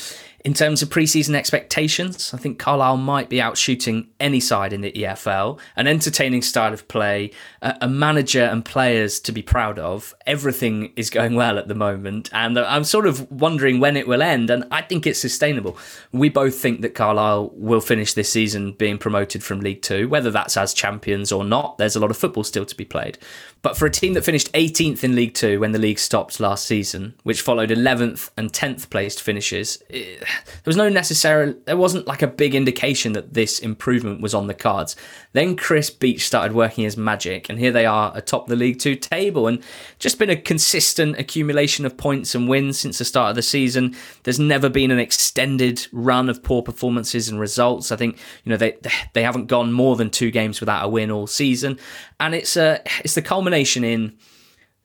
in 0.45 0.53
terms 0.53 0.83
of 0.83 0.89
preseason 0.89 1.33
expectations, 1.33 2.31
I 2.31 2.37
think 2.37 2.59
Carlisle 2.59 2.97
might 2.97 3.29
be 3.29 3.37
outshooting 3.37 4.09
any 4.19 4.39
side 4.39 4.73
in 4.73 4.81
the 4.81 4.91
EFL. 4.91 5.59
An 5.75 5.87
entertaining 5.87 6.43
style 6.43 6.71
of 6.71 6.87
play, 6.87 7.31
a 7.63 7.87
manager 7.87 8.43
and 8.43 8.63
players 8.63 9.19
to 9.21 9.31
be 9.31 9.41
proud 9.41 9.79
of. 9.79 10.13
Everything 10.27 10.93
is 10.95 11.09
going 11.09 11.33
well 11.33 11.57
at 11.57 11.67
the 11.67 11.73
moment, 11.73 12.29
and 12.31 12.59
I'm 12.59 12.83
sort 12.83 13.07
of 13.07 13.31
wondering 13.31 13.79
when 13.79 13.97
it 13.97 14.07
will 14.07 14.21
end. 14.21 14.51
And 14.51 14.65
I 14.69 14.83
think 14.83 15.07
it's 15.07 15.19
sustainable. 15.19 15.79
We 16.11 16.29
both 16.29 16.53
think 16.53 16.81
that 16.81 16.93
Carlisle 16.93 17.49
will 17.55 17.81
finish 17.81 18.13
this 18.13 18.29
season 18.29 18.73
being 18.73 18.99
promoted 18.99 19.43
from 19.43 19.61
League 19.61 19.81
Two, 19.81 20.07
whether 20.07 20.29
that's 20.29 20.57
as 20.57 20.75
champions 20.75 21.31
or 21.31 21.43
not. 21.43 21.79
There's 21.79 21.95
a 21.95 21.99
lot 21.99 22.11
of 22.11 22.17
football 22.17 22.43
still 22.43 22.67
to 22.67 22.75
be 22.75 22.85
played. 22.85 23.17
But 23.65 23.75
for 23.75 23.87
a 23.87 23.89
team 23.89 24.13
that 24.13 24.23
finished 24.23 24.53
18th 24.53 25.03
in 25.03 25.15
League 25.15 25.33
Two 25.33 25.59
when 25.59 25.71
the 25.71 25.79
league 25.79 25.97
stopped 25.97 26.39
last 26.39 26.67
season, 26.67 27.15
which 27.23 27.41
followed 27.41 27.71
11th 27.71 28.29
and 28.37 28.53
10th 28.53 28.91
placed 28.91 29.23
finishes, 29.23 29.81
it, 29.89 30.19
there 30.19 30.67
was 30.67 30.77
no 30.77 30.87
necessary, 30.87 31.55
there 31.65 31.75
wasn't 31.75 32.05
like 32.05 32.21
a 32.21 32.27
big 32.27 32.53
indication 32.53 33.13
that 33.13 33.33
this 33.33 33.57
improvement 33.57 34.21
was 34.21 34.35
on 34.35 34.45
the 34.45 34.53
cards. 34.53 34.95
Then 35.35 35.57
Chris 35.57 35.89
Beech 35.89 36.25
started 36.25 36.55
working 36.55 36.85
his 36.85 36.95
magic, 36.95 37.49
and 37.49 37.59
here 37.59 37.73
they 37.73 37.85
are 37.85 38.13
atop 38.15 38.47
the 38.47 38.55
League 38.55 38.79
Two 38.79 38.95
table, 38.95 39.47
and 39.47 39.61
just 39.99 40.17
been 40.17 40.29
a 40.29 40.37
consistent 40.37 41.19
accumulation 41.19 41.85
of 41.85 41.97
points 41.97 42.35
and 42.35 42.47
wins 42.47 42.79
since 42.79 42.99
the 42.99 43.03
start 43.03 43.31
of 43.31 43.35
the 43.35 43.41
season. 43.41 43.97
There's 44.23 44.39
never 44.39 44.69
been 44.69 44.91
an 44.91 44.99
extended 44.99 45.87
run 45.91 46.29
of 46.29 46.41
poor 46.41 46.61
performances 46.61 47.27
and 47.27 47.37
results. 47.37 47.91
I 47.91 47.97
think 47.97 48.17
you 48.45 48.49
know 48.49 48.55
they 48.55 48.77
they 49.11 49.23
haven't 49.23 49.47
gone 49.47 49.73
more 49.73 49.97
than 49.97 50.09
two 50.09 50.31
games 50.31 50.61
without 50.61 50.85
a 50.85 50.87
win 50.87 51.11
all 51.11 51.27
season, 51.27 51.79
and 52.17 52.33
it's 52.33 52.55
a 52.55 52.81
it's 53.03 53.15
the 53.15 53.21
culmination 53.21 53.83
in 53.83 54.17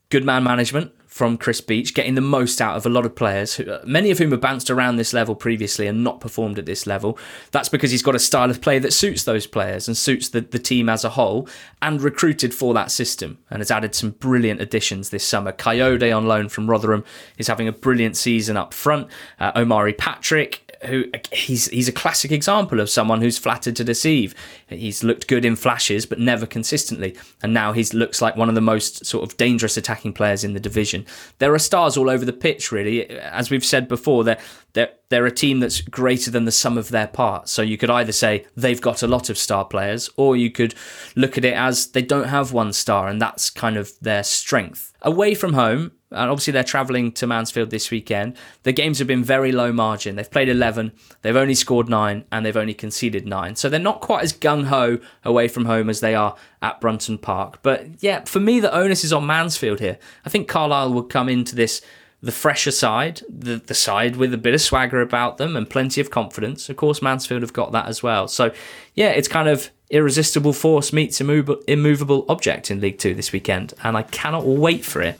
good 0.09 0.25
man 0.25 0.43
management 0.43 0.91
from 1.11 1.37
Chris 1.37 1.59
Beech, 1.59 1.93
getting 1.93 2.15
the 2.15 2.21
most 2.21 2.61
out 2.61 2.77
of 2.77 2.85
a 2.85 2.89
lot 2.89 3.05
of 3.05 3.13
players, 3.15 3.55
who, 3.55 3.65
many 3.85 4.11
of 4.11 4.17
whom 4.17 4.31
have 4.31 4.39
bounced 4.39 4.69
around 4.69 4.95
this 4.95 5.11
level 5.11 5.35
previously 5.35 5.85
and 5.85 6.05
not 6.05 6.21
performed 6.21 6.57
at 6.57 6.65
this 6.65 6.87
level. 6.87 7.19
That's 7.51 7.67
because 7.67 7.91
he's 7.91 8.01
got 8.01 8.15
a 8.15 8.19
style 8.19 8.49
of 8.49 8.61
play 8.61 8.79
that 8.79 8.93
suits 8.93 9.25
those 9.25 9.45
players 9.45 9.89
and 9.89 9.97
suits 9.97 10.29
the, 10.29 10.39
the 10.39 10.57
team 10.57 10.87
as 10.87 11.03
a 11.03 11.09
whole, 11.09 11.49
and 11.81 12.01
recruited 12.01 12.53
for 12.53 12.73
that 12.75 12.91
system 12.91 13.39
and 13.49 13.59
has 13.59 13.69
added 13.69 13.93
some 13.93 14.11
brilliant 14.11 14.61
additions 14.61 15.09
this 15.09 15.27
summer. 15.27 15.51
Kayode 15.51 16.15
on 16.15 16.27
loan 16.27 16.47
from 16.47 16.69
Rotherham 16.69 17.03
is 17.37 17.47
having 17.47 17.67
a 17.67 17.73
brilliant 17.73 18.15
season 18.15 18.55
up 18.55 18.73
front. 18.73 19.09
Uh, 19.37 19.51
Omari 19.53 19.91
Patrick 19.91 20.70
who 20.85 21.05
he's 21.31 21.67
he's 21.67 21.87
a 21.87 21.91
classic 21.91 22.31
example 22.31 22.79
of 22.79 22.89
someone 22.89 23.21
who's 23.21 23.37
flattered 23.37 23.75
to 23.75 23.83
deceive. 23.83 24.33
He's 24.67 25.03
looked 25.03 25.27
good 25.27 25.45
in 25.45 25.55
flashes, 25.55 26.05
but 26.05 26.19
never 26.19 26.45
consistently, 26.45 27.15
and 27.41 27.53
now 27.53 27.71
he 27.73 27.83
looks 27.93 28.21
like 28.21 28.35
one 28.35 28.49
of 28.49 28.55
the 28.55 28.61
most 28.61 29.05
sort 29.05 29.23
of 29.23 29.37
dangerous 29.37 29.77
attacking 29.77 30.13
players 30.13 30.43
in 30.43 30.53
the 30.53 30.59
division. 30.59 31.05
There 31.39 31.53
are 31.53 31.59
stars 31.59 31.97
all 31.97 32.09
over 32.09 32.25
the 32.25 32.33
pitch, 32.33 32.71
really. 32.71 33.09
As 33.09 33.49
we've 33.49 33.65
said 33.65 33.87
before, 33.87 34.23
they're 34.23 34.39
they're, 34.73 34.91
they're 35.09 35.25
a 35.25 35.31
team 35.31 35.59
that's 35.59 35.81
greater 35.81 36.31
than 36.31 36.45
the 36.45 36.51
sum 36.51 36.77
of 36.77 36.89
their 36.89 37.07
parts. 37.07 37.51
So 37.51 37.61
you 37.61 37.77
could 37.77 37.89
either 37.89 38.11
say 38.11 38.45
they've 38.55 38.81
got 38.81 39.03
a 39.03 39.07
lot 39.07 39.29
of 39.29 39.37
star 39.37 39.65
players, 39.65 40.09
or 40.17 40.35
you 40.35 40.51
could 40.51 40.75
look 41.15 41.37
at 41.37 41.45
it 41.45 41.53
as 41.53 41.87
they 41.87 42.01
don't 42.01 42.27
have 42.27 42.53
one 42.53 42.73
star, 42.73 43.07
and 43.07 43.21
that's 43.21 43.49
kind 43.49 43.77
of 43.77 43.91
their 44.01 44.23
strength. 44.23 44.93
Away 45.01 45.35
from 45.35 45.53
home, 45.53 45.91
and 46.11 46.29
obviously 46.29 46.53
they're 46.53 46.63
travelling 46.63 47.11
to 47.13 47.27
Mansfield 47.27 47.69
this 47.69 47.89
weekend. 47.89 48.37
The 48.63 48.71
games 48.71 48.99
have 48.99 49.07
been 49.07 49.23
very 49.23 49.51
low 49.51 49.71
margin. 49.71 50.15
They've 50.15 50.29
played 50.29 50.49
11, 50.49 50.91
they've 51.21 51.35
only 51.35 51.55
scored 51.55 51.89
9, 51.89 52.25
and 52.31 52.45
they've 52.45 52.57
only 52.57 52.73
conceded 52.73 53.25
9. 53.25 53.55
So 53.55 53.69
they're 53.69 53.79
not 53.79 54.01
quite 54.01 54.23
as 54.23 54.33
gung 54.33 54.65
ho 54.65 54.99
away 55.23 55.47
from 55.47 55.65
home 55.65 55.89
as 55.89 56.01
they 56.01 56.15
are 56.15 56.35
at 56.61 56.81
Brunton 56.81 57.17
Park. 57.17 57.59
But 57.63 58.03
yeah, 58.03 58.23
for 58.25 58.39
me, 58.39 58.59
the 58.59 58.73
onus 58.73 59.03
is 59.03 59.13
on 59.13 59.25
Mansfield 59.25 59.79
here. 59.79 59.97
I 60.25 60.29
think 60.29 60.47
Carlisle 60.47 60.93
will 60.93 61.03
come 61.03 61.29
into 61.29 61.55
this 61.55 61.81
the 62.21 62.31
fresher 62.31 62.71
side, 62.71 63.21
the, 63.27 63.55
the 63.65 63.73
side 63.73 64.15
with 64.15 64.33
a 64.33 64.37
bit 64.37 64.53
of 64.53 64.61
swagger 64.61 65.01
about 65.01 65.37
them 65.37 65.55
and 65.55 65.69
plenty 65.69 65.99
of 65.99 66.11
confidence. 66.11 66.69
Of 66.69 66.77
course, 66.77 67.01
Mansfield 67.01 67.41
have 67.41 67.53
got 67.53 67.71
that 67.71 67.87
as 67.87 68.03
well. 68.03 68.27
So 68.27 68.53
yeah, 68.93 69.09
it's 69.09 69.27
kind 69.27 69.49
of 69.49 69.71
irresistible 69.89 70.53
force 70.53 70.93
meets 70.93 71.19
immovable, 71.19 71.61
immovable 71.67 72.25
object 72.29 72.69
in 72.69 72.79
League 72.79 72.99
Two 72.99 73.15
this 73.15 73.31
weekend, 73.31 73.73
and 73.83 73.97
I 73.97 74.03
cannot 74.03 74.45
wait 74.45 74.85
for 74.85 75.01
it. 75.01 75.19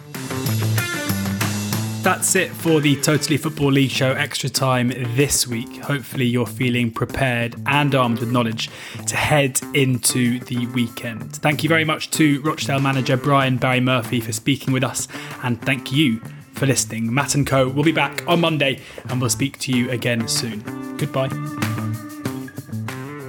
That's 2.03 2.35
it 2.35 2.49
for 2.49 2.81
the 2.81 2.95
Totally 2.95 3.37
Football 3.37 3.73
League 3.73 3.91
show 3.91 4.13
extra 4.13 4.49
time 4.49 4.89
this 5.15 5.45
week. 5.45 5.77
Hopefully, 5.77 6.25
you're 6.25 6.47
feeling 6.47 6.89
prepared 6.89 7.55
and 7.67 7.93
armed 7.93 8.19
with 8.19 8.31
knowledge 8.31 8.71
to 9.05 9.15
head 9.15 9.59
into 9.75 10.39
the 10.39 10.65
weekend. 10.67 11.35
Thank 11.35 11.61
you 11.61 11.69
very 11.69 11.85
much 11.85 12.09
to 12.11 12.41
Rochdale 12.41 12.79
manager 12.79 13.17
Brian 13.17 13.57
Barry 13.57 13.81
Murphy 13.81 14.19
for 14.19 14.31
speaking 14.31 14.73
with 14.73 14.83
us, 14.83 15.07
and 15.43 15.61
thank 15.61 15.91
you 15.91 16.21
for 16.53 16.65
listening. 16.65 17.13
Matt 17.13 17.35
and 17.35 17.45
Co. 17.45 17.67
will 17.67 17.83
be 17.83 17.91
back 17.91 18.27
on 18.27 18.41
Monday, 18.41 18.79
and 19.09 19.19
we'll 19.19 19.29
speak 19.29 19.57
to 19.59 19.71
you 19.71 19.89
again 19.89 20.27
soon. 20.27 20.61
Goodbye. 20.97 21.29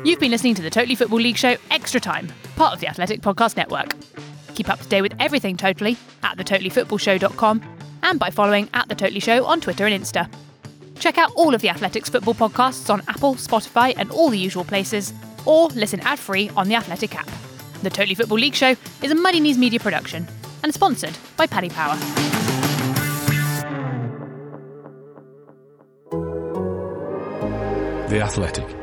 You've 0.05 0.21
been 0.21 0.33
listening 0.33 0.55
to 0.57 0.63
the 0.63 0.71
Totally 0.71 0.95
Football 0.97 1.21
League 1.21 1.37
show 1.37 1.57
Extra 1.71 2.01
Time, 2.01 2.29
part 2.57 2.75
of 2.75 2.81
the 2.81 2.89
Athletic 2.89 3.21
Podcast 3.21 3.57
Network. 3.57 3.95
Keep 4.55 4.69
up 4.69 4.81
to 4.81 4.89
date 4.89 5.03
with 5.03 5.15
everything 5.21 5.57
Totally 5.57 5.97
at 6.23 6.37
thetotallyfootballshow.com 6.37 7.63
and 8.03 8.19
by 8.19 8.31
following 8.31 8.69
at 8.75 8.89
The 8.89 8.95
Totally 8.95 9.21
Show 9.21 9.45
on 9.45 9.61
Twitter 9.61 9.87
and 9.87 10.03
Insta. 10.03 10.29
Check 10.99 11.19
out 11.19 11.33
all 11.37 11.55
of 11.55 11.61
the 11.63 11.69
Athletics 11.69 12.09
football 12.09 12.35
podcasts 12.35 12.91
on 12.91 13.01
Apple, 13.09 13.35
Spotify, 13.35 13.95
and 13.97 14.11
all 14.11 14.29
the 14.29 14.39
usual 14.39 14.65
places, 14.65 15.13
or 15.47 15.69
listen 15.69 16.01
ad 16.01 16.19
free 16.19 16.51
on 16.57 16.69
the 16.69 16.75
Athletic 16.75 17.15
app. 17.17 17.29
The 17.83 17.91
Totally 17.91 18.15
Football 18.15 18.39
League 18.39 18.55
Show 18.55 18.77
is 19.03 19.11
a 19.11 19.15
Muddy 19.15 19.41
Knees 19.41 19.59
media 19.59 19.81
production 19.81 20.27
and 20.63 20.73
sponsored 20.73 21.17
by 21.37 21.47
Paddy 21.47 21.71
Power. 21.71 21.99
The 28.13 28.21
Athletic. 28.21 28.82